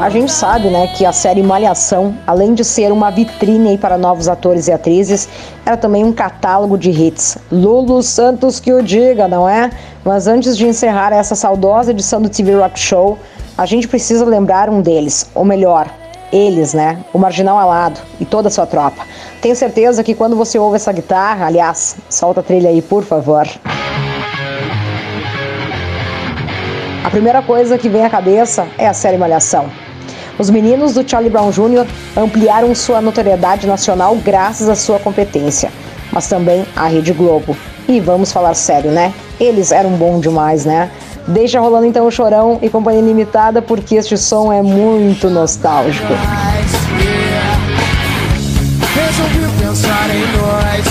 A 0.07 0.09
gente 0.09 0.31
sabe, 0.31 0.69
né, 0.69 0.87
que 0.87 1.05
a 1.05 1.11
série 1.11 1.43
Malhação, 1.43 2.15
além 2.25 2.53
de 2.53 2.63
ser 2.63 2.93
uma 2.93 3.11
vitrine 3.11 3.77
para 3.77 3.97
novos 3.97 4.29
atores 4.29 4.69
e 4.69 4.71
atrizes, 4.71 5.27
era 5.65 5.75
também 5.75 6.05
um 6.05 6.13
catálogo 6.13 6.77
de 6.77 6.89
hits. 6.89 7.37
Lulu 7.51 8.01
Santos 8.01 8.57
que 8.57 8.71
o 8.71 8.81
diga, 8.81 9.27
não 9.27 9.49
é? 9.49 9.69
Mas 10.05 10.25
antes 10.25 10.55
de 10.55 10.65
encerrar 10.65 11.11
essa 11.11 11.35
saudosa 11.35 11.91
edição 11.91 12.21
do 12.21 12.29
TV 12.29 12.55
Rock 12.55 12.79
Show, 12.79 13.19
a 13.57 13.65
gente 13.65 13.85
precisa 13.85 14.23
lembrar 14.23 14.69
um 14.69 14.81
deles, 14.81 15.29
ou 15.35 15.43
melhor, 15.43 15.89
eles, 16.31 16.73
né? 16.73 16.99
O 17.13 17.19
Marginal 17.19 17.59
Alado 17.59 17.99
e 18.17 18.23
toda 18.23 18.47
a 18.47 18.51
sua 18.51 18.65
tropa. 18.65 19.03
Tenho 19.41 19.57
certeza 19.57 20.05
que 20.05 20.15
quando 20.15 20.37
você 20.37 20.57
ouve 20.57 20.77
essa 20.77 20.93
guitarra, 20.93 21.47
aliás, 21.47 21.97
solta 22.09 22.39
a 22.39 22.43
trilha 22.43 22.69
aí, 22.69 22.81
por 22.81 23.03
favor. 23.03 23.45
A 27.03 27.09
primeira 27.09 27.41
coisa 27.41 27.77
que 27.77 27.89
vem 27.89 28.05
à 28.05 28.09
cabeça 28.09 28.69
é 28.77 28.87
a 28.87 28.93
série 28.93 29.17
Malhação. 29.17 29.69
Os 30.39 30.49
meninos 30.49 30.93
do 30.93 31.07
Charlie 31.07 31.31
Brown 31.31 31.49
Jr. 31.49 31.87
ampliaram 32.15 32.73
sua 32.75 33.01
notoriedade 33.01 33.65
nacional 33.65 34.15
graças 34.15 34.69
à 34.69 34.75
sua 34.75 34.99
competência, 34.99 35.71
mas 36.11 36.27
também 36.27 36.65
à 36.75 36.87
Rede 36.87 37.11
Globo. 37.11 37.57
E 37.87 37.99
vamos 37.99 38.31
falar 38.31 38.53
sério, 38.53 38.91
né? 38.91 39.13
Eles 39.39 39.71
eram 39.71 39.91
bom 39.91 40.19
demais, 40.19 40.65
né? 40.65 40.91
Deixa 41.27 41.59
rolando 41.59 41.85
então 41.85 42.05
o 42.05 42.11
chorão 42.11 42.59
e 42.61 42.69
companhia 42.69 43.01
limitada, 43.01 43.61
porque 43.61 43.95
este 43.95 44.17
som 44.17 44.51
é 44.51 44.61
muito 44.61 45.29
nostálgico. 45.29 46.13
Resolvi 48.95 49.61
pensar 49.61 50.09
em 50.09 50.21
nós. 50.37 50.86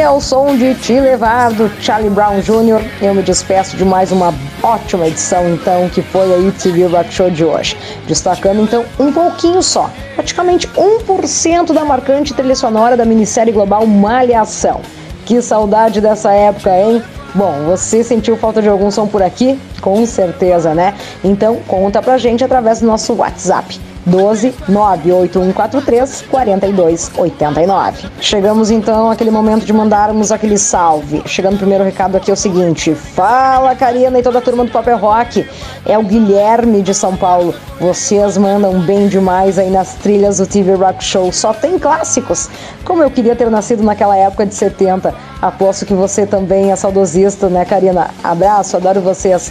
E 0.00 0.02
ao 0.02 0.18
som 0.18 0.56
de 0.56 0.74
Te 0.76 0.98
Levar 0.98 1.52
do 1.52 1.70
Charlie 1.78 2.08
Brown 2.08 2.40
Jr., 2.40 2.82
eu 3.02 3.14
me 3.14 3.22
despeço 3.22 3.76
de 3.76 3.84
mais 3.84 4.10
uma 4.10 4.32
ótima 4.62 5.06
edição, 5.06 5.46
então, 5.50 5.90
que 5.90 6.00
foi 6.00 6.22
aí 6.32 6.48
o 6.48 6.52
TV 6.52 6.86
Rock 6.86 7.12
Show 7.12 7.28
de 7.28 7.44
hoje. 7.44 7.76
Destacando, 8.06 8.62
então, 8.62 8.82
um 8.98 9.12
pouquinho 9.12 9.62
só, 9.62 9.90
praticamente 10.14 10.66
1% 10.68 11.74
da 11.74 11.84
marcante 11.84 12.32
trilha 12.32 12.54
sonora 12.54 12.96
da 12.96 13.04
minissérie 13.04 13.52
global 13.52 13.86
Malhação. 13.86 14.80
Que 15.26 15.42
saudade 15.42 16.00
dessa 16.00 16.32
época, 16.32 16.70
hein? 16.74 17.02
Bom, 17.34 17.66
você 17.66 18.02
sentiu 18.02 18.38
falta 18.38 18.62
de 18.62 18.70
algum 18.70 18.90
som 18.90 19.06
por 19.06 19.22
aqui? 19.22 19.60
Com 19.82 20.06
certeza, 20.06 20.74
né? 20.74 20.94
Então 21.22 21.56
conta 21.68 22.00
pra 22.00 22.16
gente 22.16 22.42
através 22.42 22.80
do 22.80 22.86
nosso 22.86 23.12
WhatsApp. 23.12 23.78
12 24.06 24.54
98143 24.68 26.24
4289. 26.30 28.08
Chegamos 28.20 28.70
então 28.70 29.10
àquele 29.10 29.30
momento 29.30 29.64
de 29.64 29.72
mandarmos 29.72 30.32
aquele 30.32 30.58
salve. 30.58 31.22
Chegando 31.26 31.54
o 31.54 31.58
primeiro 31.58 31.84
recado 31.84 32.16
aqui 32.16 32.30
é 32.30 32.34
o 32.34 32.36
seguinte: 32.36 32.94
Fala, 32.94 33.74
Karina 33.74 34.18
e 34.18 34.22
toda 34.22 34.38
a 34.38 34.42
turma 34.42 34.64
do 34.64 34.70
Papel 34.70 34.98
Rock. 34.98 35.46
É 35.86 35.98
o 35.98 36.02
Guilherme 36.02 36.82
de 36.82 36.94
São 36.94 37.16
Paulo. 37.16 37.54
Vocês 37.80 38.36
mandam 38.36 38.80
bem 38.80 39.08
demais 39.08 39.58
aí 39.58 39.70
nas 39.70 39.94
trilhas 39.94 40.38
do 40.38 40.46
TV 40.46 40.74
Rock 40.74 41.02
Show. 41.02 41.32
Só 41.32 41.52
tem 41.52 41.78
clássicos. 41.78 42.48
Como 42.84 43.02
eu 43.02 43.10
queria 43.10 43.34
ter 43.34 43.50
nascido 43.50 43.82
naquela 43.82 44.16
época 44.16 44.44
de 44.44 44.54
70. 44.54 45.14
Aposto 45.40 45.86
que 45.86 45.94
você 45.94 46.26
também 46.26 46.70
é 46.70 46.76
saudosista, 46.76 47.48
né, 47.48 47.64
Karina? 47.64 48.10
Abraço, 48.22 48.76
adoro 48.76 49.00
vocês. 49.00 49.50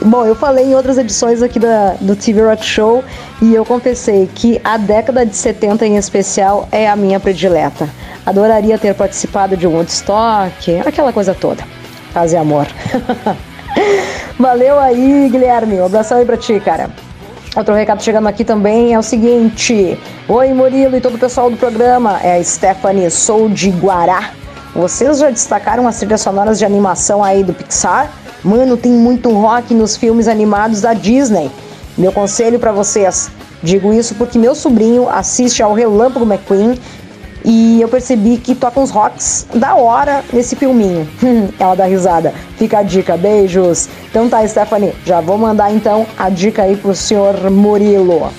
Bom, 0.00 0.24
eu 0.24 0.34
falei 0.34 0.64
em 0.64 0.74
outras 0.74 0.96
edições 0.96 1.42
aqui 1.42 1.58
da, 1.58 1.94
do 2.00 2.16
TV 2.16 2.42
Rock 2.42 2.64
Show 2.64 3.04
e 3.42 3.54
eu 3.54 3.64
confessei 3.64 4.28
que 4.34 4.60
a 4.64 4.78
década 4.78 5.24
de 5.26 5.36
70 5.36 5.86
em 5.86 5.96
especial 5.96 6.66
é 6.72 6.88
a 6.88 6.96
minha 6.96 7.20
predileta. 7.20 7.88
Adoraria 8.24 8.78
ter 8.78 8.94
participado 8.94 9.56
de 9.56 9.66
um 9.66 9.74
Woodstock, 9.76 10.80
aquela 10.86 11.12
coisa 11.12 11.34
toda. 11.34 11.62
Fazer 12.12 12.38
amor. 12.38 12.66
Valeu 14.38 14.78
aí, 14.78 15.28
Guilherme. 15.30 15.80
Um 15.80 15.86
abração 15.86 16.18
aí 16.18 16.24
pra 16.24 16.36
ti, 16.36 16.58
cara. 16.60 16.90
Outro 17.54 17.74
recado 17.74 18.02
chegando 18.02 18.28
aqui 18.28 18.44
também 18.44 18.94
é 18.94 18.98
o 18.98 19.02
seguinte: 19.02 19.98
Oi, 20.26 20.52
Murilo 20.54 20.96
e 20.96 21.00
todo 21.00 21.16
o 21.16 21.18
pessoal 21.18 21.50
do 21.50 21.56
programa. 21.56 22.18
É 22.22 22.38
a 22.38 22.44
Stephanie, 22.44 23.10
sou 23.10 23.48
de 23.48 23.70
Guará. 23.70 24.30
Vocês 24.74 25.18
já 25.18 25.28
destacaram 25.28 25.86
as 25.86 25.98
trilhas 25.98 26.22
sonoras 26.22 26.58
de 26.58 26.64
animação 26.64 27.22
aí 27.22 27.44
do 27.44 27.52
Pixar? 27.52 28.10
Mano, 28.44 28.76
tem 28.76 28.90
muito 28.90 29.30
rock 29.30 29.72
nos 29.72 29.96
filmes 29.96 30.26
animados 30.26 30.80
da 30.80 30.94
Disney. 30.94 31.50
Meu 31.96 32.10
conselho 32.10 32.58
para 32.58 32.72
vocês: 32.72 33.30
digo 33.62 33.92
isso 33.92 34.14
porque 34.16 34.38
meu 34.38 34.54
sobrinho 34.54 35.08
assiste 35.08 35.62
ao 35.62 35.72
Relâmpago 35.72 36.24
McQueen 36.24 36.78
e 37.44 37.80
eu 37.80 37.88
percebi 37.88 38.36
que 38.36 38.54
toca 38.54 38.80
uns 38.80 38.90
rocks 38.90 39.46
da 39.54 39.74
hora 39.74 40.24
nesse 40.32 40.56
filminho. 40.56 41.08
Ela 41.58 41.74
dá 41.74 41.84
risada. 41.84 42.34
Fica 42.56 42.78
a 42.78 42.82
dica, 42.82 43.16
beijos. 43.16 43.88
Então 44.10 44.28
tá, 44.28 44.46
Stephanie, 44.46 44.92
já 45.04 45.20
vou 45.20 45.38
mandar 45.38 45.72
então 45.72 46.06
a 46.18 46.28
dica 46.28 46.62
aí 46.62 46.76
pro 46.76 46.94
senhor 46.94 47.50
Murilo. 47.50 48.30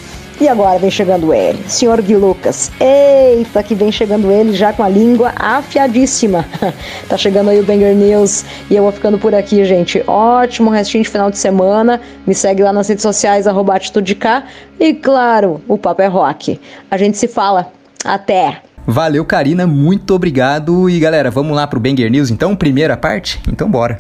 E 0.42 0.48
agora 0.48 0.80
vem 0.80 0.90
chegando 0.90 1.34
ele, 1.34 1.64
senhor 1.68 2.02
Gui 2.02 2.16
Lucas. 2.16 2.72
Eita, 2.80 3.62
que 3.64 3.76
vem 3.76 3.92
chegando 3.92 4.32
ele 4.32 4.54
já 4.54 4.74
com 4.74 4.84
a 4.84 4.90
língua 4.90 5.32
afiadíssima. 5.36 6.46
tá 7.08 7.18
chegando 7.18 7.50
aí 7.50 7.60
o 7.60 7.64
Banger 7.64 7.96
News 7.96 8.44
e 8.70 8.76
eu 8.76 8.84
vou 8.84 8.92
ficando 8.92 9.18
por 9.18 9.34
aqui, 9.34 9.64
gente. 9.64 10.04
Ótimo 10.08 10.70
restinho 10.70 11.04
de 11.04 11.10
final 11.10 11.30
de 11.30 11.38
semana. 11.38 12.02
Me 12.26 12.34
segue 12.34 12.64
lá 12.64 12.74
nas 12.74 12.88
redes 12.88 13.04
sociais, 13.04 13.48
arroba 13.48 13.76
Atitude 13.76 14.16
K. 14.16 14.44
E 14.80 14.94
claro, 14.94 15.62
o 15.68 15.78
Papo 15.78 16.02
é 16.02 16.08
Rock. 16.08 16.60
A 16.90 16.98
gente 16.98 17.18
se 17.18 17.28
fala. 17.28 17.72
Até! 18.04 18.62
Valeu, 18.86 19.24
Karina, 19.24 19.66
muito 19.66 20.14
obrigado. 20.14 20.90
E 20.90 21.00
galera, 21.00 21.32
vamos 21.32 21.56
lá 21.56 21.66
pro 21.66 21.80
Banger 21.80 22.12
News 22.12 22.30
então, 22.30 22.56
primeira 22.56 22.98
parte? 22.98 23.40
Então 23.48 23.70
bora. 23.70 23.96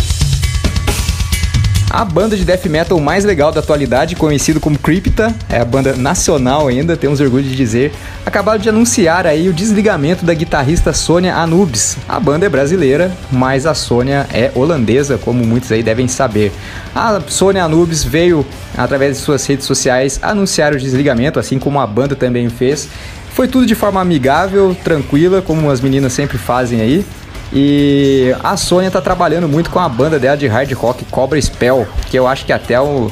A 1.93 2.03
banda 2.03 2.35
de 2.35 2.43
death 2.43 2.65
metal 2.65 2.99
mais 2.99 3.23
legal 3.23 3.51
da 3.51 3.59
atualidade, 3.59 4.15
conhecido 4.15 4.59
como 4.59 4.79
Crypta, 4.79 5.31
é 5.47 5.59
a 5.59 5.63
banda 5.63 5.95
nacional 5.95 6.67
ainda, 6.67 6.97
temos 6.97 7.19
orgulho 7.19 7.43
de 7.43 7.55
dizer, 7.55 7.93
acabaram 8.25 8.57
de 8.57 8.67
anunciar 8.67 9.27
aí 9.27 9.47
o 9.47 9.53
desligamento 9.53 10.25
da 10.25 10.33
guitarrista 10.33 10.91
Sônia 10.91 11.35
Anubis. 11.35 11.95
A 12.09 12.19
banda 12.19 12.47
é 12.47 12.49
brasileira, 12.49 13.15
mas 13.31 13.67
a 13.67 13.75
Sônia 13.75 14.25
é 14.33 14.51
holandesa, 14.55 15.19
como 15.19 15.45
muitos 15.45 15.71
aí 15.71 15.83
devem 15.83 16.07
saber. 16.07 16.51
A 16.95 17.21
Sônia 17.27 17.63
Anubis 17.63 18.03
veio, 18.03 18.43
através 18.75 19.17
de 19.17 19.21
suas 19.21 19.45
redes 19.45 19.67
sociais, 19.67 20.17
anunciar 20.23 20.73
o 20.73 20.79
desligamento, 20.79 21.39
assim 21.39 21.59
como 21.59 21.79
a 21.79 21.85
banda 21.85 22.15
também 22.15 22.49
fez. 22.49 22.89
Foi 23.35 23.47
tudo 23.47 23.67
de 23.67 23.75
forma 23.75 24.01
amigável, 24.01 24.75
tranquila, 24.83 25.43
como 25.43 25.69
as 25.69 25.79
meninas 25.79 26.13
sempre 26.13 26.39
fazem 26.39 26.81
aí. 26.81 27.05
E 27.53 28.35
a 28.43 28.57
Sônia 28.57 28.89
tá 28.89 28.99
trabalhando 28.99 29.47
muito 29.47 29.69
com 29.69 29.79
a 29.79 29.87
banda 29.87 30.17
dela 30.17 30.35
de 30.35 30.47
hard 30.47 30.71
rock 30.73 31.05
Cobra 31.05 31.39
Spell, 31.39 31.87
que 32.09 32.17
eu 32.17 32.27
acho 32.27 32.45
que 32.45 32.51
até 32.51 32.81
o, 32.81 33.11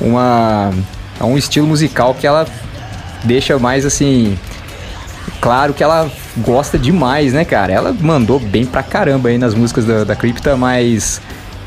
uma, 0.00 0.72
é 1.20 1.24
um 1.24 1.36
estilo 1.36 1.66
musical 1.66 2.14
que 2.14 2.26
ela 2.26 2.46
deixa 3.24 3.58
mais 3.58 3.84
assim. 3.84 4.38
Claro 5.38 5.74
que 5.74 5.84
ela 5.84 6.10
gosta 6.38 6.78
demais, 6.78 7.34
né, 7.34 7.44
cara? 7.44 7.72
Ela 7.72 7.92
mandou 7.92 8.40
bem 8.40 8.64
pra 8.64 8.82
caramba 8.82 9.28
aí 9.28 9.36
nas 9.36 9.54
músicas 9.54 9.84
da, 9.84 10.02
da 10.02 10.16
Crypta, 10.16 10.56
mas 10.56 11.20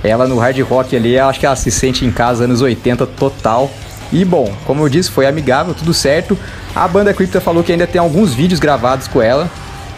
ela 0.04 0.28
no 0.28 0.40
hard 0.40 0.60
rock 0.62 0.96
ali, 0.96 1.20
acho 1.20 1.40
que 1.40 1.46
ela 1.46 1.56
se 1.56 1.70
sente 1.70 2.04
em 2.04 2.12
casa 2.12 2.46
anos 2.46 2.62
80 2.62 3.06
total. 3.06 3.70
E 4.12 4.26
bom, 4.26 4.52
como 4.66 4.84
eu 4.84 4.90
disse, 4.90 5.12
foi 5.12 5.28
amigável, 5.28 5.76
tudo 5.76 5.94
certo. 5.94 6.38
A 6.76 6.88
banda 6.88 7.14
Crypta 7.14 7.40
falou 7.40 7.64
que 7.64 7.72
ainda 7.72 7.86
tem 7.86 8.00
alguns 8.00 8.34
vídeos 8.34 8.60
gravados 8.60 9.08
com 9.08 9.22
ela, 9.22 9.50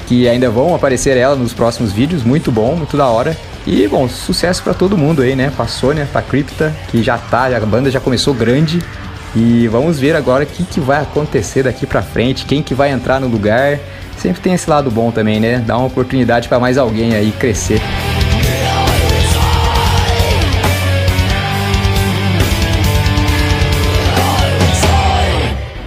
que 0.09 0.27
ainda 0.27 0.49
vão 0.49 0.73
aparecer 0.73 1.15
ela 1.15 1.35
nos 1.35 1.53
próximos 1.53 1.91
vídeos, 1.91 2.23
muito 2.23 2.51
bom, 2.51 2.75
muito 2.75 2.97
da 2.97 3.05
hora. 3.05 3.37
E 3.67 3.87
bom, 3.87 4.09
sucesso 4.09 4.63
para 4.63 4.73
todo 4.73 4.97
mundo 4.97 5.21
aí, 5.21 5.35
né? 5.35 5.51
Pra 5.55 5.67
Sônia, 5.67 6.09
pra 6.11 6.19
Crypta, 6.19 6.75
que 6.89 7.03
já 7.03 7.15
tá, 7.15 7.45
a 7.55 7.59
banda 7.59 7.91
já 7.91 7.99
começou 7.99 8.33
grande. 8.33 8.83
E 9.35 9.67
vamos 9.67 9.99
ver 9.99 10.15
agora 10.15 10.45
o 10.45 10.47
que, 10.47 10.63
que 10.63 10.79
vai 10.79 11.03
acontecer 11.03 11.61
daqui 11.61 11.85
pra 11.85 12.01
frente, 12.01 12.45
quem 12.45 12.63
que 12.63 12.73
vai 12.73 12.89
entrar 12.89 13.21
no 13.21 13.27
lugar. 13.27 13.77
Sempre 14.17 14.41
tem 14.41 14.55
esse 14.55 14.67
lado 14.67 14.89
bom 14.89 15.11
também, 15.11 15.39
né? 15.39 15.63
Dá 15.63 15.77
uma 15.77 15.85
oportunidade 15.85 16.49
para 16.49 16.59
mais 16.59 16.79
alguém 16.79 17.13
aí 17.13 17.31
crescer. 17.31 17.79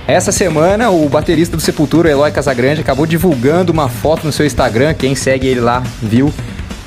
Essa 0.06 0.32
semana, 0.32 0.90
o 0.90 1.08
baterista 1.08 1.56
do 1.56 1.62
Sepultura, 1.62 2.10
Eloy 2.10 2.32
Casagrande, 2.32 2.80
acabou 2.80 3.06
divulgando 3.06 3.72
uma 3.72 3.88
foto 3.88 4.26
no 4.26 4.32
seu 4.32 4.44
Instagram. 4.44 4.94
Quem 4.94 5.14
segue 5.14 5.46
ele 5.46 5.60
lá 5.60 5.80
viu. 6.02 6.32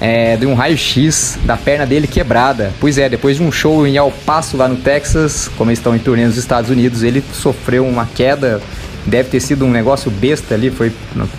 É, 0.02 0.36
de 0.36 0.46
um 0.46 0.54
raio-x 0.54 1.40
da 1.46 1.56
perna 1.56 1.86
dele 1.86 2.06
quebrada. 2.06 2.74
Pois 2.82 2.98
é, 2.98 3.08
depois 3.08 3.38
de 3.38 3.44
um 3.44 3.50
show 3.50 3.88
em 3.88 3.96
El 3.96 4.12
Paso, 4.26 4.58
lá 4.58 4.68
no 4.68 4.76
Texas, 4.76 5.50
como 5.58 5.70
eles 5.70 5.80
estão 5.80 5.96
em 5.96 6.00
turnê 6.00 6.26
nos 6.26 6.36
Estados 6.36 6.70
Unidos, 6.70 7.02
ele 7.02 7.24
sofreu 7.32 7.88
uma 7.88 8.06
queda. 8.06 8.62
Deve 9.06 9.30
ter 9.30 9.40
sido 9.40 9.64
um 9.64 9.72
negócio 9.72 10.12
besta 10.12 10.54
ali, 10.54 10.70
foi 10.70 10.92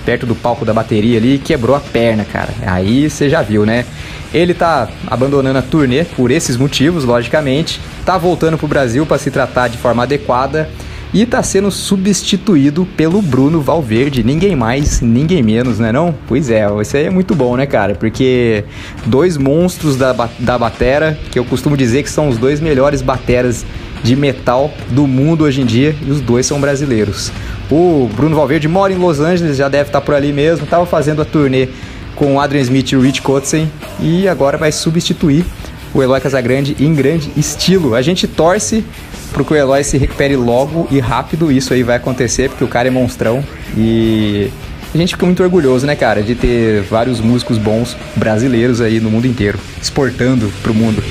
perto 0.07 0.25
do 0.25 0.35
palco 0.35 0.65
da 0.65 0.73
bateria 0.73 1.19
ali 1.19 1.35
e 1.35 1.39
quebrou 1.39 1.77
a 1.77 1.81
perna, 1.81 2.25
cara. 2.25 2.55
Aí 2.67 3.11
você 3.11 3.29
já 3.29 3.43
viu, 3.43 3.67
né? 3.67 3.85
Ele 4.33 4.55
tá 4.55 4.89
abandonando 5.07 5.59
a 5.59 5.63
turnê 5.63 6.05
por 6.05 6.31
esses 6.31 6.57
motivos, 6.57 7.05
logicamente. 7.05 7.79
Tá 8.07 8.17
voltando 8.17 8.57
pro 8.57 8.67
Brasil 8.67 9.05
para 9.05 9.19
se 9.19 9.31
tratar 9.31 9.69
de 9.69 9.77
forma 9.77 10.05
adequada 10.05 10.69
e 11.17 11.23
está 11.23 11.43
sendo 11.43 11.71
substituído 11.71 12.87
pelo 12.95 13.23
Bruno 13.23 13.63
Valverde, 13.63 14.23
ninguém 14.23 14.55
mais, 14.55 15.01
ninguém 15.01 15.43
menos, 15.43 15.79
né 15.79 15.91
não? 15.91 16.15
Pois 16.29 16.51
é, 16.51 16.67
isso 16.83 16.95
aí 16.95 17.07
é 17.07 17.11
muito 17.11 17.35
bom, 17.35 17.57
né, 17.57 17.65
cara? 17.65 17.95
Porque 17.95 18.65
dois 19.07 19.39
monstros 19.39 19.97
da, 19.97 20.13
da 20.39 20.59
batera, 20.59 21.19
que 21.33 21.39
eu 21.39 21.45
costumo 21.47 21.75
dizer 21.75 22.03
que 22.03 22.11
são 22.11 22.29
os 22.29 22.37
dois 22.37 22.61
melhores 22.61 23.01
bateras 23.01 23.65
de 24.03 24.15
metal 24.15 24.71
do 24.91 25.07
mundo 25.07 25.45
hoje 25.45 25.63
em 25.63 25.65
dia, 25.65 25.97
e 26.07 26.11
os 26.11 26.21
dois 26.21 26.45
são 26.45 26.61
brasileiros. 26.61 27.33
O 27.71 28.11
Bruno 28.15 28.37
Valverde 28.37 28.69
mora 28.69 28.93
em 28.93 28.99
Los 28.99 29.19
Angeles, 29.19 29.57
já 29.57 29.71
deve 29.71 29.89
estar 29.89 30.03
por 30.03 30.15
ali 30.15 30.35
mesmo, 30.35 30.65
estava 30.65 30.85
fazendo 30.85 31.23
a 31.23 31.25
turnê 31.25 31.71
com 32.15 32.35
o 32.35 32.41
Adrian 32.41 32.61
Smith 32.61 32.93
e 32.93 32.97
o 32.97 33.01
Rich 33.01 33.23
Kotzen, 33.23 33.73
e 34.01 34.29
agora 34.29 34.59
vai 34.59 34.71
substituir 34.71 35.47
o 35.95 36.03
Eloy 36.03 36.21
Casagrande 36.21 36.77
em 36.79 36.95
grande 36.95 37.33
estilo. 37.39 37.95
A 37.95 38.03
gente 38.03 38.29
torce 38.29 38.85
para 39.33 39.45
que 39.45 39.53
o 39.53 39.57
Eloy 39.57 39.85
se 39.85 39.99
recupere 39.99 40.37
logo 40.37 40.87
e 40.91 40.99
rápido. 40.99 41.51
Isso 41.51 41.73
aí 41.73 41.83
vai 41.83 41.97
acontecer 41.97 42.49
porque 42.49 42.65
o 42.65 42.69
cara 42.69 42.89
é 42.89 42.91
monstrão 42.91 43.45
e 43.77 44.51
a 44.95 44.99
gente 44.99 45.15
fica 45.15 45.27
muito 45.27 45.43
orgulhoso, 45.43 45.87
né, 45.87 45.95
cara, 45.95 46.23
de 46.23 46.35
ter 46.35 46.83
vários 46.83 47.21
músicos 47.21 47.59
bons 47.59 47.97
brasileiros 48.15 48.81
aí 48.81 48.99
no 48.99 49.11
mundo 49.11 49.27
inteiro, 49.27 49.59
exportando 49.81 50.51
pro 50.63 50.73
mundo. 50.73 51.03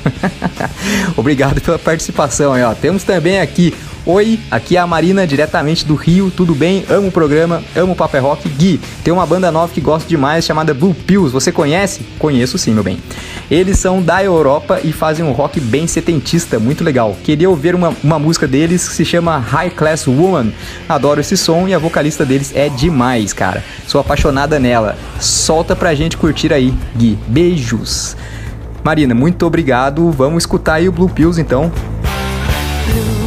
Obrigado 1.17 1.61
pela 1.61 1.79
participação 1.79 2.53
aí, 2.53 2.63
ó. 2.63 2.75
Temos 2.75 3.05
também 3.05 3.41
aqui 3.41 3.73
Oi, 4.09 4.39
aqui 4.53 4.77
é 4.77 4.79
a 4.79 4.87
Marina, 4.87 5.27
diretamente 5.27 5.85
do 5.85 5.97
Rio, 5.97 6.31
tudo 6.31 6.55
bem? 6.55 6.85
Amo 6.89 7.09
o 7.09 7.11
programa, 7.11 7.61
amo 7.75 7.93
o 7.93 7.97
Paper 7.97 8.23
Rock. 8.23 8.49
Gui, 8.49 8.81
tem 9.03 9.13
uma 9.13 9.27
banda 9.27 9.51
nova 9.51 9.73
que 9.73 9.81
gosto 9.81 10.07
demais 10.07 10.45
chamada 10.45 10.73
Blue 10.73 10.95
Pills, 10.95 11.33
você 11.33 11.51
conhece? 11.51 12.07
Conheço 12.17 12.57
sim, 12.57 12.73
meu 12.73 12.85
bem. 12.85 13.03
Eles 13.51 13.81
são 13.81 14.01
da 14.01 14.23
Europa 14.23 14.79
e 14.85 14.93
fazem 14.93 15.25
um 15.25 15.33
rock 15.33 15.59
bem 15.59 15.89
setentista, 15.89 16.61
muito 16.61 16.85
legal. 16.85 17.17
Queria 17.25 17.51
ouvir 17.51 17.75
uma, 17.75 17.93
uma 18.01 18.17
música 18.17 18.47
deles 18.47 18.89
que 18.89 18.95
se 18.95 19.05
chama 19.05 19.39
High 19.39 19.71
Class 19.71 20.07
Woman. 20.07 20.53
Adoro 20.89 21.21
esse 21.21 21.37
som 21.37 21.67
e 21.67 21.75
a 21.75 21.79
vocalista 21.79 22.25
deles 22.25 22.53
é 22.55 22.69
demais, 22.69 23.33
cara. 23.33 23.65
Sou 23.89 24.01
apaixonada 24.01 24.61
nela. 24.61 24.97
Solta 25.19 25.75
pra 25.75 25.97
gente 25.97 26.17
curtir 26.17 26.53
aí, 26.53 26.73
Gui. 26.97 27.19
Beijos. 27.27 28.17
Marina, 28.85 29.17
muito 29.17 29.45
obrigado. 29.45 30.13
Vamos 30.13 30.45
escutar 30.45 30.75
aí 30.75 30.89
o 30.89 30.93
Blue 30.93 31.09
Pills 31.09 31.41
então. 31.41 31.73
Bluebirds 32.87 33.26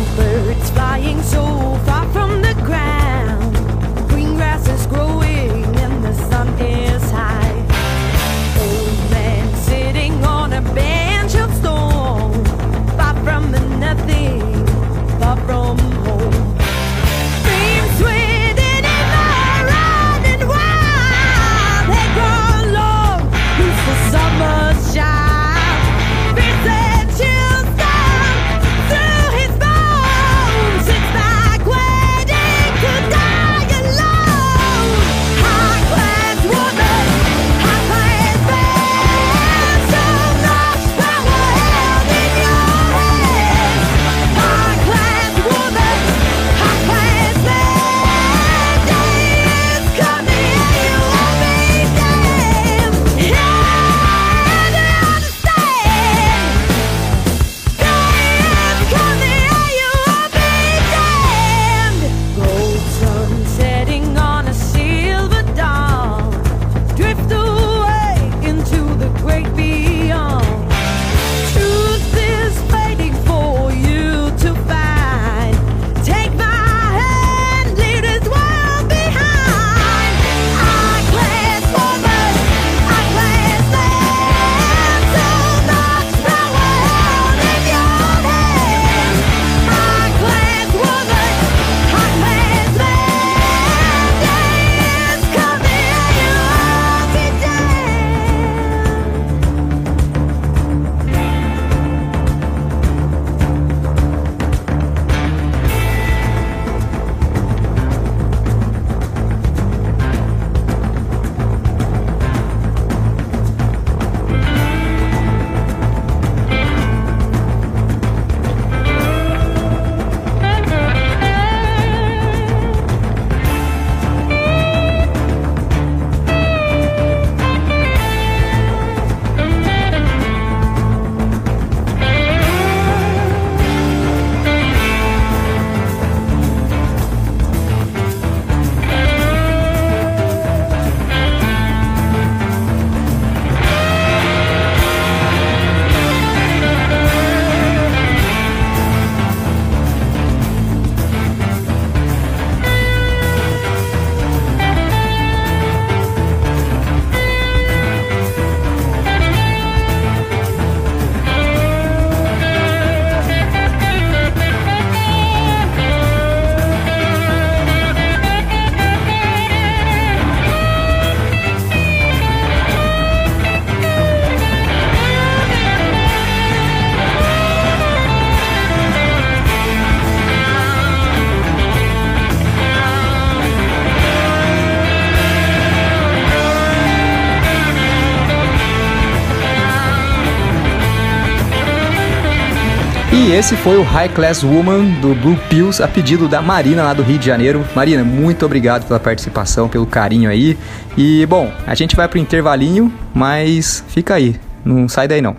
esse 193.40 193.56
foi 193.56 193.78
o 193.78 193.84
High 193.84 194.10
Class 194.10 194.44
Woman 194.44 195.00
do 195.00 195.16
Blue 195.16 195.38
Pills, 195.50 195.82
a 195.82 195.88
pedido 195.88 196.28
da 196.28 196.42
Marina 196.42 196.84
lá 196.84 196.94
do 196.94 197.02
Rio 197.02 197.18
de 197.18 197.26
Janeiro. 197.26 197.66
Marina, 197.74 198.04
muito 198.04 198.46
obrigado 198.46 198.86
pela 198.86 199.00
participação, 199.00 199.70
pelo 199.70 199.86
carinho 199.86 200.30
aí. 200.30 200.58
E 200.98 201.26
bom, 201.26 201.50
a 201.66 201.74
gente 201.74 201.96
vai 201.96 202.06
pro 202.10 202.20
intervalinho, 202.20 202.94
mas 203.14 203.82
fica 203.88 204.16
aí, 204.16 204.36
não 204.66 204.90
sai 204.90 205.08
daí 205.08 205.22
não. 205.22 205.38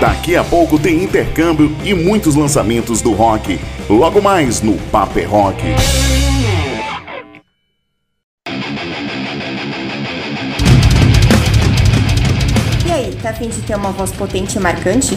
Daqui 0.00 0.34
a 0.34 0.42
pouco 0.42 0.80
tem 0.80 1.04
intercâmbio 1.04 1.72
e 1.84 1.94
muitos 1.94 2.34
lançamentos 2.34 3.00
do 3.00 3.12
rock. 3.12 3.60
Logo 3.88 4.20
mais 4.20 4.60
no 4.60 4.76
Paper 4.90 5.30
Rock. 5.30 5.62
E 12.84 12.90
aí, 12.90 13.16
tá 13.22 13.30
afim 13.30 13.48
de 13.48 13.62
ter 13.62 13.76
uma 13.76 13.92
voz 13.92 14.10
potente 14.10 14.58
e 14.58 14.60
marcante? 14.60 15.16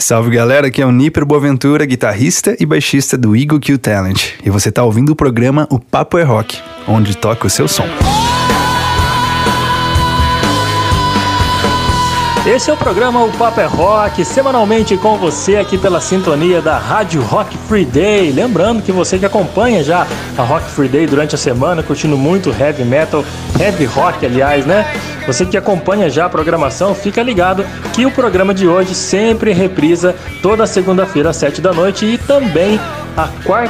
Salve 0.00 0.30
galera, 0.30 0.68
aqui 0.68 0.80
é 0.80 0.86
o 0.86 0.90
Niper 0.90 1.26
Boaventura, 1.26 1.84
guitarrista 1.84 2.56
e 2.58 2.64
baixista 2.64 3.18
do 3.18 3.36
Eagle 3.36 3.60
Q 3.60 3.76
Talent. 3.76 4.30
E 4.42 4.48
você 4.48 4.72
tá 4.72 4.82
ouvindo 4.82 5.10
o 5.10 5.14
programa 5.14 5.68
O 5.70 5.78
Papo 5.78 6.16
é 6.16 6.22
Rock, 6.22 6.58
onde 6.88 7.14
toca 7.14 7.46
o 7.46 7.50
seu 7.50 7.68
som. 7.68 7.84
Esse 12.46 12.70
é 12.70 12.72
o 12.72 12.76
programa 12.76 13.22
O 13.22 13.30
Papo 13.32 13.60
é 13.60 13.66
Rock, 13.66 14.24
semanalmente 14.24 14.96
com 14.96 15.18
você 15.18 15.56
aqui 15.56 15.76
pela 15.76 16.00
sintonia 16.00 16.62
da 16.62 16.78
Rádio 16.78 17.20
Rock 17.20 17.54
Free 17.68 17.84
Day. 17.84 18.32
Lembrando 18.32 18.82
que 18.82 18.90
você 18.90 19.18
que 19.18 19.26
acompanha 19.26 19.84
já 19.84 20.06
a 20.38 20.42
Rock 20.42 20.64
Free 20.70 20.88
Day 20.88 21.06
durante 21.06 21.34
a 21.34 21.38
semana, 21.38 21.82
curtindo 21.82 22.16
muito 22.16 22.48
heavy 22.58 22.82
metal, 22.82 23.22
heavy 23.60 23.84
rock, 23.84 24.24
aliás, 24.24 24.64
né? 24.64 24.90
Você 25.26 25.44
que 25.44 25.56
acompanha 25.56 26.08
já 26.08 26.24
a 26.24 26.28
programação, 26.30 26.94
fica 26.94 27.22
ligado 27.22 27.62
que 27.92 28.06
o 28.06 28.10
programa 28.10 28.54
de 28.54 28.66
hoje 28.66 28.94
sempre 28.94 29.52
reprisa 29.52 30.16
toda 30.42 30.66
segunda-feira 30.66 31.28
às 31.30 31.36
7 31.36 31.60
da 31.60 31.74
noite 31.74 32.06
e 32.06 32.16
também 32.16 32.80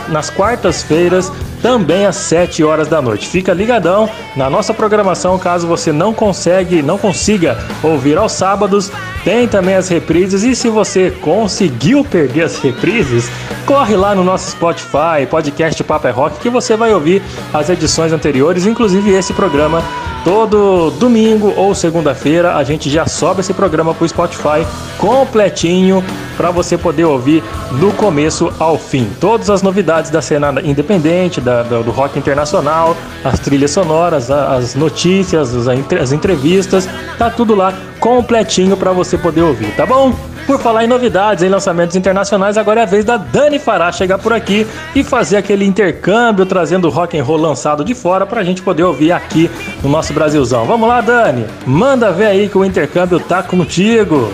nas 0.08 0.30
quartas-feiras 0.30 1.30
também 1.62 2.06
às 2.06 2.16
7 2.16 2.62
horas 2.64 2.88
da 2.88 3.00
noite. 3.00 3.28
Fica 3.28 3.52
ligadão 3.52 4.08
na 4.36 4.48
nossa 4.48 4.72
programação, 4.72 5.38
caso 5.38 5.66
você 5.66 5.92
não 5.92 6.12
consegue, 6.12 6.82
não 6.82 6.98
consiga 6.98 7.58
ouvir 7.82 8.18
aos 8.18 8.32
sábados, 8.32 8.90
tem 9.24 9.46
também 9.46 9.74
as 9.74 9.88
reprises 9.88 10.42
e 10.42 10.54
se 10.56 10.68
você 10.68 11.10
conseguiu 11.10 12.04
perder 12.04 12.44
as 12.44 12.58
reprises, 12.58 13.30
corre 13.66 13.96
lá 13.96 14.14
no 14.14 14.24
nosso 14.24 14.50
Spotify, 14.50 15.26
podcast 15.28 15.82
Papa 15.84 16.08
é 16.08 16.12
Rock, 16.12 16.40
que 16.40 16.48
você 16.48 16.76
vai 16.76 16.92
ouvir 16.92 17.22
as 17.52 17.68
edições 17.68 18.12
anteriores, 18.12 18.66
inclusive 18.66 19.10
esse 19.12 19.32
programa 19.32 19.82
todo 20.24 20.90
domingo 20.92 21.52
ou 21.56 21.74
segunda-feira 21.74 22.56
a 22.56 22.64
gente 22.64 22.90
já 22.90 23.06
sobe 23.06 23.40
esse 23.40 23.54
programa 23.54 23.94
pro 23.94 24.08
Spotify 24.08 24.66
completinho 24.98 26.04
para 26.36 26.50
você 26.50 26.76
poder 26.76 27.04
ouvir 27.04 27.42
do 27.78 27.92
começo 27.92 28.52
ao 28.58 28.78
fim. 28.78 29.08
Todas 29.20 29.50
as 29.50 29.62
novidades 29.62 30.10
da 30.10 30.22
cena 30.22 30.54
independente, 30.62 31.40
da, 31.40 31.62
do, 31.62 31.82
do 31.82 31.90
rock 31.90 32.18
internacional, 32.18 32.96
as 33.24 33.38
trilhas 33.38 33.70
sonoras, 33.70 34.30
as 34.30 34.74
notícias, 34.74 35.54
as, 35.54 35.68
as 35.68 36.12
entrevistas, 36.12 36.88
tá 37.18 37.30
tudo 37.30 37.54
lá 37.54 37.74
completinho 37.98 38.76
para 38.76 38.92
você 38.92 39.18
poder 39.18 39.42
ouvir, 39.42 39.74
tá 39.76 39.84
bom? 39.84 40.14
Por 40.46 40.58
falar 40.58 40.84
em 40.84 40.88
novidades, 40.88 41.44
em 41.44 41.48
lançamentos 41.48 41.94
internacionais, 41.94 42.58
agora 42.58 42.80
é 42.80 42.82
a 42.82 42.86
vez 42.86 43.04
da 43.04 43.16
Dani 43.16 43.58
Fará 43.58 43.92
chegar 43.92 44.18
por 44.18 44.32
aqui 44.32 44.66
e 44.94 45.04
fazer 45.04 45.36
aquele 45.36 45.64
intercâmbio, 45.64 46.44
trazendo 46.44 46.88
o 46.88 46.90
rock 46.90 47.18
and 47.18 47.24
roll 47.24 47.38
lançado 47.38 47.84
de 47.84 47.94
fora 47.94 48.26
pra 48.26 48.42
gente 48.42 48.62
poder 48.62 48.82
ouvir 48.82 49.12
aqui 49.12 49.50
no 49.82 49.88
nosso 49.88 50.12
Brasilzão. 50.12 50.64
Vamos 50.64 50.88
lá, 50.88 51.00
Dani? 51.00 51.46
Manda 51.64 52.10
ver 52.10 52.26
aí 52.26 52.48
que 52.48 52.58
o 52.58 52.64
intercâmbio 52.64 53.20
tá 53.20 53.42
contigo. 53.42 54.32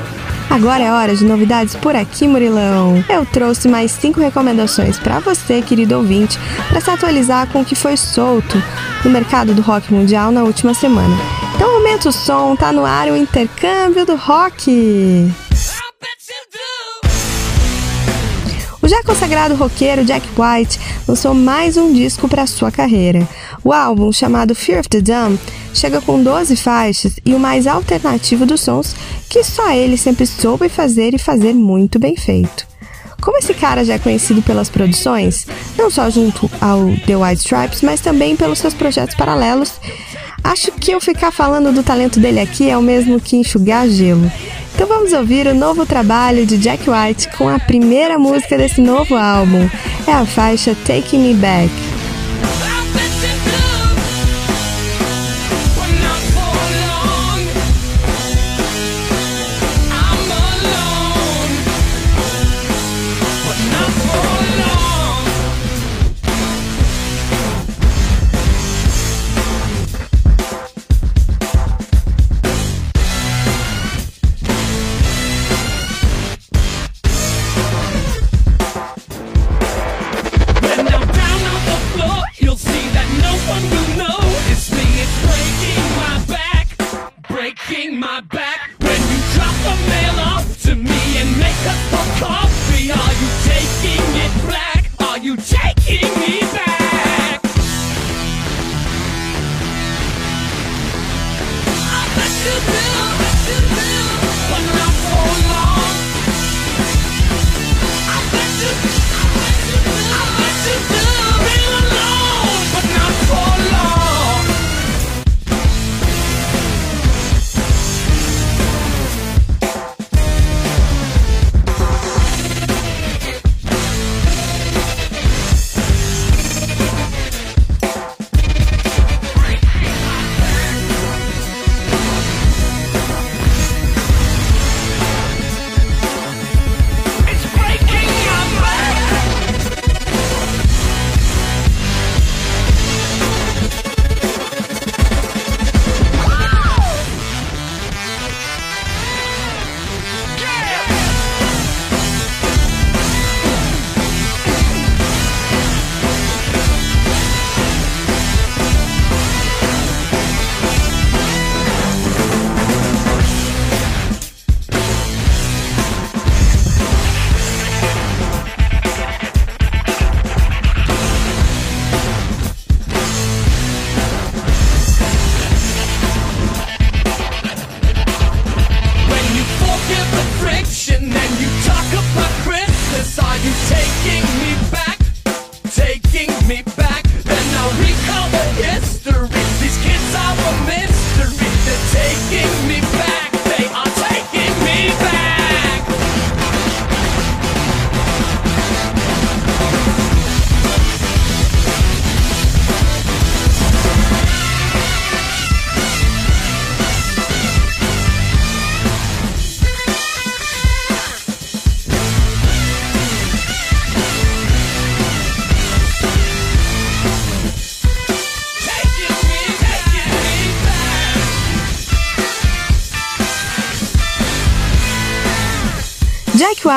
Agora 0.48 0.82
é 0.82 0.92
hora 0.92 1.14
de 1.14 1.24
novidades 1.24 1.74
por 1.74 1.94
aqui, 1.94 2.26
Murilão. 2.26 3.04
Eu 3.08 3.26
trouxe 3.26 3.68
mais 3.68 3.90
cinco 3.90 4.20
recomendações 4.20 4.98
para 4.98 5.18
você, 5.18 5.60
querido 5.60 5.96
ouvinte, 5.96 6.38
para 6.68 6.80
se 6.80 6.90
atualizar 6.90 7.48
com 7.48 7.60
o 7.60 7.64
que 7.64 7.74
foi 7.74 7.96
solto 7.96 8.62
no 9.04 9.10
mercado 9.10 9.52
do 9.52 9.60
rock 9.60 9.92
mundial 9.92 10.30
na 10.30 10.44
última 10.44 10.72
semana. 10.72 11.14
Então 11.54 11.74
aumenta 11.74 12.08
o 12.08 12.12
som, 12.12 12.54
tá 12.54 12.72
no 12.72 12.86
ar 12.86 13.08
o 13.08 13.16
intercâmbio 13.16 14.06
do 14.06 14.14
rock. 14.14 15.30
O 18.86 18.88
já 18.88 19.02
consagrado 19.02 19.56
roqueiro 19.56 20.04
Jack 20.04 20.24
White 20.38 20.78
lançou 21.08 21.34
mais 21.34 21.76
um 21.76 21.92
disco 21.92 22.28
para 22.28 22.46
sua 22.46 22.70
carreira. 22.70 23.28
O 23.64 23.72
álbum, 23.72 24.12
chamado 24.12 24.54
Fear 24.54 24.78
of 24.78 24.88
the 24.88 25.00
Dumb, 25.00 25.36
chega 25.74 26.00
com 26.00 26.22
12 26.22 26.54
faixas 26.54 27.14
e 27.24 27.34
o 27.34 27.38
mais 27.40 27.66
alternativo 27.66 28.46
dos 28.46 28.60
sons 28.60 28.94
que 29.28 29.42
só 29.42 29.72
ele 29.72 29.96
sempre 29.96 30.24
soube 30.24 30.68
fazer 30.68 31.14
e 31.14 31.18
fazer 31.18 31.52
muito 31.52 31.98
bem 31.98 32.16
feito. 32.16 32.64
Como 33.20 33.38
esse 33.38 33.52
cara 33.54 33.84
já 33.84 33.94
é 33.94 33.98
conhecido 33.98 34.40
pelas 34.40 34.68
produções, 34.68 35.48
não 35.76 35.90
só 35.90 36.08
junto 36.08 36.48
ao 36.60 36.84
The 37.08 37.16
White 37.16 37.40
Stripes, 37.40 37.82
mas 37.82 38.00
também 38.00 38.36
pelos 38.36 38.60
seus 38.60 38.72
projetos 38.72 39.16
paralelos, 39.16 39.80
acho 40.44 40.70
que 40.70 40.92
eu 40.92 41.00
ficar 41.00 41.32
falando 41.32 41.72
do 41.72 41.82
talento 41.82 42.20
dele 42.20 42.38
aqui 42.38 42.70
é 42.70 42.78
o 42.78 42.82
mesmo 42.82 43.18
que 43.18 43.34
enxugar 43.34 43.88
gelo. 43.88 44.30
Então 44.76 44.86
vamos 44.86 45.14
ouvir 45.14 45.46
o 45.46 45.54
novo 45.54 45.86
trabalho 45.86 46.44
de 46.44 46.58
Jack 46.58 46.84
White 46.90 47.30
com 47.38 47.48
a 47.48 47.58
primeira 47.58 48.18
música 48.18 48.58
desse 48.58 48.78
novo 48.78 49.16
álbum. 49.16 49.66
É 50.06 50.12
a 50.12 50.26
faixa 50.26 50.76
Taking 50.84 51.20
Me 51.20 51.32
Back. 51.32 51.95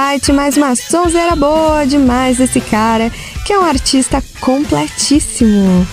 White, 0.09 0.31
mais 0.31 0.57
uma 0.57 0.75
sonzeira 0.75 1.35
boa 1.35 1.85
demais 1.85 2.37
desse 2.37 2.59
cara, 2.59 3.11
que 3.45 3.53
é 3.53 3.59
um 3.59 3.63
artista 3.63 4.23
completíssimo. 4.41 5.85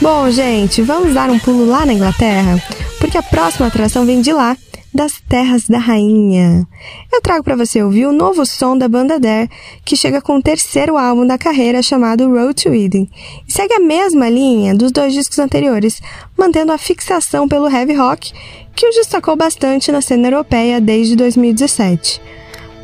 Bom, 0.00 0.30
gente, 0.30 0.82
vamos 0.82 1.14
dar 1.14 1.28
um 1.30 1.38
pulo 1.38 1.66
lá 1.66 1.84
na 1.84 1.92
Inglaterra, 1.92 2.62
porque 3.00 3.18
a 3.18 3.22
próxima 3.24 3.66
atração 3.66 4.06
vem 4.06 4.20
de 4.20 4.32
lá, 4.32 4.56
das 4.94 5.14
Terras 5.28 5.64
da 5.64 5.78
Rainha. 5.78 6.64
Eu 7.12 7.20
trago 7.20 7.42
para 7.42 7.56
você 7.56 7.82
ouvir 7.82 8.06
o 8.06 8.12
novo 8.12 8.46
som 8.46 8.78
da 8.78 8.88
banda 8.88 9.18
Dare, 9.18 9.50
que 9.84 9.96
chega 9.96 10.22
com 10.22 10.36
o 10.36 10.42
terceiro 10.42 10.96
álbum 10.96 11.26
da 11.26 11.36
carreira 11.36 11.82
chamado 11.82 12.30
Road 12.30 12.62
to 12.62 12.72
Eden, 12.72 13.10
e 13.48 13.52
segue 13.52 13.74
a 13.74 13.80
mesma 13.80 14.28
linha 14.28 14.76
dos 14.76 14.92
dois 14.92 15.12
discos 15.12 15.40
anteriores, 15.40 16.00
mantendo 16.38 16.70
a 16.70 16.78
fixação 16.78 17.48
pelo 17.48 17.68
heavy 17.68 17.94
rock, 17.94 18.32
que 18.76 18.86
os 18.86 18.94
destacou 18.94 19.34
bastante 19.34 19.90
na 19.90 20.00
cena 20.00 20.28
europeia 20.28 20.80
desde 20.80 21.16
2017. 21.16 22.20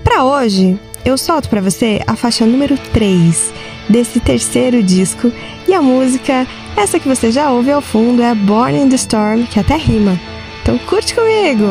Para 0.04 0.24
hoje, 0.24 0.78
eu 1.04 1.16
solto 1.16 1.48
para 1.48 1.60
você 1.60 2.00
a 2.06 2.16
faixa 2.16 2.44
número 2.44 2.76
3 2.92 3.52
desse 3.88 4.20
terceiro 4.20 4.82
disco, 4.82 5.32
e 5.66 5.74
a 5.74 5.82
música, 5.82 6.46
essa 6.76 6.98
que 6.98 7.08
você 7.08 7.30
já 7.30 7.50
ouve 7.50 7.70
ao 7.70 7.80
fundo, 7.80 8.22
é 8.22 8.34
Born 8.34 8.78
in 8.78 8.88
the 8.88 8.96
Storm, 8.96 9.44
que 9.44 9.58
até 9.58 9.76
rima. 9.76 10.18
Então 10.62 10.78
curte 10.78 11.14
comigo! 11.14 11.66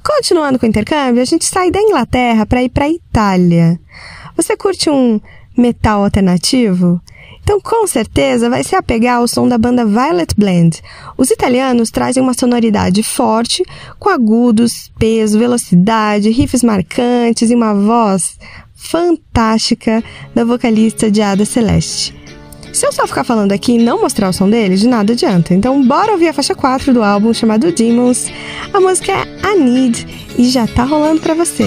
Continuando 0.05 0.59
com 0.59 0.67
o 0.67 0.69
intercâmbio, 0.69 1.23
a 1.23 1.27
gente 1.27 1.47
sai 1.47 1.71
da 1.71 1.81
Inglaterra 1.81 2.45
para 2.45 2.63
ir 2.63 2.69
para 2.69 2.91
Itália. 2.91 3.81
Você 4.37 4.55
curte 4.59 4.91
um 4.91 5.19
metal 5.57 6.05
alternativo? 6.05 7.01
Então, 7.43 7.61
com 7.61 7.87
certeza, 7.87 8.49
vai 8.49 8.63
se 8.63 8.77
apegar 8.77 9.19
ao 9.19 9.29
som 9.29 9.49
da 9.49 9.59
banda 9.59 9.85
Violet 9.85 10.35
Blend. 10.37 10.81
Os 11.19 11.31
italianos 11.31 11.91
trazem 11.91 12.23
uma 12.23 12.35
sonoridade 12.35 13.03
forte, 13.03 13.65
com 13.99 14.09
agudos, 14.09 14.91
peso, 14.99 15.39
velocidade, 15.39 16.31
riffs 16.31 16.63
marcantes 16.63 17.51
e 17.51 17.55
uma 17.55 17.75
voz 17.75 18.39
fantástica 18.75 20.03
da 20.35 20.45
vocalista 20.45 21.11
de 21.11 21.21
Ada 21.21 21.45
Celeste. 21.45 22.15
Se 22.73 22.87
eu 22.87 22.93
só 22.93 23.07
ficar 23.07 23.23
falando 23.23 23.53
aqui 23.53 23.73
e 23.73 23.79
não 23.79 24.01
mostrar 24.01 24.31
o 24.31 24.33
som 24.33 24.49
dele, 24.49 24.77
de 24.77 24.89
nada 24.89 25.13
adianta. 25.13 25.53
Então, 25.53 25.85
bora 25.87 26.13
ouvir 26.13 26.29
a 26.29 26.33
faixa 26.33 26.55
4 26.55 26.95
do 26.95 27.03
álbum 27.03 27.35
chamado 27.35 27.71
Demons. 27.71 28.33
A 28.73 28.81
música 28.81 29.13
é 29.13 29.53
I 29.53 29.61
Need 29.61 30.07
e 30.39 30.49
já 30.49 30.67
tá 30.67 30.85
rolando 30.85 31.21
pra 31.21 31.35
você. 31.35 31.67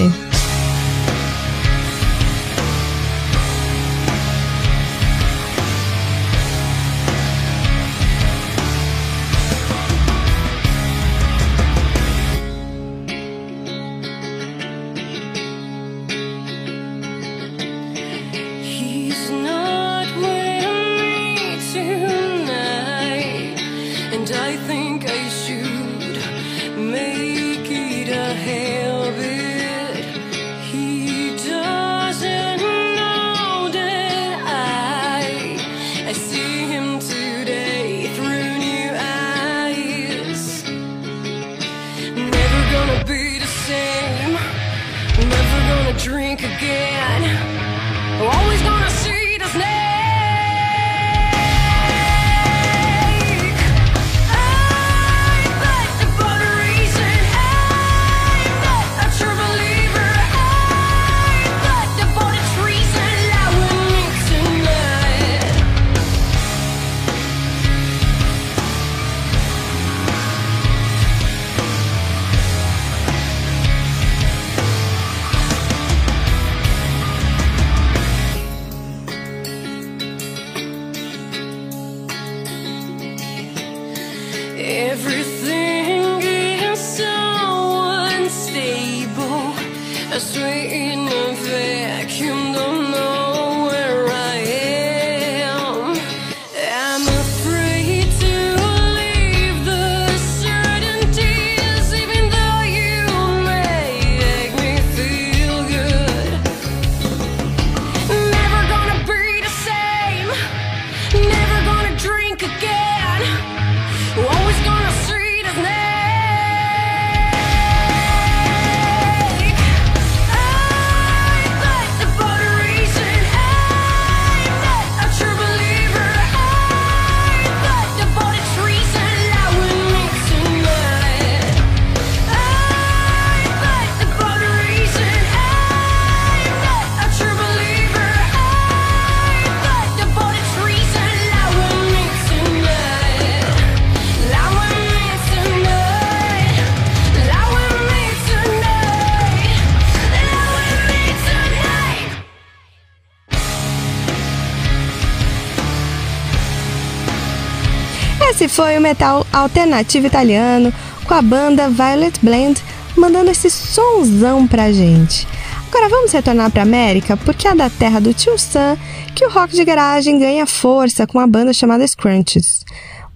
Foi 158.56 158.78
o 158.78 158.80
metal 158.80 159.26
alternativo 159.34 160.06
italiano 160.06 160.72
com 161.06 161.12
a 161.12 161.20
banda 161.20 161.68
Violet 161.68 162.18
Blend 162.22 162.58
mandando 162.96 163.30
esse 163.30 163.50
sonzão 163.50 164.46
pra 164.46 164.72
gente. 164.72 165.28
Agora 165.68 165.90
vamos 165.90 166.10
retornar 166.10 166.50
pra 166.50 166.62
América 166.62 167.18
porque 167.18 167.46
é 167.46 167.54
da 167.54 167.68
terra 167.68 168.00
do 168.00 168.14
tio 168.14 168.38
Sam 168.38 168.78
que 169.14 169.26
o 169.26 169.30
rock 169.30 169.54
de 169.54 169.62
garagem 169.62 170.18
ganha 170.18 170.46
força 170.46 171.06
com 171.06 171.18
uma 171.18 171.26
banda 171.26 171.52
chamada 171.52 171.86
Scrunches. 171.86 172.64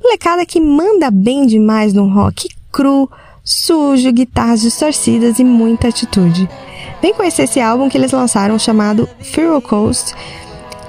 Molecada 0.03 0.45
que 0.45 0.61
manda 0.61 1.11
bem 1.11 1.47
demais 1.47 1.95
num 1.95 2.12
rock 2.12 2.51
cru, 2.71 3.11
sujo, 3.43 4.12
guitarras 4.12 4.61
distorcidas 4.61 5.39
e 5.39 5.45
muita 5.45 5.89
atitude. 5.89 6.47
Vem 7.01 7.15
conhecer 7.15 7.45
esse 7.45 7.62
álbum 7.62 7.89
que 7.89 7.97
eles 7.97 8.12
lançaram 8.12 8.59
chamado 8.59 9.09
Feral 9.23 9.62
Coast, 9.62 10.15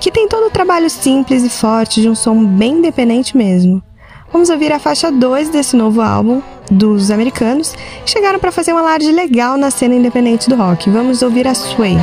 que 0.01 0.11
tem 0.11 0.27
todo 0.27 0.47
o 0.47 0.51
trabalho 0.51 0.89
simples 0.89 1.41
e 1.41 1.49
forte 1.49 2.01
de 2.01 2.09
um 2.09 2.15
som 2.15 2.43
bem 2.43 2.79
independente 2.79 3.37
mesmo. 3.37 3.81
Vamos 4.31 4.49
ouvir 4.49 4.71
a 4.71 4.79
faixa 4.79 5.11
2 5.11 5.49
desse 5.49 5.75
novo 5.75 6.01
álbum 6.01 6.41
dos 6.69 7.11
americanos, 7.11 7.73
que 8.05 8.11
chegaram 8.11 8.39
para 8.39 8.51
fazer 8.51 8.73
um 8.73 8.77
alarde 8.77 9.11
legal 9.11 9.57
na 9.57 9.69
cena 9.69 9.93
independente 9.93 10.49
do 10.49 10.55
rock. 10.55 10.89
Vamos 10.89 11.21
ouvir 11.21 11.47
a 11.47 11.53
Sway. 11.53 11.97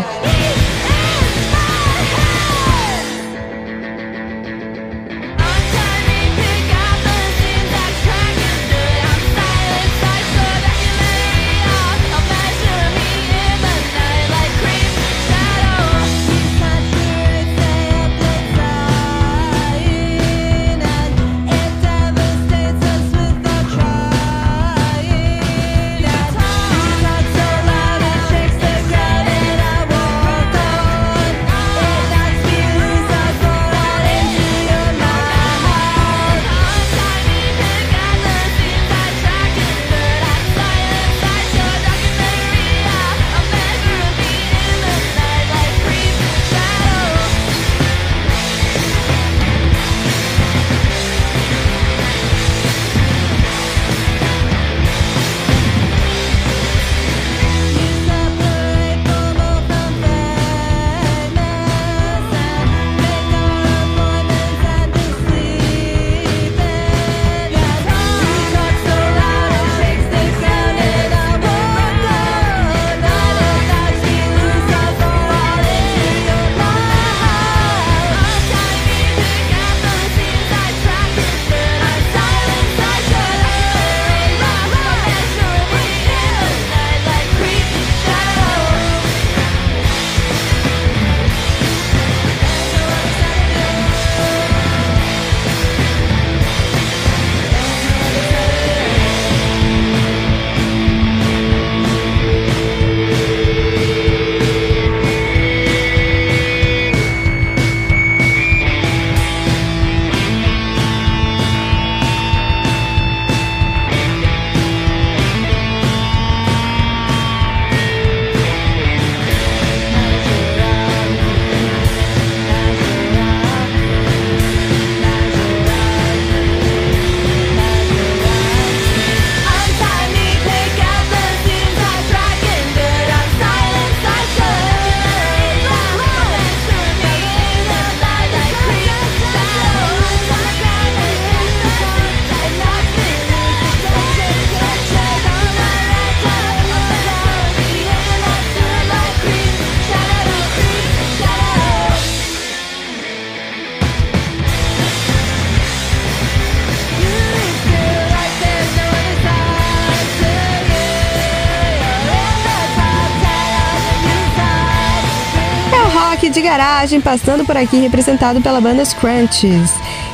De 166.89 166.99
garagem 166.99 167.01
passando 167.01 167.45
por 167.45 167.57
aqui, 167.57 167.77
representado 167.77 168.41
pela 168.41 168.61
banda 168.61 168.85
Scrunchies. 168.85 169.71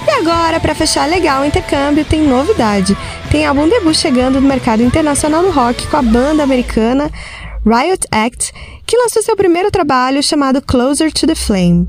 E 0.07 0.11
agora, 0.11 0.59
para 0.59 0.75
fechar 0.75 1.09
legal 1.09 1.43
o 1.43 1.45
intercâmbio, 1.45 2.05
tem 2.05 2.21
novidade. 2.21 2.97
Tem 3.31 3.47
álbum 3.47 3.69
debut 3.69 3.97
chegando 3.97 4.41
no 4.41 4.49
mercado 4.49 4.83
internacional 4.83 5.43
do 5.43 5.51
rock 5.51 5.87
com 5.87 5.97
a 5.97 6.03
banda 6.03 6.43
americana 6.43 7.11
Riot 7.65 8.07
Act, 8.11 8.53
que 8.85 8.97
lançou 8.97 9.23
seu 9.23 9.37
primeiro 9.37 9.71
trabalho 9.71 10.23
chamado 10.23 10.61
Closer 10.61 11.13
to 11.13 11.27
the 11.27 11.35
Flame, 11.35 11.89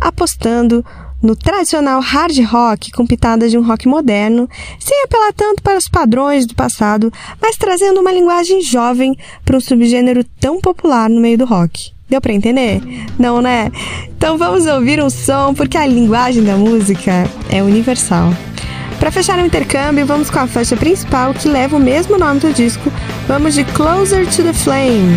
apostando 0.00 0.84
no 1.22 1.34
tradicional 1.34 2.00
hard 2.00 2.38
rock 2.44 2.92
com 2.92 3.06
pitadas 3.06 3.50
de 3.50 3.58
um 3.58 3.66
rock 3.66 3.88
moderno, 3.88 4.48
sem 4.78 5.02
apelar 5.04 5.32
tanto 5.32 5.62
para 5.62 5.78
os 5.78 5.88
padrões 5.88 6.46
do 6.46 6.54
passado, 6.54 7.10
mas 7.40 7.56
trazendo 7.56 8.00
uma 8.00 8.12
linguagem 8.12 8.60
jovem 8.60 9.16
para 9.44 9.56
um 9.56 9.60
subgênero 9.60 10.22
tão 10.38 10.60
popular 10.60 11.08
no 11.08 11.20
meio 11.20 11.38
do 11.38 11.46
rock. 11.46 11.95
Deu 12.08 12.20
para 12.20 12.32
entender? 12.32 12.80
Não, 13.18 13.42
né? 13.42 13.70
Então 14.16 14.38
vamos 14.38 14.66
ouvir 14.66 15.02
um 15.02 15.10
som 15.10 15.52
porque 15.54 15.76
a 15.76 15.86
linguagem 15.86 16.44
da 16.44 16.56
música 16.56 17.28
é 17.50 17.62
universal. 17.62 18.32
Para 18.98 19.10
fechar 19.10 19.38
o 19.38 19.44
intercâmbio, 19.44 20.06
vamos 20.06 20.30
com 20.30 20.38
a 20.38 20.46
faixa 20.46 20.76
principal 20.76 21.34
que 21.34 21.48
leva 21.48 21.76
o 21.76 21.80
mesmo 21.80 22.16
nome 22.16 22.40
do 22.40 22.52
disco. 22.52 22.90
Vamos 23.26 23.54
de 23.54 23.64
Closer 23.64 24.26
to 24.26 24.42
the 24.42 24.52
Flame. 24.52 25.16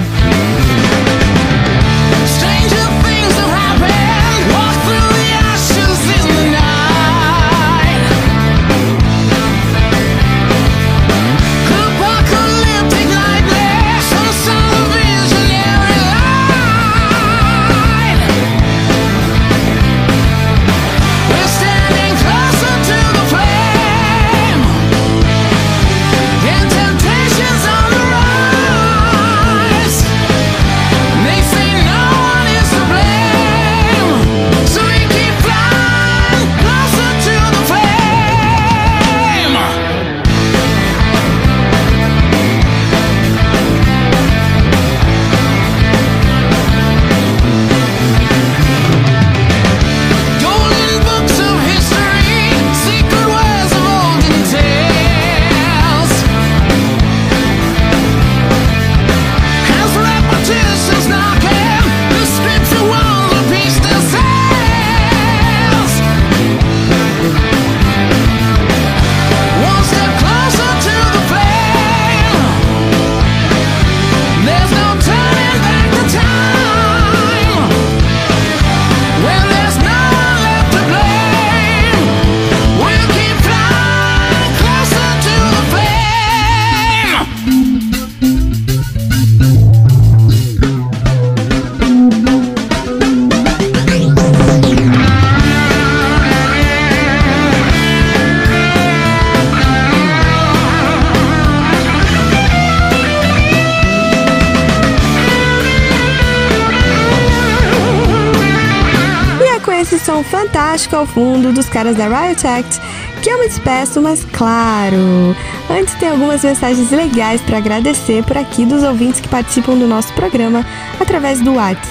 Fantástico 110.49 110.95
ao 110.95 111.05
fundo 111.05 111.53
dos 111.53 111.69
caras 111.69 111.95
da 111.95 112.07
Riot 112.07 112.45
Act 112.45 112.81
que 113.21 113.29
eu 113.29 113.39
me 113.39 113.47
despeço, 113.47 114.01
mas 114.01 114.25
claro, 114.31 115.35
antes 115.69 115.93
tem 115.95 116.09
algumas 116.09 116.43
mensagens 116.43 116.89
legais 116.89 117.41
para 117.41 117.57
agradecer 117.57 118.23
por 118.23 118.37
aqui 118.37 118.65
dos 118.65 118.81
ouvintes 118.81 119.19
que 119.19 119.27
participam 119.27 119.75
do 119.75 119.87
nosso 119.87 120.11
programa 120.13 120.65
através 120.99 121.41
do 121.41 121.55
WhatsApp 121.55 121.87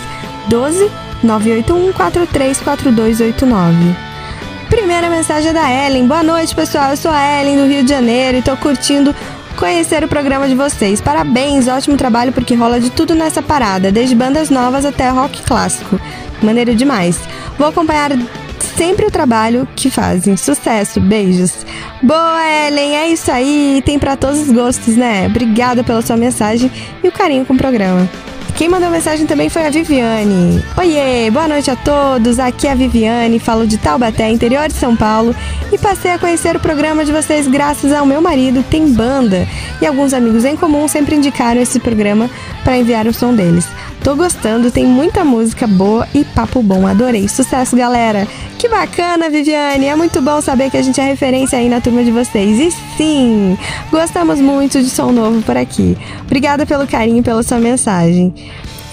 12 0.49 0.91
981 1.23 1.93
434289. 1.93 3.97
Primeira 4.71 5.09
mensagem 5.09 5.51
é 5.51 5.53
da 5.53 5.87
Ellen. 5.87 6.07
Boa 6.07 6.23
noite, 6.23 6.55
pessoal. 6.55 6.91
Eu 6.91 6.97
sou 6.97 7.11
a 7.11 7.41
Ellen 7.41 7.57
do 7.57 7.67
Rio 7.67 7.83
de 7.83 7.91
Janeiro 7.91 8.39
e 8.39 8.43
tô 8.43 8.57
curtindo 8.57 9.15
conhecer 9.57 10.03
o 10.05 10.09
programa 10.09 10.49
de 10.49 10.55
vocês. 10.55 11.01
Parabéns, 11.01 11.69
ótimo 11.69 11.97
trabalho 11.97 12.33
porque 12.33 12.55
rola 12.55 12.81
de 12.81 12.91
tudo 12.91 13.15
nessa 13.15 13.43
parada, 13.43 13.93
desde 13.93 14.15
bandas 14.15 14.51
novas 14.51 14.85
até 14.85 15.09
rock 15.11 15.43
clássico. 15.43 16.01
Maneiro 16.43 16.75
demais. 16.75 17.19
Vou 17.59 17.69
acompanhar 17.69 18.13
sempre 18.79 19.07
o 19.07 19.11
trabalho 19.11 19.67
que 19.75 19.91
fazem. 19.91 20.37
Sucesso, 20.37 21.01
beijos. 21.01 21.53
Boa, 22.01 22.69
Ellen, 22.69 22.97
é 22.97 23.09
isso 23.09 23.31
aí. 23.31 23.83
Tem 23.85 23.99
pra 23.99 24.17
todos 24.17 24.39
os 24.39 24.51
gostos, 24.53 24.97
né? 24.97 25.27
Obrigada 25.27 25.83
pela 25.83 26.01
sua 26.01 26.17
mensagem 26.17 26.71
e 27.03 27.09
o 27.09 27.13
carinho 27.13 27.45
com 27.45 27.55
o 27.55 27.57
programa. 27.59 28.09
Quem 28.55 28.69
mandou 28.69 28.91
mensagem 28.91 29.27
também 29.27 29.49
foi 29.49 29.67
a 29.67 29.71
Viviane. 29.71 30.63
Oiê, 30.77 31.31
boa 31.31 31.49
noite 31.49 31.71
a 31.71 31.77
todos. 31.77 32.39
Aqui 32.39 32.69
é 32.69 32.73
a 32.73 32.75
Viviane, 32.75 33.39
falo 33.39 33.67
de 33.67 33.79
Taubaté, 33.79 34.31
interior 34.31 34.69
de 34.69 34.75
São 34.75 34.97
Paulo, 34.97 35.35
e 35.73 35.79
passei 35.79 36.13
a 36.13 36.19
conhecer 36.19 36.57
o 36.57 36.61
programa 36.61 37.05
de 37.05 37.13
vocês 37.13 37.47
graças 37.47 37.93
ao 37.93 38.07
meu 38.07 38.21
marido, 38.21 38.65
tem 38.65 38.93
banda, 38.93 39.47
e 39.81 39.87
alguns 39.87 40.13
amigos 40.13 40.45
em 40.45 40.57
comum 40.57 40.89
sempre 40.89 41.15
indicaram 41.15 41.61
esse 41.61 41.79
programa 41.79 42.29
para 42.65 42.77
enviar 42.77 43.07
o 43.07 43.15
som 43.15 43.33
deles. 43.33 43.65
Tô 44.03 44.15
gostando, 44.15 44.71
tem 44.71 44.87
muita 44.87 45.25
música 45.25 45.67
boa 45.67 46.07
e 46.15 46.25
papo 46.25 46.63
bom. 46.63 46.87
Adorei. 46.87 47.29
Sucesso, 47.29 47.77
galera. 47.77 48.27
Que 48.59 48.69
bacana, 48.69 49.29
Viviane. 49.29 49.87
É 49.87 49.97
muito 49.97 50.23
bom 50.23 50.41
saber 50.41 50.71
que 50.71 50.77
a 50.77 50.83
gente 50.83 51.01
é 51.01 51.05
referência 51.05 51.59
aí 51.59 51.69
na 51.69 51.81
turma 51.81 52.03
de 52.03 52.11
vocês. 52.11 52.59
E 52.59 52.71
sim, 52.97 53.59
gostamos 53.91 54.41
muito 54.41 54.81
de 54.81 54.89
som 54.89 55.13
novo 55.13 55.43
por 55.43 55.57
aqui. 55.57 55.97
Obrigada 56.23 56.65
pelo 56.65 56.87
carinho 56.87 57.19
e 57.19 57.23
pela 57.23 57.43
sua 57.43 57.59
mensagem. 57.59 58.33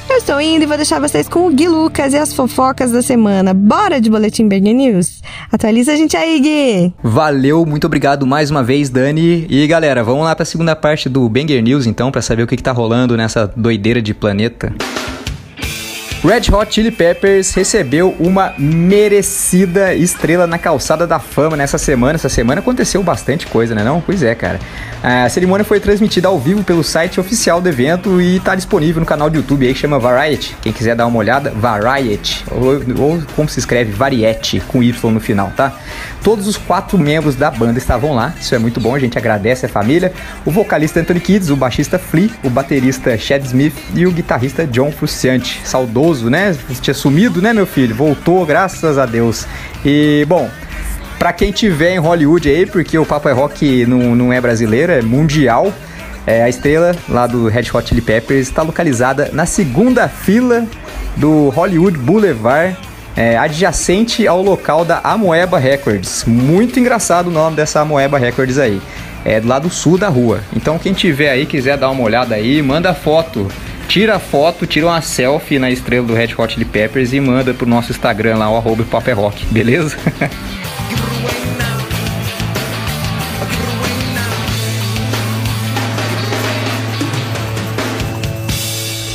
Eu 0.07 0.17
estou 0.17 0.39
indo 0.39 0.63
e 0.63 0.65
vou 0.67 0.77
deixar 0.77 0.99
vocês 0.99 1.27
com 1.27 1.47
o 1.47 1.49
Gui 1.51 1.67
Lucas 1.67 2.13
e 2.13 2.17
as 2.17 2.31
fofocas 2.33 2.91
da 2.91 3.01
semana. 3.01 3.53
Bora 3.53 3.99
de 3.99 4.09
Boletim 4.09 4.47
Berg 4.47 4.73
News? 4.73 5.21
Atualiza 5.51 5.93
a 5.93 5.95
gente 5.95 6.15
aí, 6.15 6.39
Gui! 6.39 6.93
Valeu, 7.03 7.65
muito 7.65 7.87
obrigado 7.87 8.25
mais 8.25 8.51
uma 8.51 8.63
vez, 8.63 8.89
Dani. 8.89 9.47
E 9.49 9.65
galera, 9.65 10.03
vamos 10.03 10.23
lá 10.23 10.35
para 10.35 10.43
a 10.43 10.45
segunda 10.45 10.75
parte 10.75 11.09
do 11.09 11.27
Banger 11.27 11.61
News 11.61 11.87
então, 11.87 12.11
para 12.11 12.21
saber 12.21 12.43
o 12.43 12.47
que, 12.47 12.55
que 12.55 12.63
tá 12.63 12.71
rolando 12.71 13.17
nessa 13.17 13.51
doideira 13.55 14.01
de 14.01 14.13
planeta. 14.13 14.73
Red 16.25 16.51
Hot 16.51 16.73
Chili 16.73 16.89
Peppers 16.89 17.53
recebeu 17.53 18.15
uma 18.19 18.55
merecida 18.57 19.93
estrela 19.93 20.47
na 20.47 20.57
calçada 20.57 21.05
da 21.05 21.19
fama 21.19 21.55
nessa 21.55 21.77
semana. 21.77 22.15
Essa 22.15 22.29
semana 22.29 22.61
aconteceu 22.61 23.03
bastante 23.03 23.45
coisa, 23.45 23.75
né 23.75 23.83
não? 23.83 24.01
Pois 24.01 24.23
é, 24.23 24.33
cara. 24.33 24.59
A 25.03 25.29
cerimônia 25.29 25.63
foi 25.63 25.79
transmitida 25.79 26.27
ao 26.27 26.39
vivo 26.39 26.63
pelo 26.63 26.83
site 26.83 27.19
oficial 27.19 27.61
do 27.61 27.69
evento 27.69 28.19
e 28.19 28.39
tá 28.39 28.55
disponível 28.55 29.01
no 29.01 29.05
canal 29.05 29.29
do 29.29 29.35
YouTube 29.35 29.67
aí 29.67 29.73
que 29.75 29.79
chama 29.79 29.99
Variety. 29.99 30.57
Quem 30.63 30.73
quiser 30.73 30.95
dar 30.95 31.05
uma 31.05 31.19
olhada, 31.19 31.51
Variety. 31.51 32.43
Ou, 32.49 33.03
ou 33.03 33.21
como 33.35 33.47
se 33.47 33.59
escreve, 33.59 33.91
Variety, 33.91 34.61
com 34.61 34.81
Y 34.81 35.11
no 35.11 35.19
final, 35.19 35.53
tá? 35.55 35.77
Todos 36.23 36.47
os 36.47 36.57
quatro 36.57 36.97
membros 36.97 37.35
da 37.35 37.51
banda 37.51 37.77
estavam 37.77 38.15
lá. 38.15 38.33
Isso 38.41 38.55
é 38.55 38.57
muito 38.57 38.79
bom, 38.79 38.95
a 38.95 38.99
gente 38.99 39.15
agradece 39.15 39.67
a 39.67 39.69
família. 39.69 40.11
O 40.43 40.49
vocalista 40.49 40.99
Anthony 40.99 41.19
Kids, 41.19 41.51
o 41.51 41.55
baixista 41.55 41.99
Flea, 41.99 42.31
o 42.43 42.49
baterista 42.49 43.15
Chad 43.15 43.45
Smith 43.45 43.75
e 43.93 44.07
o 44.07 44.11
guitarrista 44.11 44.65
John 44.65 44.91
Frusciante. 44.91 45.61
Saudoso, 45.63 46.14
né? 46.21 46.55
Tinha 46.81 46.93
sumido, 46.93 47.41
né, 47.41 47.53
meu 47.53 47.65
filho? 47.65 47.95
Voltou, 47.95 48.45
graças 48.45 48.97
a 48.97 49.05
Deus. 49.05 49.45
E, 49.83 50.25
bom, 50.27 50.49
Pra 51.17 51.31
quem 51.31 51.51
tiver 51.51 51.95
em 51.95 51.97
Hollywood 51.97 52.47
aí, 52.47 52.65
porque 52.65 52.97
o 52.97 53.05
Papo 53.05 53.29
é 53.29 53.31
Rock 53.31 53.85
não, 53.85 54.15
não 54.15 54.33
é 54.33 54.39
brasileiro, 54.39 54.91
é 54.91 55.01
mundial. 55.01 55.73
É, 56.27 56.43
a 56.43 56.49
estrela 56.49 56.95
lá 57.07 57.25
do 57.25 57.47
Red 57.47 57.65
Hot 57.73 57.87
Chili 57.87 58.01
Peppers 58.01 58.47
está 58.47 58.63
localizada 58.63 59.29
na 59.31 59.45
segunda 59.45 60.07
fila 60.07 60.65
do 61.15 61.49
Hollywood 61.49 61.97
Boulevard, 61.97 62.75
é, 63.15 63.37
adjacente 63.37 64.27
ao 64.27 64.41
local 64.41 64.83
da 64.83 64.99
Amoeba 65.03 65.57
Records. 65.57 66.25
Muito 66.25 66.79
engraçado 66.79 67.27
o 67.27 67.31
nome 67.31 67.55
dessa 67.55 67.79
Amoeba 67.79 68.17
Records 68.17 68.57
aí. 68.57 68.81
É 69.23 69.39
do 69.39 69.47
lado 69.47 69.69
sul 69.69 69.97
da 69.97 70.09
rua. 70.09 70.41
Então 70.55 70.77
quem 70.77 70.93
tiver 70.93 71.29
aí, 71.29 71.45
quiser 71.45 71.77
dar 71.77 71.89
uma 71.89 72.03
olhada 72.03 72.35
aí, 72.35 72.61
manda 72.61 72.93
foto 72.93 73.47
tira 73.87 74.15
a 74.15 74.19
foto, 74.19 74.65
tira 74.65 74.87
uma 74.87 75.01
selfie 75.01 75.59
na 75.59 75.71
estrela 75.71 76.05
do 76.05 76.13
Red 76.13 76.29
Hot 76.37 76.53
Chili 76.53 76.65
Peppers 76.65 77.13
e 77.13 77.19
manda 77.19 77.53
pro 77.53 77.65
nosso 77.65 77.91
Instagram 77.91 78.37
lá, 78.37 78.49
o 78.49 78.59
Rock, 79.13 79.45
beleza? 79.47 79.97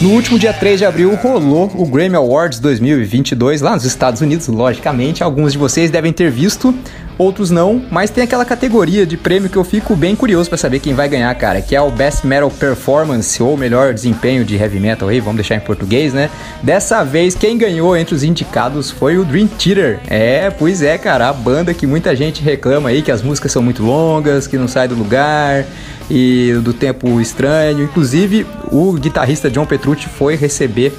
No 0.01 0.12
último 0.12 0.38
dia 0.38 0.51
3 0.51 0.78
de 0.78 0.86
abril 0.86 1.14
rolou 1.14 1.70
o 1.74 1.84
Grammy 1.84 2.16
Awards 2.16 2.59
2022 2.59 3.60
lá 3.60 3.74
nos 3.74 3.84
Estados 3.84 4.22
Unidos, 4.22 4.48
logicamente. 4.48 5.22
Alguns 5.22 5.52
de 5.52 5.59
vocês 5.59 5.90
devem 5.90 6.10
ter 6.10 6.30
visto, 6.30 6.74
outros 7.20 7.51
não, 7.51 7.82
mas 7.90 8.09
tem 8.09 8.24
aquela 8.24 8.47
categoria 8.47 9.05
de 9.05 9.16
prêmio 9.16 9.51
que 9.51 9.56
eu 9.56 9.62
fico 9.62 9.94
bem 9.94 10.16
curioso 10.16 10.48
pra 10.48 10.56
saber 10.56 10.80
quem 10.80 10.94
vai 10.94 11.06
ganhar, 11.06 11.34
cara, 11.34 11.60
que 11.60 11.76
é 11.76 11.80
o 11.80 11.90
Best 11.90 12.26
Metal 12.26 12.51
Performance 12.51 13.42
ou 13.42 13.59
melhor 13.59 13.92
desempenho 13.92 14.42
de 14.42 14.56
heavy 14.56 14.80
metal 14.80 15.09
aí, 15.09 15.20
vamos 15.20 15.36
deixar 15.36 15.56
em 15.56 15.60
português, 15.60 16.14
né? 16.14 16.30
Dessa 16.62 17.05
vez 17.05 17.34
quem 17.34 17.59
ganhou 17.59 17.94
entre 17.94 18.14
os 18.14 18.22
indicados 18.22 18.90
foi 18.90 19.18
o 19.18 19.24
Dream 19.24 19.47
Theater. 19.47 20.01
É, 20.09 20.48
pois 20.51 20.82
é, 20.82 20.97
cara, 20.97 21.28
a 21.28 21.32
banda 21.32 21.74
que 21.74 21.86
muita 21.86 22.16
gente 22.16 22.42
reclama 22.42 22.88
aí 22.88 23.02
que 23.02 23.12
as 23.12 23.20
músicas 23.20 23.52
são 23.52 23.62
muito 23.62 23.82
longas, 23.82 24.47
que 24.47 24.56
não 24.56 24.66
sai 24.66 24.88
do 24.88 24.94
lugar 24.94 25.66
e 26.10 26.55
do 26.62 26.72
tempo 26.72 27.20
estranho. 27.20 27.82
Inclusive, 27.82 28.47
o 28.72 28.94
guitarrista 28.94 29.51
John 29.51 29.66
Petrucci 29.66 30.09
foi 30.09 30.36
receber 30.36 30.92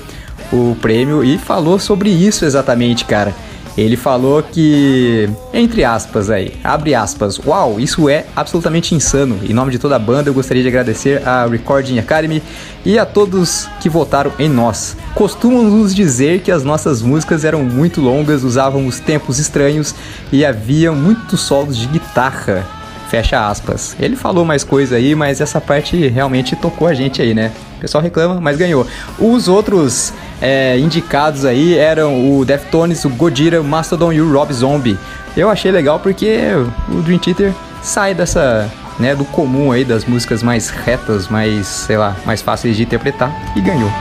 o 0.54 0.76
prêmio 0.80 1.24
e 1.24 1.40
falou 1.40 1.80
sobre 1.80 2.10
isso 2.10 2.46
exatamente, 2.46 3.06
cara. 3.06 3.34
Ele 3.78 3.96
falou 3.96 4.44
que, 4.44 5.30
entre 5.54 5.84
aspas 5.84 6.30
aí, 6.30 6.54
abre 6.64 6.94
aspas, 6.94 7.40
uau, 7.40 7.80
isso 7.80 8.10
é 8.10 8.26
absolutamente 8.36 8.94
insano. 8.94 9.40
Em 9.44 9.54
nome 9.54 9.72
de 9.72 9.80
toda 9.80 9.96
a 9.96 10.00
banda, 10.00 10.30
eu 10.30 10.34
gostaria 10.34 10.62
de 10.62 10.68
agradecer 10.68 11.26
à 11.28 11.46
Recording 11.46 11.98
Academy 11.98 12.44
e 12.86 13.00
a 13.00 13.06
todos 13.06 13.68
que 13.80 13.90
votaram 13.90 14.32
em 14.38 14.50
nós. 14.50 14.98
Costumam 15.16 15.64
nos 15.64 15.96
dizer 15.96 16.42
que 16.42 16.52
as 16.52 16.64
nossas 16.64 17.02
músicas 17.02 17.46
eram 17.46 17.64
muito 17.64 18.02
longas, 18.02 18.44
usávamos 18.44 19.00
tempos 19.00 19.40
estranhos 19.40 19.96
e 20.32 20.44
havia 20.44 20.92
muitos 20.92 21.42
solos 21.42 21.78
de 21.78 21.88
guitarra. 21.88 22.81
Fecha 23.12 23.46
aspas. 23.46 23.94
Ele 24.00 24.16
falou 24.16 24.46
mais 24.46 24.64
coisa 24.64 24.96
aí, 24.96 25.14
mas 25.16 25.42
essa 25.42 25.60
parte 25.60 26.08
realmente 26.08 26.56
tocou 26.56 26.88
a 26.88 26.94
gente 26.94 27.22
aí, 27.22 27.34
né? 27.34 27.52
O 27.76 27.82
pessoal 27.82 28.02
reclama, 28.02 28.40
mas 28.40 28.56
ganhou. 28.56 28.88
Os 29.20 29.50
outros 29.50 30.14
é, 30.42 30.80
indicados 30.80 31.44
aí 31.44 31.78
eram 31.78 32.40
o 32.40 32.46
Deftones, 32.46 33.04
o 33.04 33.10
Godira, 33.10 33.60
o 33.60 33.66
Mastodon 33.66 34.14
e 34.14 34.22
o 34.22 34.32
Rob 34.32 34.54
Zombie. 34.54 34.98
Eu 35.36 35.50
achei 35.50 35.74
legal 35.74 36.00
porque 36.00 36.40
o 36.88 37.02
Dream 37.02 37.20
Theater 37.20 37.54
sai 37.84 38.14
dessa, 38.14 38.72
né, 38.98 39.14
do 39.14 39.26
comum 39.26 39.74
aí 39.74 39.84
das 39.84 40.06
músicas 40.06 40.42
mais 40.42 40.70
retas, 40.70 41.28
mais, 41.28 41.68
sei 41.68 41.98
lá, 41.98 42.16
mais 42.26 42.42
fáceis 42.42 42.78
de 42.78 42.84
interpretar 42.84 43.30
e 43.58 43.60
ganhou. 43.60 43.92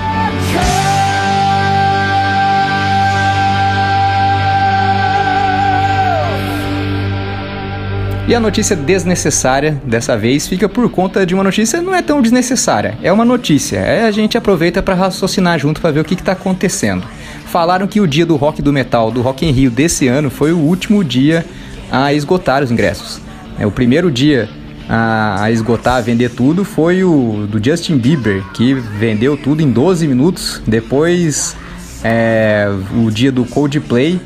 E 8.31 8.35
a 8.35 8.39
notícia 8.39 8.77
desnecessária 8.77 9.83
dessa 9.85 10.17
vez 10.17 10.47
fica 10.47 10.69
por 10.69 10.89
conta 10.89 11.27
de 11.27 11.35
uma 11.35 11.43
notícia 11.43 11.83
não 11.83 11.93
é 11.93 12.01
tão 12.01 12.23
desnecessária, 12.23 12.97
é 13.03 13.11
uma 13.11 13.25
notícia. 13.25 13.79
É 13.79 14.05
a 14.05 14.11
gente 14.13 14.39
aproveita 14.39 14.81
para 14.81 14.95
raciocinar 14.95 15.59
junto 15.59 15.81
para 15.81 15.91
ver 15.91 15.99
o 15.99 16.05
que 16.05 16.15
está 16.15 16.31
acontecendo. 16.31 17.05
Falaram 17.47 17.89
que 17.89 18.01
o 18.01 18.07
dia 18.07 18.25
do 18.25 18.37
Rock 18.37 18.63
do 18.63 18.73
Metal 18.73 19.11
do 19.11 19.21
Rock 19.21 19.45
in 19.45 19.51
Rio 19.51 19.69
desse 19.69 20.07
ano 20.07 20.31
foi 20.31 20.53
o 20.53 20.59
último 20.59 21.03
dia 21.03 21.45
a 21.91 22.15
esgotar 22.15 22.63
os 22.63 22.71
ingressos. 22.71 23.21
É 23.59 23.67
o 23.67 23.73
primeiro 23.73 24.13
dia 24.13 24.49
a, 24.89 25.43
a 25.43 25.51
esgotar, 25.51 25.97
a 25.97 26.01
vender 26.01 26.31
tudo 26.31 26.65
foi 26.65 27.03
o 27.03 27.49
do 27.49 27.61
Justin 27.61 27.99
Bieber, 27.99 28.45
que 28.55 28.75
vendeu 28.75 29.37
tudo 29.37 29.61
em 29.61 29.73
12 29.73 30.07
minutos. 30.07 30.63
Depois 30.65 31.57
é, 32.05 32.69
o 32.95 33.11
dia 33.11 33.33
do 33.33 33.45
Coldplay 33.45 34.21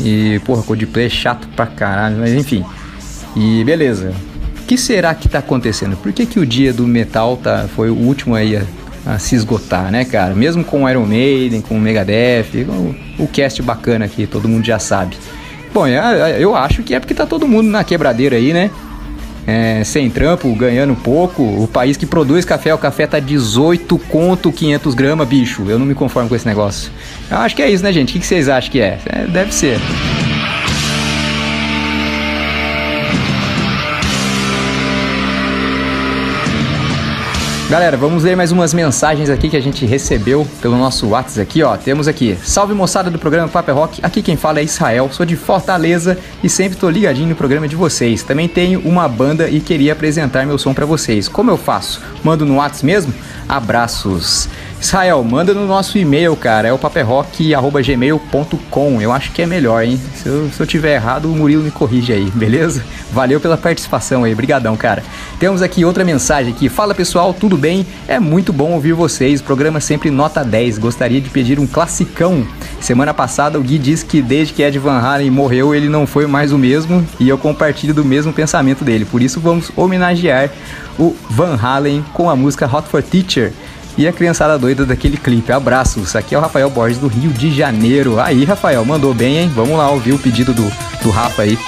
e 0.00 0.40
porra, 0.46 0.62
Coldplay 0.62 1.04
é 1.04 1.10
chato 1.10 1.46
pra 1.54 1.66
caralho, 1.66 2.16
mas 2.16 2.32
enfim. 2.32 2.64
E 3.36 3.64
beleza. 3.64 4.12
O 4.62 4.66
que 4.66 4.78
será 4.78 5.14
que 5.14 5.28
tá 5.28 5.40
acontecendo? 5.40 5.96
Por 5.96 6.12
que, 6.12 6.24
que 6.24 6.38
o 6.38 6.46
dia 6.46 6.72
do 6.72 6.86
metal 6.86 7.36
tá, 7.36 7.66
foi 7.74 7.90
o 7.90 7.94
último 7.94 8.34
aí 8.34 8.56
a, 8.56 8.62
a 9.06 9.18
se 9.18 9.34
esgotar, 9.34 9.90
né, 9.90 10.04
cara? 10.04 10.34
Mesmo 10.34 10.64
com 10.64 10.84
o 10.84 10.88
Iron 10.88 11.04
Maiden, 11.04 11.60
com 11.60 11.76
o 11.76 11.80
Megadeth, 11.80 12.64
o, 12.66 13.24
o 13.24 13.28
cast 13.28 13.60
bacana 13.60 14.06
aqui, 14.06 14.26
todo 14.26 14.48
mundo 14.48 14.64
já 14.64 14.78
sabe. 14.78 15.16
Bom, 15.72 15.86
eu, 15.86 16.02
eu 16.38 16.56
acho 16.56 16.82
que 16.82 16.94
é 16.94 17.00
porque 17.00 17.12
tá 17.12 17.26
todo 17.26 17.48
mundo 17.48 17.68
na 17.68 17.82
quebradeira 17.82 18.36
aí, 18.36 18.52
né? 18.52 18.70
É, 19.46 19.82
sem 19.84 20.08
trampo, 20.08 20.54
ganhando 20.54 20.94
pouco. 20.94 21.42
O 21.42 21.68
país 21.68 21.96
que 21.96 22.06
produz 22.06 22.44
café, 22.44 22.72
o 22.72 22.78
café 22.78 23.06
tá 23.06 23.18
18 23.18 23.98
conto 24.08 24.50
500 24.50 24.94
gramas, 24.94 25.28
bicho. 25.28 25.64
Eu 25.68 25.78
não 25.78 25.84
me 25.84 25.94
conformo 25.94 26.28
com 26.28 26.36
esse 26.36 26.46
negócio. 26.46 26.90
Eu 27.30 27.38
acho 27.38 27.54
que 27.54 27.60
é 27.60 27.68
isso, 27.68 27.84
né, 27.84 27.92
gente? 27.92 28.10
O 28.10 28.12
que, 28.14 28.20
que 28.20 28.26
vocês 28.26 28.48
acham 28.48 28.70
que 28.70 28.80
é? 28.80 28.98
é 29.04 29.26
deve 29.26 29.52
ser. 29.52 29.78
Galera, 37.74 37.96
vamos 37.96 38.22
ler 38.22 38.36
mais 38.36 38.52
umas 38.52 38.72
mensagens 38.72 39.28
aqui 39.28 39.50
que 39.50 39.56
a 39.56 39.60
gente 39.60 39.84
recebeu 39.84 40.46
pelo 40.62 40.78
nosso 40.78 41.08
WhatsApp 41.08 41.40
aqui, 41.40 41.60
ó. 41.64 41.76
Temos 41.76 42.06
aqui, 42.06 42.38
salve 42.44 42.72
moçada 42.72 43.10
do 43.10 43.18
programa 43.18 43.48
Paper 43.48 43.74
Rock, 43.74 44.00
aqui 44.00 44.22
quem 44.22 44.36
fala 44.36 44.60
é 44.60 44.62
Israel, 44.62 45.10
sou 45.10 45.26
de 45.26 45.34
Fortaleza 45.34 46.16
e 46.40 46.48
sempre 46.48 46.78
tô 46.78 46.88
ligadinho 46.88 47.28
no 47.28 47.34
programa 47.34 47.66
de 47.66 47.74
vocês. 47.74 48.22
Também 48.22 48.46
tenho 48.46 48.78
uma 48.82 49.08
banda 49.08 49.48
e 49.48 49.58
queria 49.58 49.92
apresentar 49.92 50.46
meu 50.46 50.56
som 50.56 50.72
para 50.72 50.86
vocês. 50.86 51.26
Como 51.26 51.50
eu 51.50 51.56
faço? 51.56 52.00
Mando 52.22 52.46
no 52.46 52.58
WhatsApp 52.58 52.86
mesmo? 52.86 53.12
Abraços. 53.48 54.48
Israel, 54.84 55.24
manda 55.24 55.54
no 55.54 55.66
nosso 55.66 55.96
e-mail, 55.96 56.36
cara, 56.36 56.68
é 56.68 56.72
o 56.72 56.76
paperrock.gmail.com. 56.76 59.00
Eu 59.00 59.12
acho 59.12 59.32
que 59.32 59.40
é 59.40 59.46
melhor, 59.46 59.82
hein? 59.82 59.98
Se 60.14 60.28
eu, 60.28 60.50
se 60.50 60.60
eu 60.60 60.66
tiver 60.66 60.96
errado, 60.96 61.24
o 61.24 61.34
Murilo 61.34 61.62
me 61.62 61.70
corrige 61.70 62.12
aí, 62.12 62.30
beleza? 62.34 62.84
Valeu 63.10 63.40
pela 63.40 63.56
participação 63.56 64.24
aí, 64.24 64.34
brigadão, 64.34 64.76
cara. 64.76 65.02
Temos 65.40 65.62
aqui 65.62 65.86
outra 65.86 66.04
mensagem 66.04 66.52
aqui. 66.52 66.68
Fala 66.68 66.94
pessoal, 66.94 67.32
tudo 67.32 67.56
bem? 67.56 67.86
É 68.06 68.20
muito 68.20 68.52
bom 68.52 68.72
ouvir 68.72 68.92
vocês, 68.92 69.40
programa 69.40 69.80
sempre 69.80 70.10
nota 70.10 70.44
10. 70.44 70.76
Gostaria 70.76 71.18
de 71.18 71.30
pedir 71.30 71.58
um 71.58 71.66
classicão. 71.66 72.46
Semana 72.78 73.14
passada 73.14 73.58
o 73.58 73.62
Gui 73.62 73.78
disse 73.78 74.04
que 74.04 74.20
desde 74.20 74.52
que 74.52 74.62
Ed 74.62 74.78
Van 74.78 74.98
Halen 74.98 75.30
morreu, 75.30 75.74
ele 75.74 75.88
não 75.88 76.06
foi 76.06 76.26
mais 76.26 76.52
o 76.52 76.58
mesmo 76.58 77.02
e 77.18 77.26
eu 77.26 77.38
compartilho 77.38 77.94
do 77.94 78.04
mesmo 78.04 78.34
pensamento 78.34 78.84
dele. 78.84 79.06
Por 79.06 79.22
isso 79.22 79.40
vamos 79.40 79.72
homenagear 79.74 80.50
o 80.98 81.16
Van 81.30 81.56
Halen 81.56 82.04
com 82.12 82.28
a 82.28 82.36
música 82.36 82.68
Hot 82.70 82.86
for 82.86 83.02
Teacher 83.02 83.50
e 83.96 84.06
a 84.08 84.12
criançada 84.12 84.58
doida 84.58 84.84
daquele 84.84 85.16
clipe. 85.16 85.52
Abraços, 85.52 86.16
aqui 86.16 86.34
é 86.34 86.38
o 86.38 86.40
Rafael 86.40 86.70
Borges 86.70 86.98
do 86.98 87.08
Rio 87.08 87.32
de 87.32 87.54
Janeiro. 87.54 88.20
Aí, 88.20 88.44
Rafael, 88.44 88.84
mandou 88.84 89.14
bem, 89.14 89.38
hein? 89.38 89.52
Vamos 89.54 89.76
lá 89.76 89.90
ouvir 89.90 90.12
o 90.12 90.18
pedido 90.18 90.52
do, 90.52 90.70
do 91.02 91.10
Rafa 91.10 91.42
aí. 91.42 91.58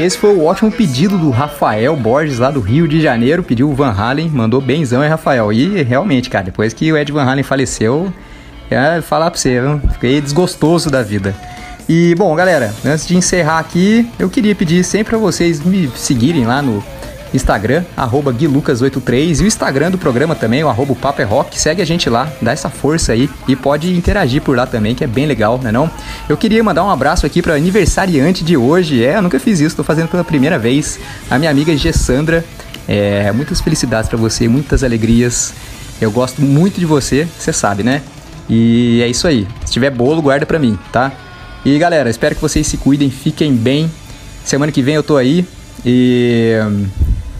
Esse 0.00 0.16
foi 0.16 0.34
o 0.34 0.44
ótimo 0.44 0.70
pedido 0.70 1.18
do 1.18 1.30
Rafael 1.30 1.94
Borges, 1.96 2.38
lá 2.38 2.50
do 2.50 2.60
Rio 2.60 2.88
de 2.88 3.00
Janeiro. 3.00 3.42
Pediu 3.42 3.70
o 3.70 3.74
Van 3.74 3.90
Halen, 3.90 4.28
mandou 4.28 4.60
benzão, 4.60 5.02
hein, 5.02 5.10
Rafael? 5.10 5.52
E 5.52 5.82
realmente, 5.82 6.30
cara, 6.30 6.44
depois 6.44 6.72
que 6.72 6.92
o 6.92 6.96
Ed 6.96 7.12
Van 7.12 7.24
Halen 7.24 7.42
faleceu, 7.42 8.12
é 8.70 9.00
falar 9.00 9.30
pra 9.30 9.38
você, 9.38 9.60
fiquei 9.92 10.20
desgostoso 10.20 10.90
da 10.90 11.02
vida. 11.02 11.34
E, 11.88 12.14
bom, 12.14 12.34
galera, 12.34 12.72
antes 12.84 13.06
de 13.06 13.16
encerrar 13.16 13.58
aqui, 13.58 14.08
eu 14.18 14.30
queria 14.30 14.54
pedir 14.54 14.84
sempre 14.84 15.10
pra 15.10 15.18
vocês 15.18 15.60
me 15.60 15.90
seguirem 15.96 16.46
lá 16.46 16.62
no 16.62 16.82
Instagram, 17.32 17.84
arroba 17.96 18.32
guilucas83 18.32 19.40
e 19.40 19.44
o 19.44 19.46
Instagram 19.46 19.90
do 19.90 19.98
programa 19.98 20.34
também, 20.34 20.62
o 20.64 20.68
arroba 20.68 20.94
Papo 20.94 21.22
é 21.22 21.24
Rock. 21.24 21.58
Segue 21.58 21.80
a 21.82 21.84
gente 21.84 22.08
lá, 22.10 22.30
dá 22.40 22.52
essa 22.52 22.68
força 22.68 23.12
aí 23.12 23.30
e 23.46 23.54
pode 23.54 23.94
interagir 23.96 24.42
por 24.42 24.56
lá 24.56 24.66
também, 24.66 24.94
que 24.94 25.04
é 25.04 25.06
bem 25.06 25.26
legal, 25.26 25.58
né 25.58 25.70
não? 25.70 25.90
Eu 26.28 26.36
queria 26.36 26.62
mandar 26.62 26.84
um 26.84 26.90
abraço 26.90 27.26
aqui 27.26 27.40
para 27.40 27.54
aniversariante 27.54 28.44
de 28.44 28.56
hoje. 28.56 29.04
É, 29.04 29.16
eu 29.16 29.22
nunca 29.22 29.38
fiz 29.38 29.60
isso, 29.60 29.76
tô 29.76 29.84
fazendo 29.84 30.08
pela 30.08 30.24
primeira 30.24 30.58
vez. 30.58 30.98
A 31.30 31.38
minha 31.38 31.50
amiga 31.50 31.76
Gessandra. 31.76 32.44
É, 32.88 33.30
muitas 33.30 33.60
felicidades 33.60 34.08
para 34.08 34.18
você, 34.18 34.48
muitas 34.48 34.82
alegrias. 34.82 35.54
Eu 36.00 36.10
gosto 36.10 36.42
muito 36.42 36.80
de 36.80 36.86
você, 36.86 37.28
você 37.38 37.52
sabe, 37.52 37.82
né? 37.82 38.02
E 38.48 39.00
é 39.02 39.06
isso 39.06 39.28
aí. 39.28 39.46
Se 39.64 39.72
tiver 39.72 39.90
bolo, 39.90 40.20
guarda 40.20 40.44
pra 40.44 40.58
mim, 40.58 40.76
tá? 40.90 41.12
E 41.64 41.78
galera, 41.78 42.10
espero 42.10 42.34
que 42.34 42.40
vocês 42.40 42.66
se 42.66 42.76
cuidem, 42.78 43.10
fiquem 43.10 43.54
bem. 43.54 43.90
Semana 44.44 44.72
que 44.72 44.82
vem 44.82 44.94
eu 44.94 45.02
tô 45.02 45.16
aí 45.16 45.46
e 45.84 46.58
hum, 46.66 46.86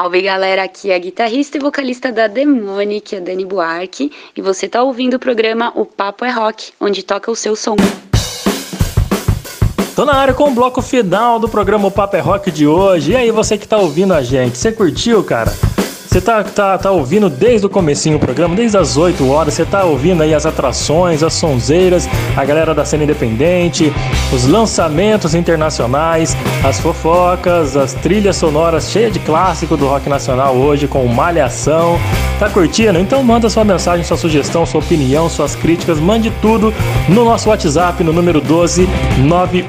Salve 0.00 0.22
galera, 0.22 0.62
aqui 0.62 0.90
é 0.90 0.94
a 0.94 0.98
guitarrista 0.98 1.58
e 1.58 1.60
vocalista 1.60 2.10
da 2.10 2.26
Demonic, 2.26 3.14
a 3.16 3.20
Dani 3.20 3.44
Buarque, 3.44 4.10
e 4.34 4.40
você 4.40 4.66
tá 4.66 4.82
ouvindo 4.82 5.12
o 5.12 5.18
programa 5.18 5.74
O 5.76 5.84
Papo 5.84 6.24
é 6.24 6.30
Rock, 6.30 6.72
onde 6.80 7.02
toca 7.02 7.30
o 7.30 7.36
seu 7.36 7.54
som. 7.54 7.76
Tô 9.94 10.06
na 10.06 10.14
área 10.14 10.32
com 10.32 10.44
o 10.44 10.52
bloco 10.52 10.80
final 10.80 11.38
do 11.38 11.50
programa 11.50 11.88
O 11.88 11.90
Papo 11.90 12.16
é 12.16 12.20
Rock 12.20 12.50
de 12.50 12.66
hoje. 12.66 13.12
E 13.12 13.16
aí, 13.16 13.30
você 13.30 13.58
que 13.58 13.68
tá 13.68 13.76
ouvindo 13.76 14.14
a 14.14 14.22
gente, 14.22 14.56
você 14.56 14.72
curtiu, 14.72 15.22
cara? 15.22 15.52
Você 16.10 16.20
tá, 16.20 16.42
tá, 16.42 16.76
tá 16.76 16.90
ouvindo 16.90 17.30
desde 17.30 17.68
o 17.68 17.70
comecinho 17.70 18.18
do 18.18 18.20
programa, 18.20 18.56
desde 18.56 18.76
as 18.76 18.96
8 18.96 19.30
horas, 19.30 19.54
você 19.54 19.64
tá 19.64 19.84
ouvindo 19.84 20.24
aí 20.24 20.34
as 20.34 20.44
atrações, 20.44 21.22
as 21.22 21.34
sonzeiras, 21.34 22.08
a 22.36 22.44
galera 22.44 22.74
da 22.74 22.84
cena 22.84 23.04
independente, 23.04 23.92
os 24.32 24.44
lançamentos 24.44 25.36
internacionais, 25.36 26.36
as 26.64 26.80
fofocas, 26.80 27.76
as 27.76 27.94
trilhas 27.94 28.34
sonoras 28.34 28.90
cheias 28.90 29.12
de 29.12 29.20
clássico 29.20 29.76
do 29.76 29.86
rock 29.86 30.08
nacional 30.08 30.56
hoje 30.56 30.88
com 30.88 31.06
Malhação. 31.06 31.96
Tá 32.40 32.50
curtindo? 32.50 32.98
Então 32.98 33.22
manda 33.22 33.48
sua 33.48 33.64
mensagem, 33.64 34.02
sua 34.02 34.16
sugestão, 34.16 34.66
sua 34.66 34.80
opinião, 34.80 35.28
suas 35.28 35.54
críticas, 35.54 36.00
mande 36.00 36.32
tudo 36.42 36.74
no 37.08 37.24
nosso 37.24 37.50
WhatsApp 37.50 38.02
no 38.02 38.12
número 38.12 38.40
12 38.40 38.88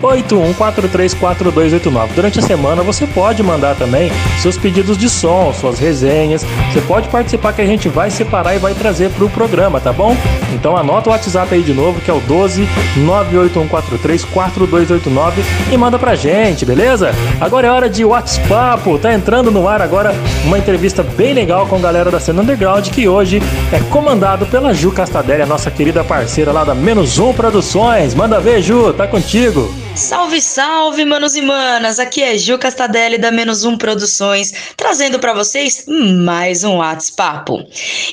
981434289. 0.02 2.14
Durante 2.16 2.40
a 2.40 2.42
semana 2.42 2.82
você 2.82 3.06
pode 3.06 3.44
mandar 3.44 3.76
também 3.76 4.10
seus 4.42 4.58
pedidos 4.58 4.98
de 4.98 5.10
som, 5.10 5.54
suas 5.54 5.78
resenhas. 5.78 6.31
Você 6.38 6.82
pode 6.82 7.08
participar 7.10 7.54
que 7.54 7.62
a 7.62 7.66
gente 7.66 7.90
vai 7.90 8.10
separar 8.10 8.56
e 8.56 8.60
vai 8.60 8.74
trazer 8.74 9.10
pro 9.12 9.30
programa, 9.30 9.80
tá 9.80 9.92
bom? 9.92 10.16
Então 10.54 10.78
anota 10.78 11.10
o 11.10 11.12
WhatsApp 11.12 11.54
aí 11.54 11.62
de 11.62 11.74
novo, 11.74 12.00
que 12.02 12.10
é 12.10 12.14
o 12.14 12.22
12 12.22 12.68
981434289 12.98 15.34
e 15.72 15.78
manda 15.78 15.98
pra 15.98 16.16
gente, 16.16 16.66
beleza? 16.66 17.12
Agora 17.40 17.68
é 17.68 17.72
hora 17.72 17.90
de 17.90 18.06
WhatsApp. 18.06 18.82
Tá 19.02 19.14
entrando 19.14 19.52
no 19.52 19.68
ar 19.68 19.82
agora 19.82 20.14
uma 20.46 20.58
entrevista 20.58 21.04
bem 21.04 21.34
legal 21.34 21.68
com 21.68 21.76
a 21.76 21.80
galera 21.80 22.12
da 22.12 22.20
cena 22.20 22.42
underground 22.42 22.90
que 22.90 23.08
hoje 23.08 23.42
é 23.72 23.80
comandado 23.92 24.46
pela 24.46 24.74
Ju 24.74 24.92
Castadelli, 24.92 25.42
a 25.42 25.46
nossa 25.46 25.72
querida 25.72 26.04
parceira 26.04 26.52
lá 26.52 26.64
da 26.64 26.76
Menos 26.76 27.20
Um 27.20 27.34
Produções. 27.34 28.14
Manda 28.14 28.40
ver, 28.40 28.62
Ju, 28.62 28.94
tá 28.94 29.08
contigo. 29.08 29.74
Salve, 29.96 30.40
salve, 30.40 31.04
manos 31.04 31.36
e 31.36 31.42
manas! 31.42 32.00
Aqui 32.00 32.24
é 32.24 32.38
Gil 32.38 32.58
Castadelli 32.58 33.18
da 33.18 33.30
Menos 33.30 33.66
Um 33.66 33.78
Produções, 33.78 34.54
trazendo 34.78 35.20
para 35.20 35.34
vocês 35.34 35.84
mais 36.22 36.64
um 36.64 36.78
WhatsApp. 36.78 37.52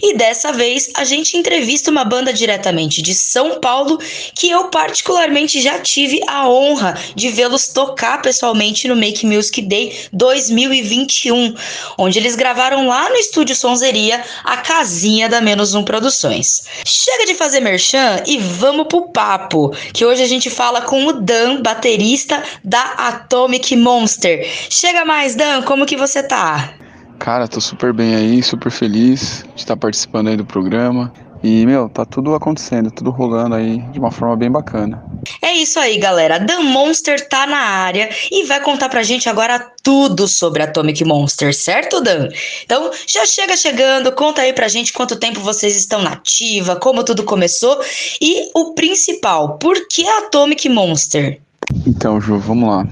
E 0.02 0.16
dessa 0.16 0.52
vez 0.52 0.90
a 0.96 1.04
gente 1.04 1.36
entrevista 1.36 1.90
uma 1.90 2.04
banda 2.04 2.32
diretamente 2.32 3.02
de 3.02 3.14
São 3.14 3.60
Paulo 3.60 3.98
que 4.34 4.50
eu 4.50 4.68
particularmente 4.68 5.60
já 5.60 5.78
tive 5.78 6.20
a 6.26 6.48
honra 6.48 6.98
de 7.14 7.28
vê-los 7.28 7.68
tocar 7.68 8.22
pessoalmente 8.22 8.88
no 8.88 8.96
Make 8.96 9.26
Music 9.26 9.60
Day 9.62 9.94
2021, 10.12 11.54
onde 11.98 12.18
eles 12.18 12.34
gravaram 12.34 12.86
lá 12.88 13.08
no 13.08 13.16
estúdio 13.16 13.54
Sonzeria 13.54 14.24
a 14.44 14.56
casinha 14.58 15.28
da 15.28 15.40
Menos 15.40 15.74
Um 15.74 15.84
Produções. 15.84 16.64
Chega 16.84 17.26
de 17.26 17.34
fazer 17.34 17.60
merchan 17.60 18.22
e 18.26 18.38
vamos 18.38 18.86
pro 18.88 19.08
papo, 19.08 19.70
que 19.92 20.04
hoje 20.04 20.22
a 20.22 20.28
gente 20.28 20.48
fala 20.48 20.82
com 20.82 21.06
o 21.06 21.12
Dan, 21.12 21.60
baterista 21.60 22.42
da 22.64 22.82
Atomic 22.82 23.76
Monster. 23.76 24.48
Chega 24.70 25.04
mais, 25.04 25.34
Dan, 25.34 25.62
como 25.62 25.86
que 25.86 25.96
você 25.96 26.22
tá? 26.22 26.74
Cara, 27.18 27.48
tô 27.48 27.60
super 27.60 27.92
bem 27.92 28.14
aí, 28.14 28.42
super 28.42 28.70
feliz 28.70 29.44
de 29.54 29.62
estar 29.62 29.76
participando 29.76 30.28
aí 30.28 30.36
do 30.36 30.44
programa. 30.44 31.12
E, 31.42 31.64
meu, 31.66 31.88
tá 31.88 32.04
tudo 32.04 32.34
acontecendo, 32.34 32.90
tudo 32.90 33.10
rolando 33.10 33.54
aí 33.54 33.78
de 33.92 33.98
uma 33.98 34.10
forma 34.10 34.36
bem 34.36 34.50
bacana. 34.50 35.04
É 35.40 35.52
isso 35.52 35.78
aí, 35.78 35.96
galera. 35.96 36.38
Dan 36.38 36.62
Monster 36.62 37.28
tá 37.28 37.46
na 37.46 37.58
área 37.58 38.08
e 38.30 38.44
vai 38.44 38.60
contar 38.60 38.88
pra 38.88 39.04
gente 39.04 39.28
agora 39.28 39.64
tudo 39.82 40.26
sobre 40.26 40.62
Atomic 40.62 41.04
Monster, 41.04 41.54
certo, 41.54 42.00
Dan? 42.00 42.28
Então, 42.64 42.90
já 43.06 43.24
chega 43.24 43.56
chegando, 43.56 44.10
conta 44.12 44.42
aí 44.42 44.52
pra 44.52 44.66
gente 44.66 44.92
quanto 44.92 45.16
tempo 45.16 45.40
vocês 45.40 45.76
estão 45.76 46.02
na 46.02 46.12
ativa, 46.12 46.74
como 46.76 47.04
tudo 47.04 47.22
começou 47.22 47.78
e 48.20 48.50
o 48.54 48.74
principal, 48.74 49.58
por 49.58 49.76
que 49.88 50.08
Atomic 50.08 50.68
Monster? 50.68 51.40
Então, 51.86 52.20
Ju, 52.20 52.38
vamos 52.38 52.68
lá. 52.68 52.86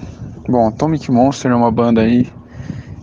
Bom, 0.48 0.68
Atomic 0.68 1.10
Monster 1.10 1.50
é 1.50 1.54
uma 1.54 1.72
banda 1.72 2.02
aí 2.02 2.28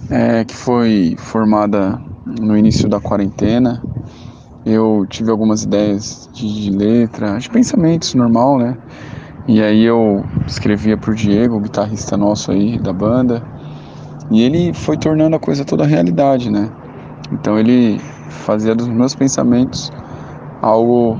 é, 0.09 0.43
que 0.43 0.55
foi 0.55 1.15
formada 1.17 1.99
no 2.25 2.57
início 2.57 2.87
da 2.87 2.99
quarentena. 2.99 3.81
Eu 4.65 5.05
tive 5.09 5.29
algumas 5.29 5.63
ideias 5.63 6.29
de, 6.33 6.63
de 6.63 6.69
letra, 6.69 7.37
de 7.37 7.49
pensamentos 7.49 8.13
normal, 8.13 8.57
né? 8.57 8.77
E 9.47 9.61
aí 9.61 9.83
eu 9.83 10.23
escrevia 10.47 10.95
pro 10.95 11.13
Diego, 11.13 11.59
guitarrista 11.59 12.15
nosso 12.15 12.51
aí 12.51 12.79
da 12.79 12.93
banda, 12.93 13.43
e 14.31 14.41
ele 14.41 14.73
foi 14.73 14.97
tornando 14.97 15.35
a 15.35 15.39
coisa 15.39 15.65
toda 15.65 15.85
realidade, 15.85 16.49
né? 16.49 16.69
Então 17.31 17.59
ele 17.59 17.99
fazia 18.29 18.73
dos 18.73 18.87
meus 18.87 19.13
pensamentos 19.13 19.91
algo 20.61 21.17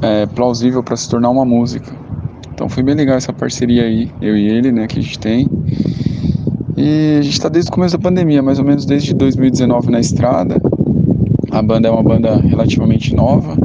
é, 0.00 0.26
plausível 0.26 0.82
para 0.82 0.96
se 0.96 1.08
tornar 1.08 1.30
uma 1.30 1.44
música. 1.44 1.92
Então 2.52 2.68
foi 2.68 2.82
bem 2.82 2.94
legal 2.94 3.16
essa 3.16 3.32
parceria 3.32 3.82
aí, 3.82 4.10
eu 4.20 4.36
e 4.36 4.46
ele, 4.48 4.70
né, 4.70 4.86
que 4.86 4.98
a 4.98 5.02
gente 5.02 5.18
tem. 5.18 5.48
E 6.76 7.16
a 7.18 7.22
gente 7.22 7.32
está 7.32 7.48
desde 7.48 7.70
o 7.70 7.72
começo 7.72 7.96
da 7.96 8.02
pandemia, 8.02 8.42
mais 8.42 8.58
ou 8.58 8.64
menos 8.64 8.84
desde 8.84 9.14
2019 9.14 9.90
na 9.90 9.98
estrada. 9.98 10.60
A 11.50 11.62
banda 11.62 11.88
é 11.88 11.90
uma 11.90 12.02
banda 12.02 12.36
relativamente 12.36 13.14
nova, 13.14 13.56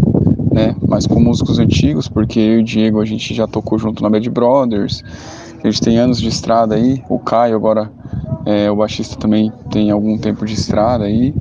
né, 0.52 0.74
mas 0.88 1.06
com 1.06 1.20
músicos 1.20 1.60
antigos, 1.60 2.08
porque 2.08 2.40
eu 2.40 2.60
e 2.60 2.62
o 2.62 2.64
Diego 2.64 3.02
a 3.02 3.06
gente 3.06 3.34
já 3.34 3.46
tocou 3.46 3.78
junto 3.78 4.02
na 4.02 4.10
Bad 4.10 4.30
Brothers. 4.30 5.04
A 5.62 5.70
gente 5.70 5.82
tem 5.82 5.98
anos 5.98 6.22
de 6.22 6.30
estrada 6.30 6.76
aí. 6.76 7.04
O 7.10 7.20
Caio 7.20 7.56
agora, 7.56 7.92
é, 8.46 8.72
o 8.72 8.78
baixista 8.78 9.18
também 9.18 9.52
tem 9.70 9.92
algum 9.92 10.18
tempo 10.18 10.46
de 10.46 10.54
estrada 10.54 11.04
aí. 11.04 11.34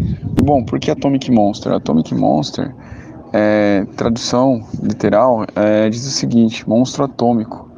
Bom, 0.43 0.65
por 0.65 0.81
que 0.81 0.91
Atomic 0.91 1.31
Monster? 1.31 1.73
Atomic 1.73 2.13
Monster, 2.15 2.75
é, 3.33 3.87
tradução 3.97 4.61
literal, 4.83 5.47
é, 5.55 5.89
diz 5.89 6.05
o 6.05 6.11
seguinte: 6.11 6.69
monstro 6.69 7.05
atômico. 7.05 7.70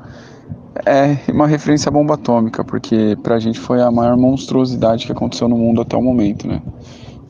É 0.87 1.31
uma 1.31 1.47
referência 1.47 1.89
à 1.89 1.93
bomba 1.93 2.15
atômica, 2.15 2.65
porque 2.65 3.17
pra 3.23 3.39
gente 3.39 3.59
foi 3.59 3.81
a 3.83 3.91
maior 3.91 4.17
monstruosidade 4.17 5.07
que 5.07 5.13
aconteceu 5.13 5.49
no 5.49 5.57
mundo 5.57 5.83
até 5.83 5.97
o 5.97 6.03
momento, 6.03 6.47
né? 6.47 6.63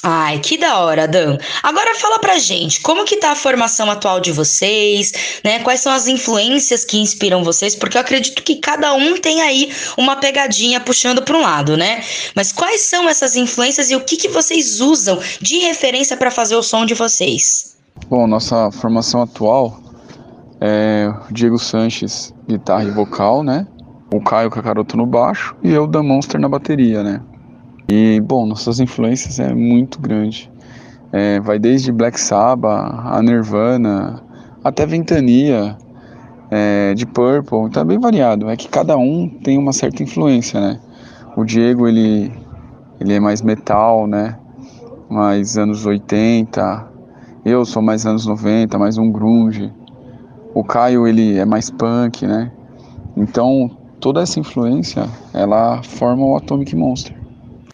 Ai, 0.05 0.40
que 0.40 0.59
da 0.59 0.81
hora, 0.81 1.06
Dan. 1.06 1.39
Agora 1.62 1.94
fala 1.94 2.19
pra 2.19 2.36
gente, 2.36 2.81
como 2.81 3.05
que 3.05 3.19
tá 3.19 3.31
a 3.31 3.36
formação 3.36 3.89
atual 3.89 4.19
de 4.19 4.32
vocês, 4.32 5.12
né? 5.44 5.60
Quais 5.60 5.78
são 5.78 5.93
as 5.93 6.09
influências 6.09 6.85
que 6.85 6.98
inspiram 6.98 7.44
vocês? 7.44 7.77
Porque 7.77 7.97
eu 7.97 8.01
acredito 8.01 8.43
que 8.43 8.56
cada 8.56 8.94
um 8.94 9.16
tem 9.16 9.40
aí 9.43 9.73
uma 9.97 10.16
pegadinha 10.16 10.81
puxando 10.81 11.23
para 11.23 11.36
um 11.36 11.40
lado, 11.40 11.77
né? 11.77 12.02
Mas 12.35 12.51
quais 12.51 12.81
são 12.81 13.09
essas 13.09 13.36
influências 13.36 13.93
e 13.93 13.97
o 13.97 14.01
que 14.01 14.16
que 14.16 14.28
vocês 14.28 14.81
usam 14.81 15.20
de 15.40 15.59
referência 15.59 16.16
para 16.16 16.32
fazer 16.32 16.56
o 16.56 16.64
som 16.64 16.85
de 16.85 16.94
vocês? 16.94 17.77
Bom, 18.09 18.27
nossa 18.27 18.73
formação 18.73 19.23
atual 19.23 19.81
é 20.64 21.12
Diego 21.32 21.59
Sanches, 21.59 22.32
guitarra 22.47 22.84
e 22.84 22.90
vocal, 22.93 23.43
né? 23.43 23.66
O 24.14 24.20
Caio 24.20 24.48
Cacaroto 24.48 24.97
no 24.97 25.05
baixo 25.05 25.56
e 25.60 25.72
eu 25.72 25.89
da 25.89 26.05
Monster 26.05 26.40
na 26.40 26.48
bateria, 26.48 27.02
né? 27.02 27.20
E, 27.89 28.20
bom, 28.20 28.47
nossas 28.47 28.78
influências 28.78 29.40
é 29.40 29.52
muito 29.52 30.01
grande. 30.01 30.48
É, 31.12 31.40
vai 31.40 31.59
desde 31.59 31.90
Black 31.90 32.18
Sabbath, 32.18 32.94
a 33.05 33.20
Nirvana, 33.20 34.22
até 34.62 34.86
Ventania, 34.86 35.76
é, 36.48 36.94
de 36.94 37.06
Purple, 37.06 37.68
tá 37.70 37.84
bem 37.84 37.98
variado. 37.98 38.48
É 38.48 38.56
que 38.56 38.68
cada 38.68 38.97
um 38.97 39.28
tem 39.28 39.59
uma 39.59 39.72
certa 39.72 40.05
influência, 40.05 40.60
né? 40.60 40.80
O 41.36 41.44
Diego, 41.44 41.89
ele, 41.89 42.32
ele 43.01 43.14
é 43.14 43.18
mais 43.18 43.43
metal, 43.43 44.06
né? 44.06 44.39
Mais 45.10 45.59
anos 45.59 45.84
80. 45.84 46.86
Eu 47.44 47.64
sou 47.64 47.82
mais 47.82 48.06
anos 48.06 48.26
90, 48.26 48.78
mais 48.78 48.97
um 48.97 49.10
grunge. 49.10 49.72
O 50.54 50.62
Caio, 50.64 51.06
ele 51.06 51.38
é 51.38 51.44
mais 51.44 51.70
punk, 51.70 52.26
né? 52.26 52.50
Então, 53.16 53.70
toda 54.00 54.22
essa 54.22 54.38
influência, 54.38 55.08
ela 55.32 55.82
forma 55.82 56.24
o 56.24 56.36
Atomic 56.36 56.74
Monster. 56.76 57.14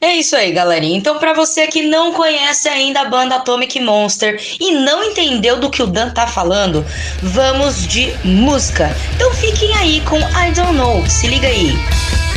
É 0.00 0.14
isso 0.14 0.36
aí, 0.36 0.52
galerinha. 0.52 0.96
Então, 0.96 1.18
para 1.18 1.32
você 1.32 1.66
que 1.66 1.82
não 1.82 2.12
conhece 2.12 2.68
ainda 2.68 3.00
a 3.00 3.04
banda 3.06 3.34
Atomic 3.34 3.80
Monster 3.80 4.40
e 4.60 4.70
não 4.72 5.02
entendeu 5.02 5.58
do 5.58 5.68
que 5.68 5.82
o 5.82 5.86
Dan 5.88 6.10
tá 6.10 6.26
falando, 6.26 6.84
vamos 7.20 7.84
de 7.86 8.12
música. 8.24 8.94
Então 9.16 9.32
fiquem 9.34 9.74
aí 9.74 10.00
com 10.02 10.18
I 10.18 10.52
Don't 10.54 10.74
Know. 10.74 11.04
Se 11.08 11.26
liga 11.26 11.48
aí. 11.48 11.72
Thank 12.10 12.27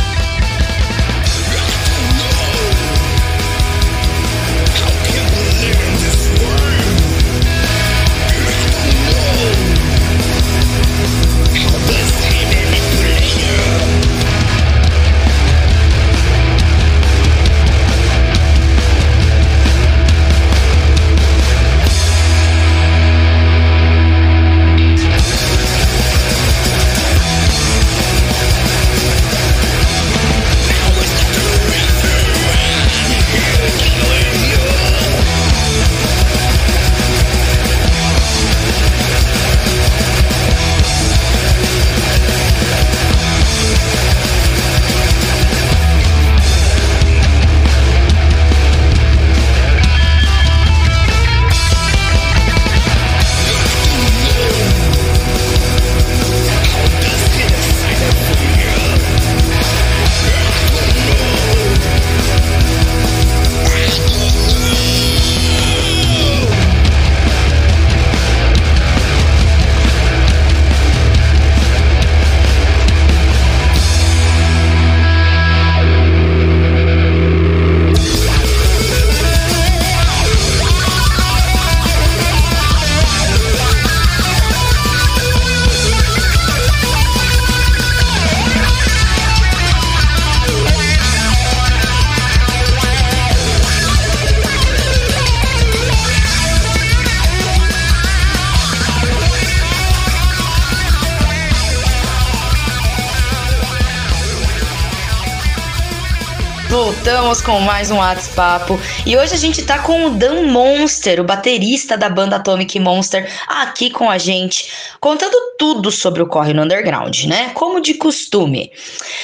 Com 107.45 107.59
mais 107.59 107.89
um 107.89 107.97
WhatsApp 107.97 108.72
e 109.03 109.18
hoje 109.18 109.34
a 109.34 109.38
gente 109.38 109.65
tá 109.65 109.80
com 109.80 110.05
o 110.05 110.09
Dan 110.11 110.43
Monster, 110.43 111.19
o 111.19 111.23
baterista 111.23 111.97
da 111.97 112.07
banda 112.07 112.35
Atomic 112.35 112.80
Monster, 112.80 113.27
aqui 113.47 113.89
com 113.89 114.11
a 114.11 114.19
gente, 114.19 114.95
contando 114.99 115.35
tudo 115.57 115.89
sobre 115.89 116.22
o 116.22 116.27
corre 116.27 116.53
no 116.53 116.61
underground, 116.61 117.23
né? 117.23 117.49
Como 117.55 117.81
de 117.81 117.95
costume. 117.95 118.72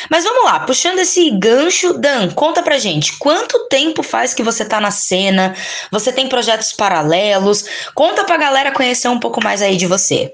Mas 0.09 0.23
vamos 0.23 0.45
lá, 0.45 0.61
puxando 0.61 0.97
esse 0.97 1.29
gancho, 1.29 1.93
Dan, 1.93 2.31
conta 2.31 2.63
pra 2.63 2.79
gente, 2.79 3.15
quanto 3.19 3.67
tempo 3.69 4.01
faz 4.01 4.33
que 4.33 4.41
você 4.41 4.65
tá 4.65 4.81
na 4.81 4.89
cena? 4.89 5.53
Você 5.91 6.11
tem 6.11 6.27
projetos 6.27 6.73
paralelos? 6.73 7.65
Conta 7.93 8.23
pra 8.23 8.37
galera 8.37 8.71
conhecer 8.71 9.09
um 9.09 9.19
pouco 9.19 9.43
mais 9.43 9.61
aí 9.61 9.77
de 9.77 9.85
você. 9.85 10.33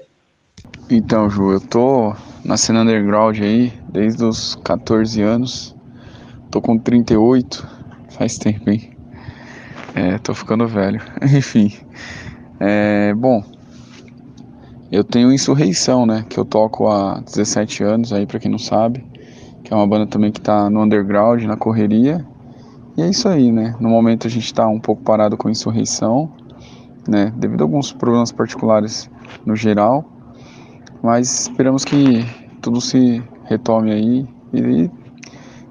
Então, 0.88 1.28
Ju, 1.28 1.52
eu 1.52 1.60
tô 1.60 2.16
na 2.42 2.56
cena 2.56 2.80
underground 2.80 3.38
aí 3.40 3.72
desde 3.90 4.24
os 4.24 4.58
14 4.64 5.20
anos. 5.20 5.74
Tô 6.50 6.60
com 6.60 6.78
38, 6.78 7.73
faz 8.14 8.38
tempo, 8.38 8.70
hein? 8.70 8.90
É, 9.94 10.18
tô 10.18 10.34
ficando 10.34 10.66
velho. 10.66 11.00
Enfim. 11.22 11.72
É, 12.58 13.12
bom, 13.14 13.42
eu 14.90 15.02
tenho 15.02 15.32
Insurreição, 15.32 16.06
né? 16.06 16.24
Que 16.28 16.38
eu 16.38 16.44
toco 16.44 16.88
há 16.88 17.20
17 17.20 17.82
anos 17.82 18.12
aí, 18.12 18.26
pra 18.26 18.38
quem 18.38 18.50
não 18.50 18.58
sabe. 18.58 19.04
Que 19.62 19.72
é 19.72 19.76
uma 19.76 19.86
banda 19.86 20.06
também 20.06 20.30
que 20.30 20.40
tá 20.40 20.68
no 20.70 20.82
underground, 20.82 21.42
na 21.44 21.56
correria. 21.56 22.24
E 22.96 23.02
é 23.02 23.08
isso 23.08 23.28
aí, 23.28 23.50
né? 23.50 23.74
No 23.80 23.88
momento 23.88 24.26
a 24.26 24.30
gente 24.30 24.52
tá 24.54 24.66
um 24.68 24.78
pouco 24.78 25.02
parado 25.02 25.36
com 25.36 25.50
Insurreição, 25.50 26.30
né? 27.08 27.32
Devido 27.36 27.62
a 27.62 27.64
alguns 27.64 27.92
problemas 27.92 28.30
particulares 28.30 29.10
no 29.44 29.56
geral. 29.56 30.04
Mas 31.02 31.42
esperamos 31.42 31.84
que 31.84 32.24
tudo 32.62 32.80
se 32.80 33.22
retome 33.44 33.92
aí 33.92 34.26
e, 34.52 34.90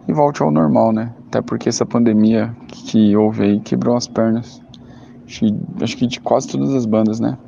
e 0.08 0.14
volte 0.14 0.44
ao 0.44 0.52
normal, 0.52 0.92
né? 0.92 1.14
Até 1.34 1.42
porque 1.42 1.68
essa 1.68 1.84
pandemia 1.84 2.56
que 2.68 3.18
houve 3.18 3.42
aí 3.44 3.60
quebrou 3.60 3.98
as 3.98 4.08
pernas. 4.08 4.62
Acho 5.82 5.98
que, 5.98 6.06
de 6.06 6.20
quase 6.20 6.48
todas 6.48 6.72
as 6.76 6.86
bandas, 6.86 7.20
né? 7.20 7.40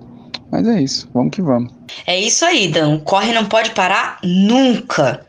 Mas 0.55 0.65
é 0.69 0.81
isso, 0.81 1.09
vamos 1.13 1.31
que 1.35 1.41
vamos. 1.41 1.69
É 2.07 2.17
isso 2.17 2.45
aí, 2.45 2.69
Dan. 2.69 2.99
Corre 2.99 3.33
não 3.33 3.43
pode 3.43 3.71
parar 3.71 4.19
nunca. 4.23 5.19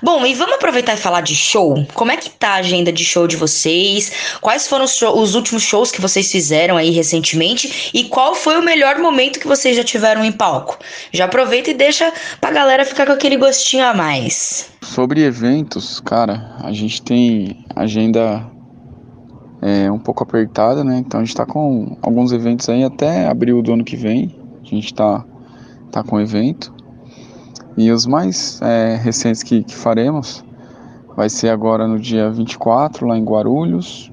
Bom, 0.00 0.24
e 0.24 0.32
vamos 0.32 0.54
aproveitar 0.54 0.94
e 0.94 0.96
falar 0.96 1.22
de 1.22 1.34
show. 1.34 1.84
Como 1.92 2.12
é 2.12 2.16
que 2.16 2.30
tá 2.30 2.50
a 2.50 2.54
agenda 2.56 2.92
de 2.92 3.04
show 3.04 3.26
de 3.26 3.34
vocês? 3.36 4.12
Quais 4.40 4.68
foram 4.68 4.84
os, 4.84 4.96
show- 4.96 5.18
os 5.20 5.34
últimos 5.34 5.64
shows 5.64 5.90
que 5.90 6.00
vocês 6.00 6.30
fizeram 6.30 6.76
aí 6.76 6.90
recentemente? 6.90 7.90
E 7.92 8.04
qual 8.04 8.32
foi 8.36 8.56
o 8.60 8.62
melhor 8.62 8.96
momento 9.00 9.40
que 9.40 9.48
vocês 9.48 9.76
já 9.76 9.82
tiveram 9.82 10.24
em 10.24 10.30
palco? 10.30 10.78
Já 11.12 11.24
aproveita 11.24 11.70
e 11.70 11.74
deixa 11.74 12.12
pra 12.40 12.52
galera 12.52 12.84
ficar 12.84 13.06
com 13.06 13.12
aquele 13.12 13.36
gostinho 13.36 13.84
a 13.84 13.92
mais. 13.92 14.70
Sobre 14.82 15.24
eventos, 15.24 15.98
cara, 15.98 16.54
a 16.62 16.70
gente 16.72 17.02
tem 17.02 17.64
agenda 17.74 18.46
é, 19.60 19.90
um 19.90 19.98
pouco 19.98 20.22
apertada, 20.22 20.84
né? 20.84 20.98
Então 20.98 21.18
a 21.20 21.24
gente 21.24 21.34
tá 21.34 21.44
com 21.44 21.96
alguns 22.02 22.30
eventos 22.30 22.68
aí 22.68 22.84
até 22.84 23.26
abril 23.26 23.60
do 23.62 23.72
ano 23.72 23.84
que 23.84 23.96
vem. 23.96 24.38
A 24.70 24.74
gente 24.74 24.94
tá, 24.94 25.24
tá 25.90 26.02
com 26.02 26.20
evento. 26.20 26.72
E 27.76 27.90
os 27.90 28.06
mais 28.06 28.60
é, 28.62 28.96
recentes 28.96 29.42
que, 29.42 29.62
que 29.64 29.74
faremos 29.74 30.44
vai 31.16 31.28
ser 31.28 31.48
agora 31.48 31.86
no 31.86 31.98
dia 31.98 32.30
24, 32.30 33.06
lá 33.06 33.16
em 33.16 33.24
Guarulhos, 33.24 34.12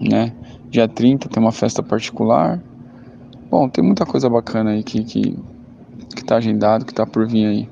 né? 0.00 0.32
Dia 0.70 0.86
30 0.86 1.28
tem 1.28 1.42
uma 1.42 1.52
festa 1.52 1.82
particular. 1.82 2.62
Bom, 3.50 3.68
tem 3.68 3.82
muita 3.82 4.04
coisa 4.04 4.28
bacana 4.28 4.70
aí 4.70 4.82
que, 4.82 5.02
que, 5.04 5.38
que 6.14 6.24
tá 6.24 6.36
agendado, 6.36 6.84
que 6.84 6.94
tá 6.94 7.06
por 7.06 7.26
vir 7.26 7.46
aí. 7.46 7.68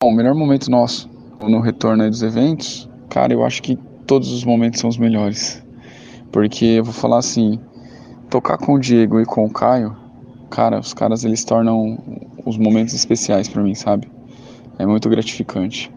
Bom, 0.00 0.10
o 0.10 0.14
melhor 0.14 0.34
momento 0.34 0.70
nosso 0.70 1.10
no 1.48 1.60
retorno 1.60 2.08
dos 2.08 2.22
eventos, 2.22 2.88
cara, 3.08 3.32
eu 3.32 3.44
acho 3.44 3.62
que 3.62 3.76
todos 4.06 4.32
os 4.32 4.44
momentos 4.44 4.80
são 4.80 4.88
os 4.88 4.98
melhores. 4.98 5.62
Porque 6.30 6.64
eu 6.64 6.84
vou 6.84 6.92
falar 6.92 7.18
assim, 7.18 7.58
tocar 8.30 8.58
com 8.58 8.74
o 8.74 8.78
Diego 8.78 9.20
e 9.20 9.24
com 9.24 9.44
o 9.44 9.50
Caio, 9.50 9.96
cara, 10.52 10.78
os 10.78 10.92
caras 10.92 11.24
eles 11.24 11.42
tornam 11.42 11.98
os 12.44 12.58
momentos 12.58 12.94
especiais 12.94 13.48
pra 13.48 13.62
mim, 13.62 13.74
sabe? 13.74 14.08
É 14.78 14.84
muito 14.84 15.08
gratificante. 15.08 15.90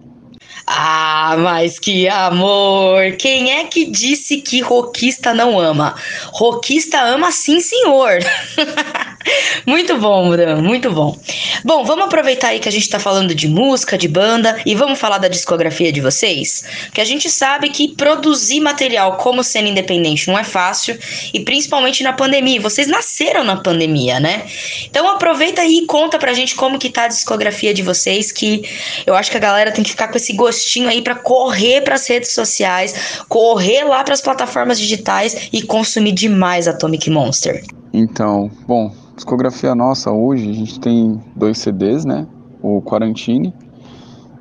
Ah, 0.66 1.36
mas 1.38 1.78
que 1.78 2.08
amor! 2.08 3.12
Quem 3.20 3.52
é 3.52 3.66
que 3.66 3.86
disse 3.86 4.38
que 4.38 4.62
roquista 4.62 5.34
não 5.34 5.60
ama? 5.60 5.96
Roquista 6.32 7.00
ama 7.02 7.32
sim, 7.32 7.60
senhor! 7.60 8.20
muito 9.66 9.98
bom, 9.98 10.26
Muran, 10.26 10.62
muito 10.62 10.92
bom. 10.92 11.18
Bom, 11.64 11.84
vamos 11.84 12.06
aproveitar 12.06 12.50
aí 12.50 12.60
que 12.60 12.70
a 12.70 12.72
gente 12.72 12.90
tá 12.90 13.00
falando 13.00 13.34
de 13.34 13.48
música, 13.48 13.98
de 13.98 14.08
banda, 14.08 14.60
e 14.66 14.76
vamos 14.76 15.00
falar 15.00 15.18
da 15.18 15.28
discografia 15.28 15.92
de 15.92 16.02
vocês? 16.02 16.64
Porque 16.86 17.02
a 17.02 17.06
gente 17.06 17.30
sabe 17.30 17.70
que 17.70 17.96
produzir 17.96 18.60
material 18.60 19.18
como 19.18 19.44
cena 19.44 19.68
independente 19.68 20.28
não 20.28 20.38
é 20.38 20.44
fácil, 20.44 20.98
e 21.34 21.40
principalmente 21.40 22.04
na 22.04 22.14
pandemia. 22.14 22.62
Vocês 22.62 22.88
nasceram 22.88 23.44
na 23.44 23.58
pandemia, 23.58 24.20
né? 24.20 24.46
Então 24.86 25.10
aproveita 25.10 25.62
aí 25.62 25.80
e 25.80 25.86
conta 25.86 26.18
pra 26.18 26.34
gente 26.34 26.56
como 26.56 26.80
que 26.80 26.90
tá 26.90 27.06
a 27.06 27.08
discografia 27.08 27.74
de 27.74 27.82
vocês, 27.82 28.32
que 28.32 28.64
eu 29.06 29.16
acho 29.16 29.32
que 29.32 29.38
a 29.38 29.40
galera 29.40 29.72
tem 29.72 29.84
que 29.84 29.92
ficar 29.92 30.08
com 30.08 30.18
esse 30.18 30.34
gostinho 30.34 30.90
aí 30.90 31.02
pra 31.02 31.16
correr 31.16 31.82
pras 31.82 32.08
redes 32.08 32.32
sociais, 32.32 33.24
correr 33.28 33.84
lá 33.84 34.04
pras 34.04 34.22
plataformas 34.22 34.80
digitais 34.80 35.50
e 35.52 35.62
consumir 35.62 36.12
demais 36.12 36.68
Atomic 36.68 37.10
Monster. 37.10 37.64
Então, 37.94 38.50
bom, 38.68 38.92
discografia 39.16 39.74
nossa 39.74 40.12
hoje, 40.12 40.50
a 40.50 40.54
gente 40.54 40.80
tem 40.80 41.22
dois 41.36 41.58
CDs, 41.58 42.04
né? 42.04 42.28
O 42.62 42.82
Quarantine, 42.82 43.54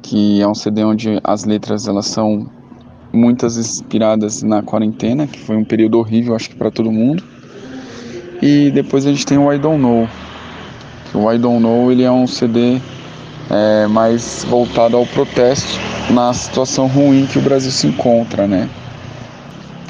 que 0.03 0.41
é 0.43 0.49
um 0.49 0.55
CD 0.55 0.85
onde 0.85 1.21
as 1.23 1.45
letras 1.45 1.87
elas 1.87 2.07
são 2.07 2.51
muitas 3.13 3.57
inspiradas 3.57 4.43
na 4.43 4.63
quarentena, 4.63 5.27
que 5.27 5.39
foi 5.39 5.57
um 5.57 5.65
período 5.65 5.99
horrível, 5.99 6.35
acho 6.35 6.51
que 6.51 6.57
para 6.57 6.71
todo 6.71 6.91
mundo. 6.91 7.23
E 8.43 8.71
depois 8.73 9.07
a 9.07 9.11
gente 9.11 9.25
tem 9.25 9.39
o 9.39 9.53
I 9.53 9.59
Don't 9.59 9.81
Know. 9.81 10.09
O 11.15 11.33
I 11.33 11.39
Don't 11.39 11.63
Know 11.63 11.93
ele 11.93 12.03
é 12.03 12.11
um 12.11 12.27
CD 12.27 12.81
é, 13.51 13.87
mais 13.87 14.45
voltado 14.51 14.97
ao 14.97 15.07
protesto 15.07 15.79
na 16.11 16.33
situação 16.33 16.89
ruim 16.89 17.27
que 17.27 17.39
o 17.39 17.43
Brasil 17.43 17.71
se 17.71 17.87
encontra, 17.87 18.47
né? 18.47 18.69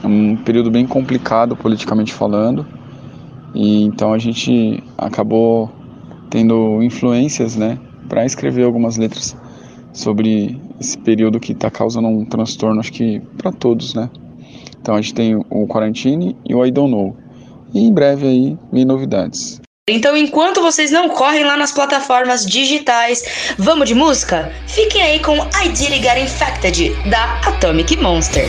Um 0.05 0.36
período 0.36 0.70
bem 0.70 0.86
complicado 0.86 1.56
politicamente 1.56 2.12
falando. 2.12 2.66
E 3.55 3.82
então 3.85 4.12
a 4.12 4.18
gente 4.18 4.82
acabou 4.98 5.70
tendo 6.31 6.82
influências, 6.82 7.56
né, 7.56 7.78
para 8.09 8.26
escrever 8.26 8.64
algumas 8.64 8.97
letras 8.97 9.36
sobre 9.93 10.60
esse 10.81 10.98
período 10.98 11.39
que 11.39 11.52
está 11.52 11.70
causando 11.70 12.09
um 12.09 12.24
transtorno, 12.24 12.81
acho 12.81 12.93
que 12.93 13.20
para 13.39 13.52
todos, 13.52 13.94
né? 13.94 14.10
Então 14.81 14.97
a 14.97 15.01
gente 15.01 15.14
tem 15.14 15.36
o 15.36 15.66
Quarantine 15.66 16.36
e 16.44 16.55
o 16.55 16.66
I 16.66 16.70
Don't 16.70 16.90
Know. 16.90 17.16
E 17.72 17.81
em 17.81 17.93
breve 17.93 18.26
aí 18.26 18.85
novidades. 18.85 19.60
Então, 19.89 20.16
enquanto 20.16 20.62
vocês 20.62 20.90
não 20.90 21.10
correm 21.10 21.44
lá 21.44 21.56
nas 21.56 21.70
plataformas 21.70 22.47
digitais, 22.47 23.55
vamos 23.59 23.86
de 23.86 23.94
música? 23.94 24.51
Fiquem 24.66 25.02
aí 25.02 25.20
com 25.20 25.36
I 25.36 25.68
Did 25.68 25.93
It 25.93 26.02
Get 26.02 26.24
Infected, 26.24 27.10
da 27.10 27.40
Atomic 27.47 27.94
Monster. 27.98 28.47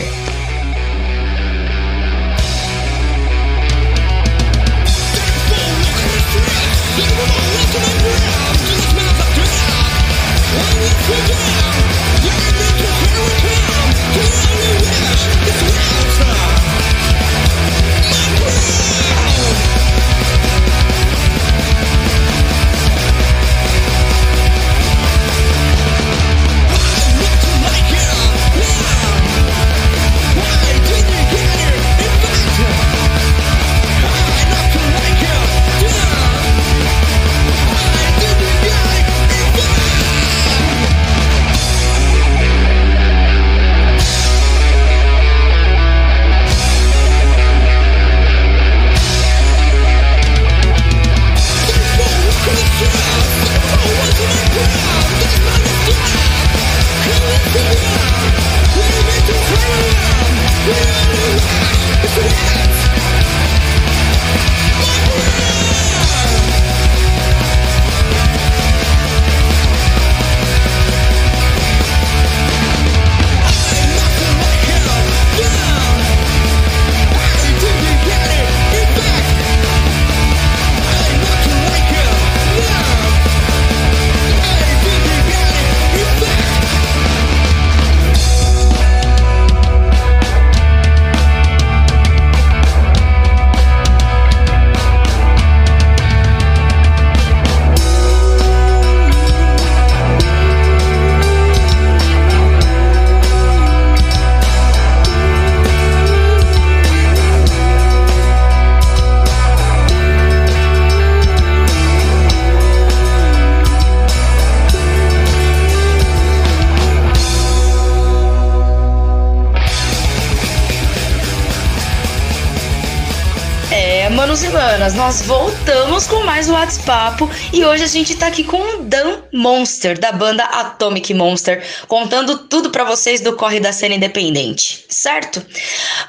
Nós 125.06 125.22
voltamos 125.22 126.08
com 126.08 126.24
mais 126.24 126.48
um 126.48 126.54
WhatsApp 126.54 127.22
e 127.52 127.64
hoje 127.64 127.84
a 127.84 127.86
gente 127.86 128.16
tá 128.16 128.26
aqui 128.26 128.42
com 128.42 128.56
o 128.56 128.82
Dan 128.82 129.18
Monster, 129.32 129.96
da 129.96 130.10
banda 130.10 130.42
Atomic 130.42 131.14
Monster, 131.14 131.62
contando 131.86 132.36
tudo 132.38 132.70
pra 132.70 132.82
vocês 132.82 133.20
do 133.20 133.36
corre 133.36 133.60
da 133.60 133.72
cena 133.72 133.94
independente, 133.94 134.84
certo? 134.88 135.40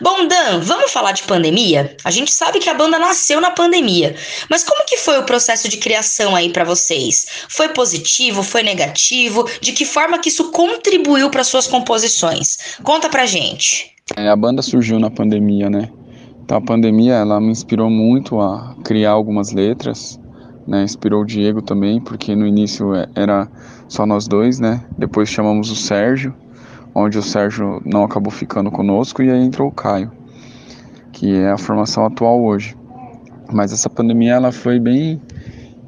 Bom, 0.01 0.27
Dan, 0.27 0.61
vamos 0.61 0.91
falar 0.91 1.11
de 1.11 1.21
pandemia? 1.21 1.95
A 2.03 2.09
gente 2.09 2.33
sabe 2.33 2.57
que 2.57 2.71
a 2.71 2.73
banda 2.73 2.97
nasceu 2.97 3.39
na 3.39 3.51
pandemia, 3.51 4.15
mas 4.49 4.63
como 4.63 4.83
que 4.83 4.97
foi 4.97 5.19
o 5.19 5.25
processo 5.25 5.69
de 5.69 5.77
criação 5.77 6.35
aí 6.35 6.49
pra 6.51 6.63
vocês? 6.63 7.27
Foi 7.49 7.69
positivo, 7.69 8.41
foi 8.41 8.63
negativo? 8.63 9.47
De 9.61 9.73
que 9.73 9.85
forma 9.85 10.17
que 10.17 10.29
isso 10.29 10.49
contribuiu 10.49 11.29
para 11.29 11.43
suas 11.43 11.67
composições? 11.67 12.57
Conta 12.81 13.09
pra 13.09 13.27
gente. 13.27 13.91
É, 14.15 14.27
a 14.27 14.35
banda 14.35 14.63
surgiu 14.63 14.97
na 14.97 15.11
pandemia, 15.11 15.69
né? 15.69 15.87
Então 16.47 16.59
a 16.59 16.61
pandemia 16.61 17.15
ela 17.15 17.41
me 17.41 17.51
inspirou 17.51 17.89
muito 17.89 18.39
a 18.39 18.73
criar 18.81 19.11
algumas 19.11 19.51
letras, 19.51 20.17
né? 20.65 20.81
Inspirou 20.81 21.23
o 21.23 21.25
Diego 21.25 21.61
também, 21.61 21.99
porque 21.99 22.33
no 22.37 22.47
início 22.47 22.95
é, 22.95 23.05
era 23.15 23.49
só 23.89 24.05
nós 24.05 24.29
dois, 24.29 24.57
né? 24.57 24.81
Depois 24.97 25.27
chamamos 25.27 25.69
o 25.69 25.75
Sérgio, 25.75 26.33
onde 26.95 27.17
o 27.17 27.21
Sérgio 27.21 27.81
não 27.85 28.05
acabou 28.05 28.31
ficando 28.31 28.71
conosco 28.71 29.21
e 29.21 29.29
aí 29.29 29.43
entrou 29.43 29.67
o 29.67 29.73
Caio, 29.73 30.09
que 31.11 31.35
é 31.35 31.51
a 31.51 31.57
formação 31.57 32.05
atual 32.05 32.41
hoje. 32.41 32.77
Mas 33.51 33.73
essa 33.73 33.89
pandemia 33.89 34.35
ela 34.35 34.53
foi 34.53 34.79
bem 34.79 35.21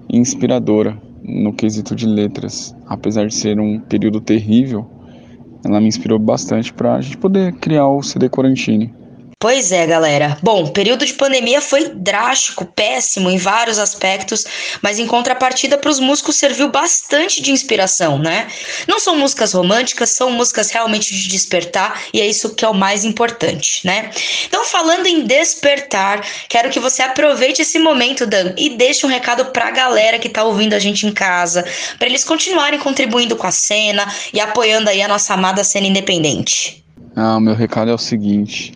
inspiradora 0.09 1.01
no 1.23 1.53
quesito 1.53 1.95
de 1.95 2.05
letras, 2.05 2.75
apesar 2.85 3.27
de 3.27 3.33
ser 3.33 3.61
um 3.61 3.79
período 3.79 4.19
terrível, 4.19 4.85
ela 5.63 5.79
me 5.79 5.87
inspirou 5.87 6.19
bastante 6.19 6.73
para 6.73 6.95
a 6.95 7.01
gente 7.01 7.15
poder 7.15 7.53
criar 7.53 7.87
o 7.87 8.03
CD 8.03 8.27
Quarantine. 8.27 8.98
Pois 9.41 9.71
é, 9.71 9.87
galera. 9.87 10.37
Bom, 10.43 10.67
período 10.67 11.05
de 11.05 11.13
pandemia 11.13 11.61
foi 11.61 11.91
drástico, 11.95 12.65
péssimo 12.65 13.29
em 13.29 13.37
vários 13.37 13.79
aspectos, 13.79 14.45
mas 14.81 14.99
em 14.99 15.07
contrapartida 15.07 15.77
para 15.77 15.89
os 15.89 15.97
músicos 15.97 16.35
serviu 16.35 16.69
bastante 16.69 17.41
de 17.41 17.49
inspiração, 17.49 18.19
né? 18.19 18.49
Não 18.85 18.99
são 18.99 19.15
músicas 19.15 19.53
românticas, 19.53 20.09
são 20.09 20.29
músicas 20.29 20.71
realmente 20.71 21.15
de 21.15 21.29
despertar 21.29 22.01
e 22.13 22.19
é 22.19 22.27
isso 22.27 22.53
que 22.53 22.65
é 22.65 22.67
o 22.67 22.73
mais 22.73 23.05
importante, 23.05 23.79
né? 23.87 24.09
Então, 24.45 24.65
falando 24.65 25.07
em 25.07 25.25
despertar, 25.25 26.19
quero 26.49 26.69
que 26.69 26.79
você 26.81 27.01
aproveite 27.01 27.61
esse 27.61 27.79
momento, 27.79 28.27
Dan, 28.27 28.53
e 28.57 28.71
deixe 28.71 29.05
um 29.05 29.09
recado 29.09 29.45
para 29.53 29.69
a 29.69 29.71
galera 29.71 30.19
que 30.19 30.27
tá 30.27 30.43
ouvindo 30.43 30.73
a 30.73 30.79
gente 30.79 31.07
em 31.07 31.13
casa, 31.13 31.63
para 31.97 32.09
eles 32.09 32.25
continuarem 32.25 32.77
contribuindo 32.77 33.37
com 33.37 33.47
a 33.47 33.51
cena 33.51 34.05
e 34.33 34.41
apoiando 34.41 34.89
aí 34.89 35.01
a 35.01 35.07
nossa 35.07 35.33
amada 35.33 35.63
cena 35.63 35.87
independente. 35.87 36.83
Ah, 37.15 37.37
o 37.37 37.39
meu 37.39 37.55
recado 37.55 37.89
é 37.89 37.93
o 37.93 37.97
seguinte: 37.97 38.73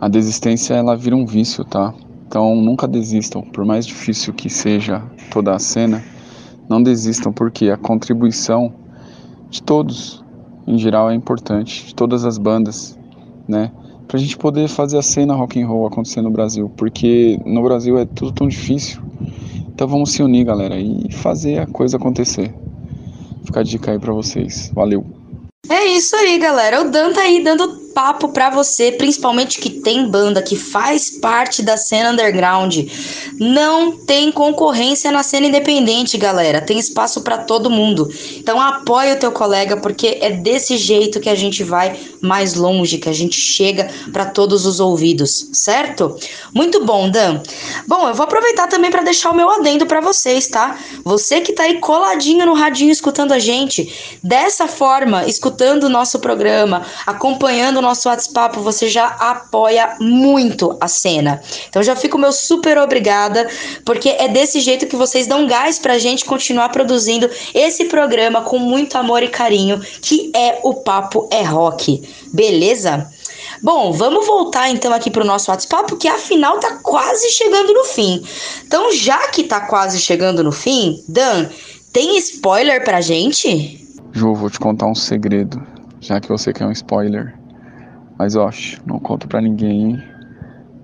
a 0.00 0.08
desistência 0.08 0.74
ela 0.74 0.96
vira 0.96 1.16
um 1.16 1.24
vício, 1.24 1.64
tá? 1.64 1.94
Então 2.26 2.56
nunca 2.56 2.88
desistam, 2.88 3.42
por 3.42 3.64
mais 3.64 3.86
difícil 3.86 4.32
que 4.34 4.50
seja 4.50 5.02
toda 5.30 5.54
a 5.54 5.58
cena, 5.58 6.02
não 6.68 6.82
desistam 6.82 7.32
porque 7.32 7.70
a 7.70 7.76
contribuição 7.76 8.72
de 9.50 9.62
todos, 9.62 10.24
em 10.66 10.78
geral, 10.78 11.10
é 11.10 11.14
importante, 11.14 11.86
de 11.86 11.94
todas 11.94 12.24
as 12.24 12.38
bandas, 12.38 12.98
né? 13.46 13.70
Pra 14.08 14.18
gente 14.18 14.36
poder 14.36 14.68
fazer 14.68 14.98
a 14.98 15.02
cena 15.02 15.34
rock 15.34 15.60
and 15.60 15.66
roll 15.66 15.86
acontecer 15.86 16.22
no 16.22 16.30
Brasil, 16.30 16.70
porque 16.76 17.38
no 17.44 17.62
Brasil 17.62 17.98
é 17.98 18.04
tudo 18.04 18.32
tão 18.32 18.48
difícil. 18.48 19.02
Então 19.68 19.88
vamos 19.88 20.12
se 20.12 20.22
unir, 20.22 20.44
galera, 20.44 20.78
e 20.78 21.10
fazer 21.12 21.58
a 21.58 21.66
coisa 21.66 21.96
acontecer. 21.96 22.54
Fica 23.44 23.60
a 23.60 23.62
dica 23.62 23.92
aí 23.92 23.98
pra 23.98 24.12
vocês. 24.12 24.70
Valeu. 24.74 25.04
É 25.68 25.86
isso 25.86 26.14
aí, 26.16 26.38
galera. 26.38 26.82
O 26.82 26.90
Dan 26.90 27.12
tá 27.12 27.22
aí 27.22 27.42
dando 27.42 27.83
papo 27.94 28.28
pra 28.28 28.50
você, 28.50 28.90
principalmente 28.92 29.58
que 29.58 29.70
tem 29.70 30.06
banda, 30.06 30.42
que 30.42 30.56
faz 30.56 31.08
parte 31.08 31.62
da 31.62 31.76
cena 31.76 32.10
underground. 32.10 32.76
Não 33.38 33.92
tem 33.92 34.32
concorrência 34.32 35.12
na 35.12 35.22
cena 35.22 35.46
independente, 35.46 36.18
galera. 36.18 36.60
Tem 36.60 36.78
espaço 36.78 37.22
pra 37.22 37.38
todo 37.38 37.70
mundo. 37.70 38.12
Então 38.36 38.60
apoia 38.60 39.14
o 39.14 39.18
teu 39.18 39.30
colega, 39.30 39.76
porque 39.76 40.18
é 40.20 40.30
desse 40.30 40.76
jeito 40.76 41.20
que 41.20 41.28
a 41.28 41.34
gente 41.34 41.62
vai 41.62 41.96
mais 42.20 42.54
longe, 42.54 42.98
que 42.98 43.08
a 43.08 43.12
gente 43.12 43.36
chega 43.36 43.88
pra 44.12 44.26
todos 44.26 44.66
os 44.66 44.80
ouvidos, 44.80 45.48
certo? 45.52 46.18
Muito 46.52 46.84
bom, 46.84 47.08
Dan. 47.08 47.40
Bom, 47.86 48.08
eu 48.08 48.14
vou 48.14 48.24
aproveitar 48.24 48.66
também 48.66 48.90
pra 48.90 49.02
deixar 49.02 49.30
o 49.30 49.34
meu 49.34 49.48
adendo 49.48 49.86
pra 49.86 50.00
vocês, 50.00 50.48
tá? 50.48 50.78
Você 51.04 51.40
que 51.40 51.52
tá 51.52 51.64
aí 51.64 51.78
coladinho 51.78 52.44
no 52.44 52.54
radinho 52.54 52.90
escutando 52.90 53.32
a 53.32 53.38
gente, 53.38 54.18
dessa 54.22 54.66
forma, 54.66 55.24
escutando 55.26 55.84
o 55.84 55.88
nosso 55.88 56.18
programa, 56.18 56.82
acompanhando 57.06 57.83
nosso 57.84 58.08
WhatsApp, 58.08 58.58
você 58.58 58.88
já 58.88 59.06
apoia 59.06 59.96
muito 60.00 60.76
a 60.80 60.88
cena. 60.88 61.40
Então 61.68 61.82
já 61.82 61.94
fico 61.94 62.18
meu 62.18 62.32
super 62.32 62.78
obrigada, 62.78 63.48
porque 63.84 64.08
é 64.08 64.28
desse 64.28 64.60
jeito 64.60 64.86
que 64.86 64.96
vocês 64.96 65.26
dão 65.26 65.46
gás 65.46 65.78
pra 65.78 65.98
gente 65.98 66.24
continuar 66.24 66.70
produzindo 66.70 67.30
esse 67.54 67.84
programa 67.84 68.42
com 68.42 68.58
muito 68.58 68.96
amor 68.96 69.22
e 69.22 69.28
carinho, 69.28 69.80
que 70.00 70.32
é 70.34 70.58
o 70.62 70.74
Papo 70.74 71.28
é 71.30 71.42
Rock. 71.42 72.02
Beleza? 72.32 73.08
Bom, 73.62 73.92
vamos 73.92 74.26
voltar 74.26 74.68
então 74.70 74.92
aqui 74.92 75.10
pro 75.10 75.24
nosso 75.24 75.50
WhatsApp, 75.50 75.88
porque 75.88 76.08
afinal 76.08 76.58
tá 76.58 76.78
quase 76.82 77.30
chegando 77.30 77.72
no 77.72 77.84
fim. 77.84 78.22
Então, 78.66 78.92
já 78.92 79.28
que 79.28 79.44
tá 79.44 79.60
quase 79.60 79.98
chegando 80.00 80.42
no 80.42 80.52
fim, 80.52 81.02
Dan, 81.08 81.48
tem 81.92 82.16
spoiler 82.18 82.84
pra 82.84 83.00
gente? 83.00 83.86
Ju, 84.12 84.34
vou 84.34 84.50
te 84.50 84.58
contar 84.58 84.86
um 84.86 84.94
segredo, 84.94 85.62
já 86.00 86.20
que 86.20 86.28
você 86.28 86.52
quer 86.52 86.66
um 86.66 86.72
spoiler. 86.72 87.34
Mas 88.18 88.36
ó, 88.36 88.50
não 88.86 88.98
conto 88.98 89.26
pra 89.28 89.40
ninguém. 89.40 90.02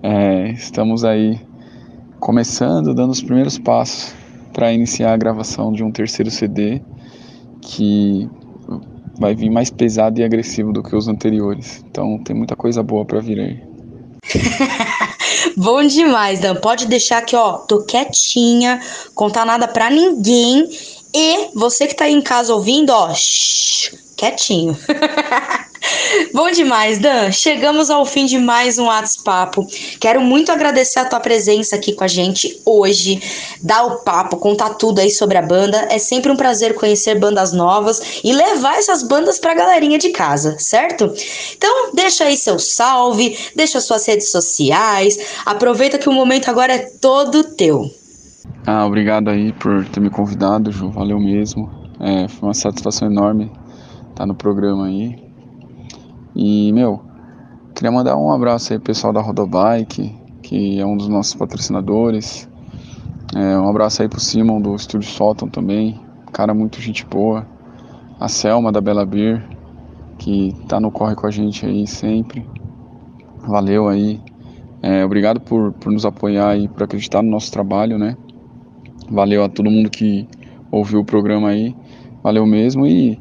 É, 0.03 0.49
estamos 0.51 1.03
aí 1.03 1.39
começando, 2.19 2.93
dando 2.93 3.11
os 3.11 3.21
primeiros 3.21 3.57
passos 3.57 4.13
para 4.53 4.71
iniciar 4.73 5.13
a 5.13 5.17
gravação 5.17 5.71
de 5.71 5.83
um 5.83 5.91
terceiro 5.91 6.29
CD 6.29 6.81
que 7.61 8.29
vai 9.17 9.35
vir 9.35 9.49
mais 9.49 9.69
pesado 9.69 10.19
e 10.19 10.23
agressivo 10.23 10.73
do 10.73 10.83
que 10.83 10.95
os 10.95 11.07
anteriores. 11.07 11.83
Então 11.89 12.17
tem 12.23 12.35
muita 12.35 12.55
coisa 12.55 12.81
boa 12.81 13.05
para 13.05 13.19
vir 13.19 13.39
aí. 13.39 13.63
Bom 15.57 15.83
demais, 15.83 16.39
Dan. 16.39 16.55
Pode 16.55 16.87
deixar 16.87 17.21
que, 17.21 17.35
ó, 17.35 17.57
tô 17.57 17.83
quietinha, 17.83 18.79
contar 19.13 19.45
nada 19.45 19.67
pra 19.67 19.89
ninguém. 19.89 20.67
E 21.13 21.49
você 21.53 21.87
que 21.87 21.95
tá 21.95 22.05
aí 22.05 22.13
em 22.13 22.21
casa 22.21 22.53
ouvindo, 22.53 22.91
ó, 22.91 23.13
shh, 23.13 23.93
quietinho. 24.15 24.77
Bom 26.33 26.51
demais, 26.51 26.99
Dan. 26.99 27.31
Chegamos 27.31 27.89
ao 27.89 28.05
fim 28.05 28.25
de 28.25 28.37
mais 28.37 28.77
um 28.77 28.85
WhatsApp. 28.85 29.65
Quero 29.99 30.21
muito 30.21 30.51
agradecer 30.51 30.99
a 30.99 31.05
tua 31.05 31.19
presença 31.19 31.75
aqui 31.75 31.93
com 31.93 32.03
a 32.03 32.07
gente 32.07 32.61
hoje. 32.65 33.21
Dar 33.61 33.85
o 33.85 33.99
papo, 33.99 34.37
contar 34.37 34.71
tudo 34.71 34.99
aí 34.99 35.09
sobre 35.09 35.37
a 35.37 35.41
banda. 35.41 35.87
É 35.89 35.97
sempre 35.97 36.31
um 36.31 36.35
prazer 36.35 36.75
conhecer 36.75 37.19
bandas 37.19 37.53
novas 37.53 38.21
e 38.23 38.33
levar 38.33 38.77
essas 38.77 39.03
bandas 39.03 39.39
pra 39.39 39.53
galerinha 39.53 39.97
de 39.97 40.09
casa, 40.09 40.57
certo? 40.59 41.13
Então, 41.55 41.91
deixa 41.93 42.25
aí 42.25 42.35
seu 42.35 42.59
salve, 42.59 43.37
deixa 43.55 43.79
suas 43.79 44.05
redes 44.05 44.31
sociais. 44.31 45.17
Aproveita 45.45 45.97
que 45.97 46.09
o 46.09 46.13
momento 46.13 46.49
agora 46.49 46.73
é 46.73 46.79
todo 46.99 47.43
teu. 47.43 47.89
Ah, 48.65 48.85
obrigado 48.85 49.29
aí 49.29 49.53
por 49.53 49.85
ter 49.85 49.99
me 49.99 50.09
convidado, 50.09 50.71
Ju. 50.71 50.89
Valeu 50.91 51.19
mesmo. 51.19 51.69
É, 51.99 52.27
foi 52.27 52.49
uma 52.49 52.53
satisfação 52.53 53.09
enorme 53.09 53.51
estar 54.09 54.25
no 54.25 54.35
programa 54.35 54.87
aí. 54.87 55.30
E, 56.35 56.71
meu, 56.71 57.01
queria 57.75 57.91
mandar 57.91 58.15
um 58.17 58.31
abraço 58.31 58.73
aí 58.73 58.79
pessoal 58.79 59.11
da 59.11 59.21
Rodobike, 59.21 60.15
que 60.41 60.79
é 60.79 60.85
um 60.85 60.95
dos 60.95 61.07
nossos 61.07 61.33
patrocinadores. 61.35 62.49
É, 63.35 63.57
um 63.57 63.67
abraço 63.69 64.01
aí 64.01 64.09
pro 64.09 64.19
Simon 64.19 64.61
do 64.61 64.75
Estúdio 64.75 65.09
Solton 65.09 65.47
também, 65.47 65.99
cara 66.31 66.53
muito 66.53 66.81
gente 66.81 67.05
boa. 67.05 67.45
A 68.19 68.27
Selma 68.27 68.71
da 68.71 68.79
Bela 68.79 69.05
Beer, 69.05 69.43
que 70.17 70.55
tá 70.67 70.79
no 70.79 70.91
corre 70.91 71.15
com 71.15 71.27
a 71.27 71.31
gente 71.31 71.65
aí 71.65 71.85
sempre. 71.87 72.45
Valeu 73.39 73.87
aí. 73.87 74.21
É, 74.81 75.03
obrigado 75.03 75.39
por, 75.39 75.73
por 75.73 75.91
nos 75.91 76.05
apoiar 76.05 76.57
e 76.57 76.67
por 76.67 76.83
acreditar 76.83 77.21
no 77.21 77.29
nosso 77.29 77.51
trabalho, 77.51 77.97
né? 77.97 78.15
Valeu 79.09 79.43
a 79.43 79.49
todo 79.49 79.69
mundo 79.69 79.89
que 79.89 80.27
ouviu 80.71 80.99
o 81.01 81.05
programa 81.05 81.49
aí. 81.49 81.75
Valeu 82.23 82.45
mesmo. 82.45 82.85
E 82.85 83.19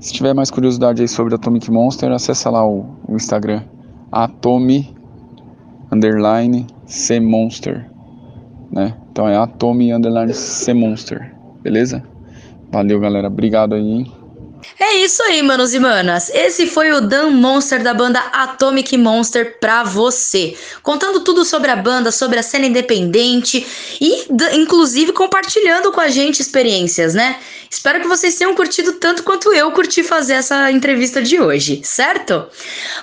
se 0.00 0.12
tiver 0.12 0.34
mais 0.34 0.50
curiosidade 0.50 1.02
aí 1.02 1.08
sobre 1.08 1.34
Atomic 1.34 1.70
Monster, 1.70 2.12
acessa 2.12 2.50
lá 2.50 2.66
o, 2.66 2.86
o 3.06 3.16
Instagram. 3.16 3.62
Atomi 4.12 4.94
underline 5.90 6.66
C 6.86 7.18
Monster. 7.20 7.90
Né? 8.70 8.94
Então 9.10 9.28
é 9.28 9.36
Atomi 9.36 9.92
underline 9.92 10.32
C 10.32 10.72
Monster. 10.72 11.34
Beleza? 11.62 12.02
Valeu, 12.70 13.00
galera. 13.00 13.28
Obrigado 13.28 13.74
aí. 13.74 13.82
hein? 13.82 14.12
É 14.78 14.96
isso 14.96 15.22
aí, 15.22 15.42
manos 15.42 15.72
e 15.74 15.78
manas. 15.78 16.30
Esse 16.30 16.66
foi 16.66 16.90
o 16.92 17.00
Dan 17.00 17.30
Monster 17.30 17.82
da 17.82 17.94
banda 17.94 18.18
Atomic 18.32 18.96
Monster 18.96 19.58
pra 19.60 19.84
você. 19.84 20.56
Contando 20.82 21.20
tudo 21.20 21.44
sobre 21.44 21.70
a 21.70 21.76
banda, 21.76 22.10
sobre 22.10 22.38
a 22.38 22.42
cena 22.42 22.66
independente 22.66 23.66
e, 24.00 24.26
inclusive, 24.54 25.12
compartilhando 25.12 25.92
com 25.92 26.00
a 26.00 26.08
gente 26.08 26.40
experiências, 26.40 27.14
né? 27.14 27.38
Espero 27.70 28.00
que 28.00 28.08
vocês 28.08 28.34
tenham 28.34 28.54
curtido 28.54 28.94
tanto 28.94 29.22
quanto 29.22 29.52
eu 29.52 29.70
curti 29.72 30.02
fazer 30.02 30.34
essa 30.34 30.70
entrevista 30.72 31.20
de 31.20 31.38
hoje, 31.38 31.82
certo? 31.84 32.46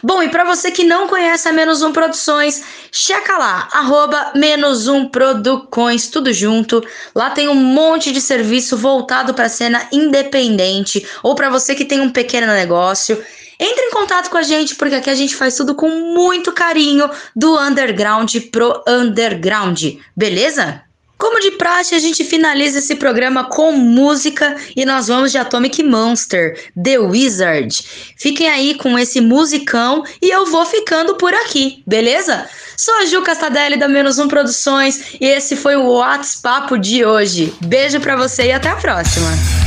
Bom, 0.01 0.23
e 0.23 0.29
pra 0.29 0.43
você 0.43 0.71
que 0.71 0.83
não 0.83 1.07
conhece 1.07 1.47
a 1.47 1.53
Menos 1.53 1.83
Um 1.83 1.93
Produções, 1.93 2.63
checa 2.91 3.37
lá, 3.37 3.69
arroba 3.71 4.31
Menos 4.33 4.87
Um 4.87 5.07
Producões, 5.07 6.07
tudo 6.07 6.33
junto. 6.33 6.83
Lá 7.13 7.29
tem 7.29 7.47
um 7.47 7.53
monte 7.53 8.11
de 8.11 8.19
serviço 8.19 8.75
voltado 8.75 9.35
pra 9.35 9.47
cena 9.47 9.87
independente 9.91 11.05
ou 11.21 11.35
pra 11.35 11.44
você 11.49 11.75
que 11.75 11.85
tem 11.85 12.01
um 12.01 12.09
pequeno 12.09 12.47
negócio. 12.47 13.21
Entre 13.59 13.85
em 13.85 13.91
contato 13.91 14.29
com 14.29 14.37
a 14.37 14.43
gente, 14.43 14.75
porque 14.75 14.95
aqui 14.95 15.09
a 15.09 15.15
gente 15.15 15.35
faz 15.35 15.55
tudo 15.55 15.75
com 15.75 15.89
muito 15.89 16.51
carinho 16.51 17.09
do 17.35 17.57
underground 17.57 18.35
pro 18.51 18.83
underground, 18.87 19.81
beleza? 20.15 20.85
Como 21.17 21.39
de 21.39 21.51
praxe, 21.51 21.95
a 21.95 21.99
gente 21.99 22.25
finaliza 22.25 22.79
esse 22.79 22.95
programa 22.95 23.45
com 23.45 23.71
música 23.71 24.55
e 24.75 24.85
nós 24.85 25.07
vamos 25.07 25.31
de 25.31 25.37
Atomic 25.37 25.81
Monster, 25.81 26.71
The 26.81 26.99
Wizard. 26.99 27.85
Fiquem 28.17 28.49
aí 28.49 28.75
com 28.75 28.99
esse 28.99 29.21
musicão 29.21 30.03
e 30.21 30.29
eu 30.29 30.45
vou 30.47 30.65
ficando 30.65 31.15
por 31.15 31.33
aqui, 31.33 31.81
beleza? 31.87 32.47
Sou 32.75 32.93
a 32.95 33.05
Ju 33.05 33.21
Castadelli 33.21 33.77
da 33.77 33.87
Menos 33.87 34.19
Um 34.19 34.27
Produções 34.27 35.13
e 35.21 35.25
esse 35.25 35.55
foi 35.55 35.77
o 35.77 35.93
WhatsApp 35.93 36.77
de 36.79 37.05
hoje. 37.05 37.53
Beijo 37.61 38.01
pra 38.01 38.17
você 38.17 38.47
e 38.47 38.51
até 38.51 38.67
a 38.67 38.75
próxima. 38.75 39.64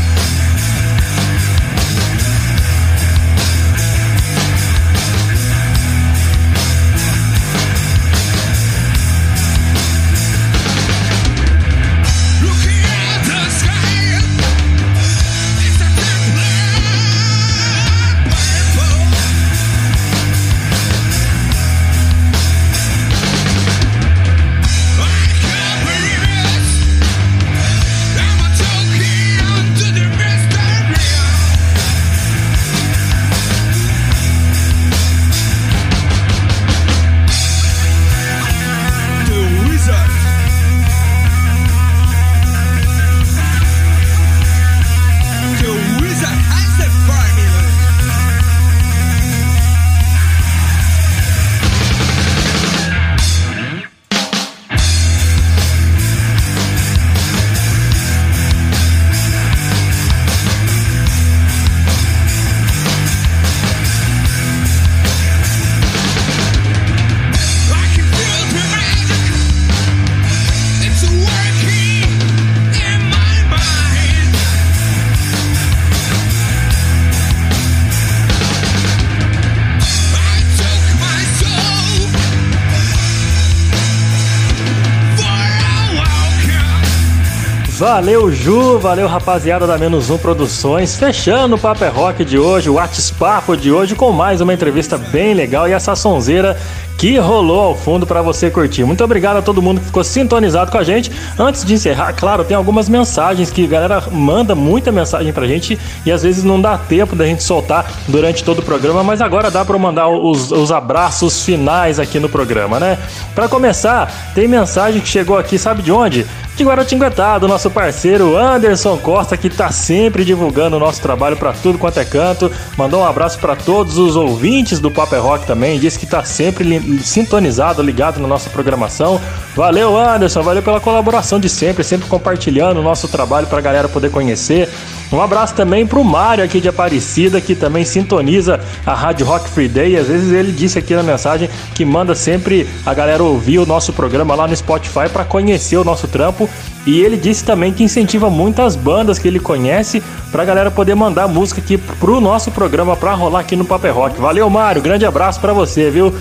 Valeu, 87.78 88.32
Ju, 88.32 88.76
valeu, 88.80 89.06
rapaziada 89.06 89.64
da 89.64 89.78
Menos 89.78 90.10
Um 90.10 90.18
Produções. 90.18 90.96
Fechando 90.96 91.54
o 91.54 91.58
Paper 91.58 91.94
Rock 91.94 92.24
de 92.24 92.36
hoje, 92.36 92.68
o 92.68 92.74
WhatsApp 92.74 93.56
de 93.56 93.70
hoje, 93.70 93.94
com 93.94 94.10
mais 94.10 94.40
uma 94.40 94.52
entrevista 94.52 94.98
bem 94.98 95.32
legal 95.32 95.68
e 95.68 95.72
essa 95.72 95.94
sonzeira 95.94 96.58
que 96.98 97.16
rolou 97.18 97.60
ao 97.60 97.76
fundo 97.76 98.04
para 98.04 98.20
você 98.20 98.50
curtir. 98.50 98.82
Muito 98.82 99.04
obrigado 99.04 99.36
a 99.36 99.42
todo 99.42 99.62
mundo 99.62 99.78
que 99.78 99.86
ficou 99.86 100.02
sintonizado 100.02 100.72
com 100.72 100.78
a 100.78 100.82
gente. 100.82 101.12
Antes 101.38 101.64
de 101.64 101.72
encerrar, 101.72 102.12
claro, 102.14 102.42
tem 102.42 102.56
algumas 102.56 102.88
mensagens 102.88 103.48
que 103.48 103.64
a 103.64 103.68
galera 103.68 104.02
manda 104.10 104.56
muita 104.56 104.90
mensagem 104.90 105.32
pra 105.32 105.46
gente 105.46 105.78
e 106.04 106.10
às 106.10 106.24
vezes 106.24 106.42
não 106.42 106.60
dá 106.60 106.76
tempo 106.76 107.14
da 107.14 107.24
gente 107.24 107.44
soltar 107.44 107.88
durante 108.08 108.42
todo 108.42 108.58
o 108.58 108.62
programa, 108.62 109.04
mas 109.04 109.20
agora 109.20 109.52
dá 109.52 109.64
para 109.64 109.78
mandar 109.78 110.08
os, 110.08 110.50
os 110.50 110.72
abraços 110.72 111.44
finais 111.44 112.00
aqui 112.00 112.18
no 112.18 112.28
programa, 112.28 112.80
né? 112.80 112.98
Para 113.36 113.48
começar, 113.48 114.32
tem 114.34 114.48
mensagem 114.48 115.00
que 115.00 115.06
chegou 115.06 115.38
aqui, 115.38 115.56
sabe 115.56 115.80
de 115.80 115.92
onde? 115.92 116.26
De 116.58 116.64
Guaratinguetá, 116.64 117.38
do 117.38 117.46
nosso 117.46 117.70
parceiro 117.70 118.36
Anderson 118.36 118.96
Costa, 118.98 119.36
que 119.36 119.48
tá 119.48 119.70
sempre 119.70 120.24
divulgando 120.24 120.76
o 120.76 120.80
nosso 120.80 121.00
trabalho 121.00 121.36
para 121.36 121.52
tudo 121.52 121.78
quanto 121.78 122.00
é 122.00 122.04
canto. 122.04 122.50
Mandou 122.76 123.00
um 123.00 123.04
abraço 123.04 123.38
para 123.38 123.54
todos 123.54 123.96
os 123.96 124.16
ouvintes 124.16 124.80
do 124.80 124.90
Paper 124.90 125.22
Rock 125.22 125.46
também. 125.46 125.78
Disse 125.78 125.98
que 125.98 126.06
tá 126.06 126.24
sempre 126.24 126.64
li- 126.64 126.98
sintonizado, 127.02 127.80
ligado 127.80 128.18
na 128.20 128.26
nossa 128.26 128.50
programação. 128.50 129.20
Valeu, 129.54 129.96
Anderson, 129.96 130.42
valeu 130.42 130.62
pela 130.62 130.80
colaboração 130.80 131.38
de 131.38 131.48
sempre, 131.48 131.84
sempre 131.84 132.08
compartilhando 132.08 132.80
o 132.80 132.82
nosso 132.82 133.06
trabalho 133.06 133.46
pra 133.46 133.60
galera 133.60 133.88
poder 133.88 134.10
conhecer. 134.10 134.68
Um 135.10 135.22
abraço 135.22 135.54
também 135.54 135.86
pro 135.86 136.04
Mário 136.04 136.44
aqui 136.44 136.60
de 136.60 136.68
Aparecida, 136.68 137.40
que 137.40 137.54
também 137.54 137.82
sintoniza 137.84 138.60
a 138.84 138.92
Rádio 138.94 139.24
Rock 139.24 139.48
Free 139.48 139.68
Day. 139.68 139.96
Às 139.96 140.06
vezes 140.06 140.32
ele 140.32 140.52
disse 140.52 140.78
aqui 140.78 140.94
na 140.94 141.02
mensagem 141.02 141.48
que 141.74 141.82
manda 141.84 142.14
sempre 142.14 142.68
a 142.84 142.92
galera 142.92 143.22
ouvir 143.22 143.58
o 143.58 143.64
nosso 143.64 143.92
programa 143.92 144.34
lá 144.34 144.46
no 144.46 144.54
Spotify 144.54 145.08
para 145.10 145.24
conhecer 145.24 145.76
o 145.78 145.84
nosso 145.84 146.06
trampo. 146.08 146.47
E 146.86 147.00
ele 147.00 147.16
disse 147.16 147.44
também 147.44 147.72
que 147.72 147.84
incentiva 147.84 148.30
muitas 148.30 148.74
bandas 148.74 149.18
que 149.18 149.28
ele 149.28 149.38
conhece 149.38 150.02
pra 150.32 150.44
galera 150.44 150.70
poder 150.70 150.94
mandar 150.94 151.28
música 151.28 151.60
aqui 151.60 151.76
pro 151.76 152.20
nosso 152.20 152.50
programa 152.50 152.96
pra 152.96 153.14
rolar 153.14 153.40
aqui 153.40 153.56
no 153.56 153.64
Paper 153.64 153.94
Rock. 153.94 154.20
Valeu, 154.20 154.48
Mário. 154.48 154.80
Grande 154.80 155.04
abraço 155.04 155.40
pra 155.40 155.52
você, 155.52 155.90
viu? 155.90 156.14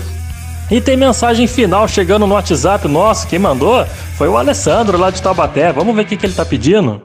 E 0.70 0.80
tem 0.80 0.96
mensagem 0.96 1.46
final 1.46 1.88
chegando 1.88 2.26
no 2.26 2.34
WhatsApp 2.34 2.86
nosso. 2.86 3.26
Quem 3.26 3.38
mandou 3.38 3.86
foi 4.18 4.28
o 4.28 4.36
Alessandro 4.36 4.98
lá 4.98 5.10
de 5.10 5.22
Taubaté. 5.22 5.72
Vamos 5.72 5.96
ver 5.96 6.02
o 6.02 6.04
que, 6.04 6.16
que 6.16 6.26
ele 6.26 6.34
tá 6.34 6.44
pedindo. 6.44 7.00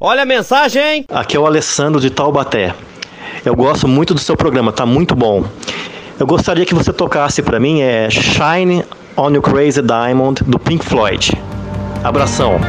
Olha 0.00 0.22
a 0.22 0.26
mensagem? 0.26 1.04
Aqui 1.10 1.36
é 1.36 1.40
o 1.40 1.46
Alessandro 1.46 2.00
de 2.00 2.08
Taubaté. 2.08 2.74
Eu 3.44 3.54
gosto 3.54 3.86
muito 3.86 4.14
do 4.14 4.20
seu 4.20 4.36
programa, 4.36 4.72
tá 4.72 4.86
muito 4.86 5.14
bom. 5.14 5.44
Eu 6.18 6.26
gostaria 6.26 6.64
que 6.64 6.74
você 6.74 6.92
tocasse 6.92 7.42
pra 7.42 7.60
mim 7.60 7.82
é 7.82 8.08
Shine 8.10 8.82
on 9.16 9.30
You 9.30 9.42
Crazy 9.42 9.82
Diamond 9.82 10.42
do 10.44 10.58
Pink 10.58 10.84
Floyd. 10.84 11.32
Abração. 12.06 12.60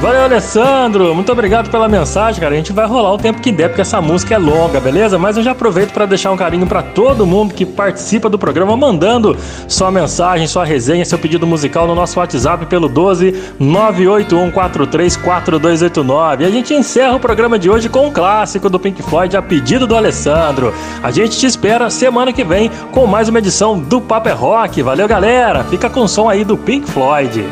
Valeu, 0.00 0.22
Alessandro. 0.22 1.14
Muito 1.14 1.30
obrigado 1.32 1.70
pela 1.70 1.88
mensagem, 1.88 2.38
cara. 2.38 2.52
A 2.52 2.56
gente 2.56 2.74
vai 2.74 2.86
rolar 2.86 3.14
o 3.14 3.18
tempo 3.18 3.40
que 3.40 3.50
der, 3.50 3.68
porque 3.68 3.80
essa 3.80 4.02
música 4.02 4.34
é 4.34 4.38
longa, 4.38 4.78
beleza? 4.78 5.18
Mas 5.18 5.38
eu 5.38 5.42
já 5.42 5.52
aproveito 5.52 5.92
para 5.92 6.04
deixar 6.04 6.30
um 6.30 6.36
carinho 6.36 6.66
para 6.66 6.82
todo 6.82 7.26
mundo 7.26 7.54
que 7.54 7.64
participa 7.64 8.28
do 8.28 8.38
programa, 8.38 8.76
mandando 8.76 9.34
sua 9.66 9.90
mensagem, 9.90 10.46
sua 10.46 10.62
resenha, 10.64 11.06
seu 11.06 11.18
pedido 11.18 11.46
musical 11.46 11.86
no 11.86 11.94
nosso 11.94 12.18
WhatsApp 12.18 12.66
pelo 12.66 12.86
12 12.86 13.32
981434289. 13.58 16.40
E 16.40 16.44
a 16.44 16.50
gente 16.50 16.74
encerra 16.74 17.16
o 17.16 17.20
programa 17.20 17.58
de 17.58 17.70
hoje 17.70 17.88
com 17.88 18.08
um 18.08 18.12
clássico 18.12 18.68
do 18.68 18.78
Pink 18.78 19.02
Floyd 19.02 19.34
a 19.36 19.42
pedido 19.42 19.86
do 19.86 19.96
Alessandro. 19.96 20.74
A 21.02 21.10
gente 21.10 21.38
te 21.38 21.46
espera 21.46 21.88
semana 21.88 22.30
que 22.30 22.44
vem 22.44 22.70
com 22.92 23.06
mais 23.06 23.30
uma 23.30 23.38
edição 23.38 23.78
do 23.78 24.02
Paper 24.02 24.36
Rock. 24.36 24.82
Valeu, 24.82 25.08
galera. 25.08 25.64
Fica 25.64 25.88
com 25.88 26.00
o 26.00 26.08
som 26.08 26.28
aí 26.28 26.44
do 26.44 26.58
Pink 26.58 26.90
Floyd. 26.90 27.42